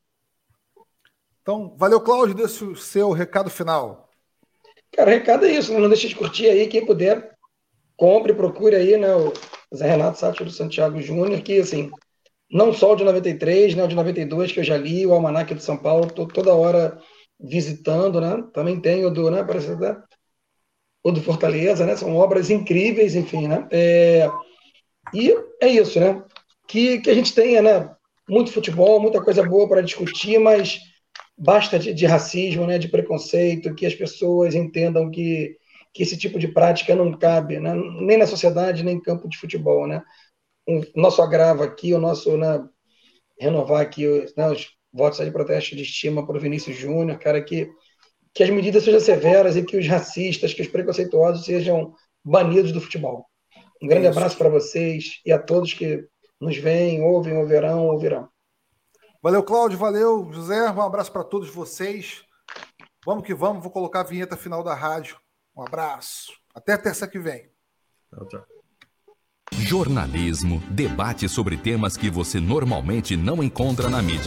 [1.41, 4.11] Então, valeu, Cláudio, deixa o seu recado final.
[4.93, 7.36] Cara, o recado é isso, não deixe de curtir aí, quem puder,
[7.97, 9.33] compre, procure aí, né, o
[9.75, 11.91] Zé Renato Sátiro Santiago Júnior, que, assim,
[12.51, 15.55] não só o de 93, né, o de 92 que eu já li, o Almanac
[15.55, 16.99] de São Paulo, tô toda hora
[17.39, 18.43] visitando, né?
[18.53, 19.97] Também tenho do, né, parece até
[21.07, 21.95] o do Fortaleza, né?
[21.95, 23.69] São obras incríveis, enfim, né?
[23.71, 24.29] É,
[25.15, 25.33] e
[25.63, 26.21] é isso, né?
[26.67, 27.95] Que, que a gente tenha, né?
[28.29, 30.81] Muito futebol, muita coisa boa para discutir, mas
[31.39, 32.77] basta de, de, racismo, né?
[32.77, 35.57] De preconceito, que as pessoas entendam que,
[35.97, 37.75] que esse tipo de prática não cabe, né?
[37.75, 40.03] Nem na sociedade, nem em campo de futebol, né?
[40.69, 42.63] O nosso agravo aqui, o nosso, né?
[43.41, 44.07] Renovar aqui
[44.37, 47.71] né, os votos de protesto de estima para o Vinícius Júnior, cara, que
[48.35, 52.83] que as medidas sejam severas e que os racistas, que os preconceituosos sejam banidos do
[52.83, 53.25] futebol.
[53.83, 56.07] Um grande abraço para vocês e a todos que
[56.39, 58.29] nos veem, ouvem, ouvirão, ouvirão.
[59.23, 60.71] Valeu, Cláudio, valeu, José.
[60.71, 62.25] Um abraço para todos vocês.
[63.07, 65.17] Vamos que vamos, vou colocar a vinheta final da rádio.
[65.57, 66.33] Um abraço.
[66.55, 67.49] Até terça que vem.
[68.11, 68.47] Tchau, tchau.
[69.53, 74.21] Jornalismo, debate sobre temas que você normalmente não encontra na mídia